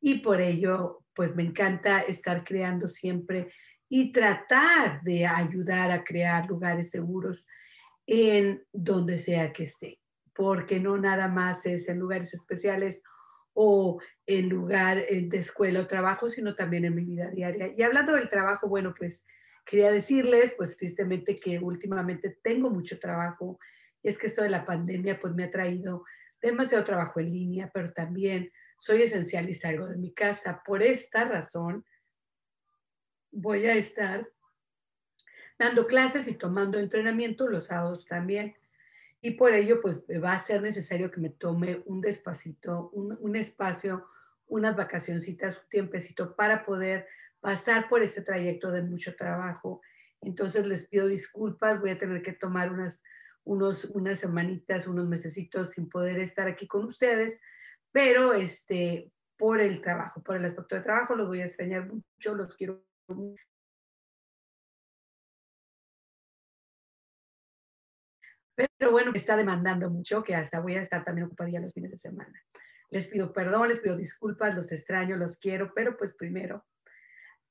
Y 0.00 0.20
por 0.20 0.40
ello, 0.40 1.04
pues 1.14 1.36
me 1.36 1.42
encanta 1.42 2.00
estar 2.00 2.42
creando 2.42 2.88
siempre 2.88 3.52
y 3.92 4.12
tratar 4.12 5.02
de 5.02 5.26
ayudar 5.26 5.90
a 5.90 6.04
crear 6.04 6.48
lugares 6.48 6.90
seguros 6.90 7.44
en 8.06 8.64
donde 8.72 9.18
sea 9.18 9.52
que 9.52 9.64
esté, 9.64 10.00
porque 10.32 10.78
no 10.78 10.96
nada 10.96 11.26
más 11.26 11.66
es 11.66 11.88
en 11.88 11.98
lugares 11.98 12.32
especiales 12.32 13.02
o 13.52 14.00
en 14.26 14.48
lugar 14.48 14.98
eh, 14.98 15.26
de 15.28 15.38
escuela 15.38 15.80
o 15.80 15.86
trabajo, 15.88 16.28
sino 16.28 16.54
también 16.54 16.84
en 16.84 16.94
mi 16.94 17.04
vida 17.04 17.30
diaria. 17.30 17.74
Y 17.76 17.82
hablando 17.82 18.12
del 18.12 18.30
trabajo, 18.30 18.68
bueno, 18.68 18.94
pues 18.96 19.26
quería 19.66 19.90
decirles, 19.90 20.54
pues 20.56 20.76
tristemente 20.76 21.34
que 21.34 21.58
últimamente 21.58 22.38
tengo 22.44 22.70
mucho 22.70 22.96
trabajo. 22.96 23.58
Y 24.02 24.08
es 24.08 24.18
que 24.18 24.28
esto 24.28 24.42
de 24.42 24.50
la 24.50 24.64
pandemia, 24.64 25.18
pues 25.18 25.34
me 25.34 25.44
ha 25.44 25.50
traído 25.50 26.04
demasiado 26.40 26.84
trabajo 26.84 27.18
en 27.18 27.32
línea, 27.32 27.70
pero 27.74 27.92
también 27.92 28.52
soy 28.78 29.02
esencial 29.02 29.48
y 29.48 29.54
salgo 29.54 29.88
de 29.88 29.96
mi 29.96 30.14
casa. 30.14 30.62
Por 30.64 30.80
esta 30.80 31.24
razón, 31.24 31.84
voy 33.32 33.66
a 33.66 33.74
estar 33.74 34.28
dando 35.58 35.86
clases 35.86 36.26
y 36.26 36.34
tomando 36.34 36.78
entrenamiento 36.78 37.46
los 37.46 37.66
sábados 37.66 38.06
también. 38.06 38.56
Y 39.20 39.32
por 39.32 39.52
ello, 39.52 39.80
pues 39.82 40.00
va 40.02 40.32
a 40.32 40.38
ser 40.38 40.62
necesario 40.62 41.10
que 41.10 41.20
me 41.20 41.28
tome 41.28 41.82
un 41.84 42.00
despacito, 42.00 42.88
un, 42.90 43.36
espacio, 43.36 44.06
unas 44.46 44.74
vacacioncitas, 44.74 45.58
un 45.58 45.68
tiempecito 45.68 46.34
para 46.34 46.64
poder 46.64 47.06
pasar 47.40 47.88
por 47.88 48.02
ese 48.02 48.22
trayecto 48.22 48.70
de 48.70 48.82
mucho 48.82 49.14
trabajo. 49.14 49.82
Entonces 50.22 50.66
les 50.66 50.88
pido 50.88 51.06
disculpas, 51.06 51.80
voy 51.80 51.90
a 51.90 51.98
tener 51.98 52.22
que 52.22 52.32
tomar 52.32 52.72
unas, 52.72 53.02
unos, 53.44 53.84
unas 53.84 54.18
semanitas, 54.18 54.86
unos 54.86 55.06
mesecitos 55.06 55.72
sin 55.72 55.90
poder 55.90 56.18
estar 56.18 56.48
aquí 56.48 56.66
con 56.66 56.84
ustedes, 56.84 57.38
pero 57.92 58.32
este, 58.32 59.12
por 59.36 59.60
el 59.60 59.82
trabajo, 59.82 60.22
por 60.22 60.36
el 60.36 60.44
aspecto 60.46 60.76
de 60.76 60.82
trabajo, 60.82 61.14
los 61.14 61.28
voy 61.28 61.42
a 61.42 61.44
extrañar 61.44 61.86
mucho, 61.86 62.34
los 62.34 62.56
quiero 62.56 62.82
Pero 68.54 68.90
bueno, 68.90 69.12
está 69.14 69.36
demandando 69.36 69.90
mucho, 69.90 70.22
que 70.22 70.34
hasta 70.34 70.60
voy 70.60 70.76
a 70.76 70.80
estar 70.80 71.04
también 71.04 71.26
ocupadilla 71.26 71.60
los 71.60 71.72
fines 71.72 71.90
de 71.90 71.96
semana. 71.96 72.44
Les 72.90 73.06
pido 73.06 73.32
perdón, 73.32 73.68
les 73.68 73.80
pido 73.80 73.96
disculpas, 73.96 74.56
los 74.56 74.72
extraño, 74.72 75.16
los 75.16 75.36
quiero, 75.36 75.72
pero 75.74 75.96
pues 75.96 76.12
primero 76.12 76.66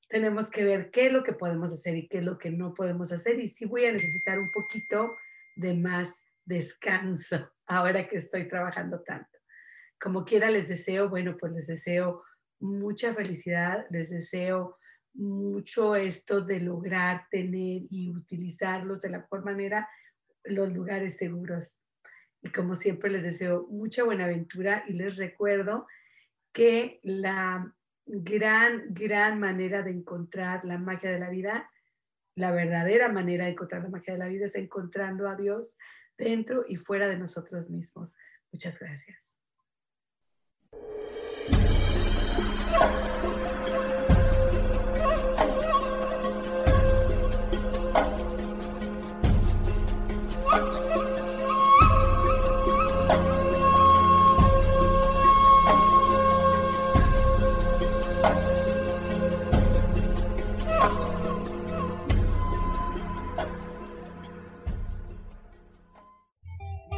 tenemos 0.08 0.50
que 0.50 0.64
ver 0.64 0.90
qué 0.90 1.06
es 1.06 1.12
lo 1.12 1.22
que 1.22 1.32
podemos 1.32 1.72
hacer 1.72 1.96
y 1.96 2.08
qué 2.08 2.18
es 2.18 2.24
lo 2.24 2.36
que 2.36 2.50
no 2.50 2.74
podemos 2.74 3.12
hacer. 3.12 3.38
Y 3.38 3.46
sí 3.46 3.64
voy 3.64 3.84
a 3.84 3.92
necesitar 3.92 4.40
un 4.40 4.50
poquito 4.50 5.16
de 5.54 5.72
más 5.72 6.22
descanso 6.44 7.52
ahora 7.66 8.06
que 8.08 8.16
estoy 8.16 8.48
trabajando 8.48 9.02
tanto. 9.02 9.38
Como 10.00 10.24
quiera 10.24 10.50
les 10.50 10.68
deseo, 10.68 11.08
bueno, 11.08 11.36
pues 11.38 11.54
les 11.54 11.66
deseo 11.68 12.24
mucha 12.58 13.12
felicidad, 13.14 13.86
les 13.90 14.10
deseo 14.10 14.76
mucho 15.14 15.96
esto 15.96 16.40
de 16.40 16.60
lograr 16.60 17.26
tener 17.30 17.82
y 17.90 18.10
utilizarlos 18.10 19.02
de 19.02 19.10
la 19.10 19.18
mejor 19.18 19.44
manera 19.44 19.88
los 20.44 20.72
lugares 20.72 21.16
seguros. 21.16 21.78
Y 22.42 22.50
como 22.50 22.74
siempre 22.74 23.10
les 23.10 23.24
deseo 23.24 23.66
mucha 23.68 24.04
buena 24.04 24.24
aventura 24.24 24.84
y 24.86 24.94
les 24.94 25.16
recuerdo 25.16 25.86
que 26.52 27.00
la 27.02 27.74
gran, 28.06 28.92
gran 28.92 29.38
manera 29.38 29.82
de 29.82 29.90
encontrar 29.90 30.64
la 30.64 30.78
magia 30.78 31.10
de 31.10 31.18
la 31.18 31.30
vida, 31.30 31.70
la 32.34 32.50
verdadera 32.50 33.08
manera 33.08 33.44
de 33.44 33.50
encontrar 33.50 33.82
la 33.82 33.90
magia 33.90 34.14
de 34.14 34.18
la 34.18 34.28
vida 34.28 34.46
es 34.46 34.54
encontrando 34.54 35.28
a 35.28 35.36
Dios 35.36 35.76
dentro 36.16 36.64
y 36.66 36.76
fuera 36.76 37.08
de 37.08 37.18
nosotros 37.18 37.68
mismos. 37.68 38.16
Muchas 38.52 38.78
gracias. 38.78 39.29